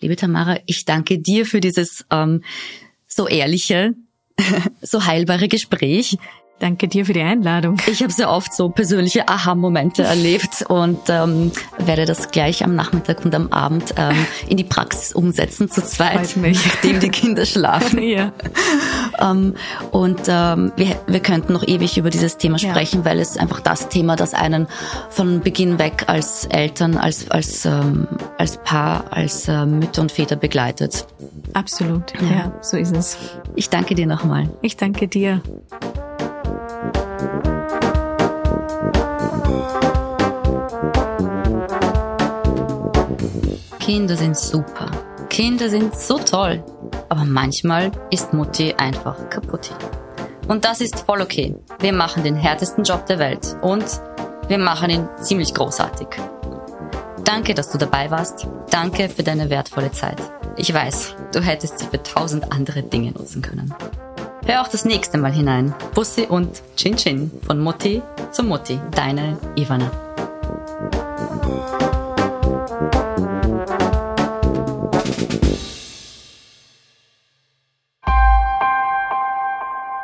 Liebe 0.00 0.16
Tamara, 0.16 0.58
ich 0.66 0.84
danke 0.84 1.18
dir 1.18 1.46
für 1.46 1.60
dieses 1.60 2.04
ähm, 2.10 2.42
so 3.06 3.28
ehrliche, 3.28 3.94
so 4.82 5.04
heilbare 5.04 5.48
Gespräch. 5.48 6.18
Danke 6.62 6.86
dir 6.86 7.04
für 7.04 7.12
die 7.12 7.22
Einladung. 7.22 7.76
Ich 7.90 8.04
habe 8.04 8.12
sehr 8.12 8.30
oft 8.30 8.54
so 8.54 8.68
persönliche 8.68 9.26
Aha-Momente 9.26 10.04
erlebt 10.04 10.64
und 10.68 11.00
ähm, 11.08 11.50
werde 11.78 12.04
das 12.04 12.30
gleich 12.30 12.62
am 12.62 12.76
Nachmittag 12.76 13.24
und 13.24 13.34
am 13.34 13.48
Abend 13.48 13.94
ähm, 13.96 14.14
in 14.48 14.58
die 14.58 14.62
Praxis 14.62 15.12
umsetzen, 15.12 15.68
zu 15.68 15.84
zweit, 15.84 16.36
nachdem 16.36 17.00
die 17.00 17.08
Kinder 17.08 17.46
schlafen. 17.46 18.00
ja. 18.04 18.32
ähm, 19.20 19.54
und 19.90 20.20
ähm, 20.28 20.70
wir, 20.76 21.00
wir 21.08 21.18
könnten 21.18 21.52
noch 21.52 21.66
ewig 21.66 21.98
über 21.98 22.10
dieses 22.10 22.36
Thema 22.36 22.60
sprechen, 22.60 23.00
ja. 23.00 23.06
weil 23.06 23.18
es 23.18 23.36
einfach 23.36 23.58
das 23.58 23.88
Thema, 23.88 24.14
das 24.14 24.32
einen 24.32 24.68
von 25.10 25.40
Beginn 25.40 25.80
weg 25.80 26.04
als 26.06 26.44
Eltern, 26.44 26.96
als, 26.96 27.28
als, 27.28 27.64
ähm, 27.64 28.06
als 28.38 28.58
Paar, 28.58 29.06
als 29.10 29.48
äh, 29.48 29.66
Mütter 29.66 30.00
und 30.00 30.12
Väter 30.12 30.36
begleitet. 30.36 31.08
Absolut, 31.54 32.12
ja. 32.20 32.30
ja, 32.30 32.52
so 32.60 32.76
ist 32.76 32.94
es. 32.94 33.18
Ich 33.56 33.68
danke 33.68 33.96
dir 33.96 34.06
nochmal. 34.06 34.48
Ich 34.62 34.76
danke 34.76 35.08
dir. 35.08 35.42
Kinder 43.82 44.16
sind 44.16 44.36
super. 44.36 44.92
Kinder 45.28 45.68
sind 45.68 45.96
so 45.96 46.16
toll. 46.16 46.62
Aber 47.08 47.24
manchmal 47.24 47.90
ist 48.12 48.32
Mutti 48.32 48.72
einfach 48.74 49.28
kaputt. 49.28 49.74
Und 50.46 50.64
das 50.64 50.80
ist 50.80 51.00
voll 51.00 51.20
okay. 51.20 51.56
Wir 51.80 51.92
machen 51.92 52.22
den 52.22 52.36
härtesten 52.36 52.84
Job 52.84 53.06
der 53.06 53.18
Welt 53.18 53.56
und 53.60 53.84
wir 54.46 54.58
machen 54.58 54.88
ihn 54.88 55.08
ziemlich 55.20 55.52
großartig. 55.52 56.06
Danke, 57.24 57.54
dass 57.54 57.72
du 57.72 57.78
dabei 57.78 58.08
warst. 58.12 58.46
Danke 58.70 59.08
für 59.08 59.24
deine 59.24 59.50
wertvolle 59.50 59.90
Zeit. 59.90 60.22
Ich 60.56 60.72
weiß, 60.72 61.16
du 61.32 61.40
hättest 61.40 61.80
sie 61.80 61.86
für 61.86 62.00
tausend 62.00 62.52
andere 62.52 62.84
Dinge 62.84 63.10
nutzen 63.10 63.42
können. 63.42 63.74
Hör 64.46 64.62
auch 64.62 64.68
das 64.68 64.84
nächste 64.84 65.18
Mal 65.18 65.32
hinein. 65.32 65.74
Bussi 65.92 66.22
und 66.22 66.62
Chin 66.76 66.94
Chin 66.94 67.32
von 67.44 67.58
Mutti 67.58 68.00
zu 68.30 68.44
Mutti. 68.44 68.78
Deine 68.92 69.36
Ivana. 69.56 69.90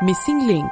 Missing 0.01 0.47
Link 0.47 0.71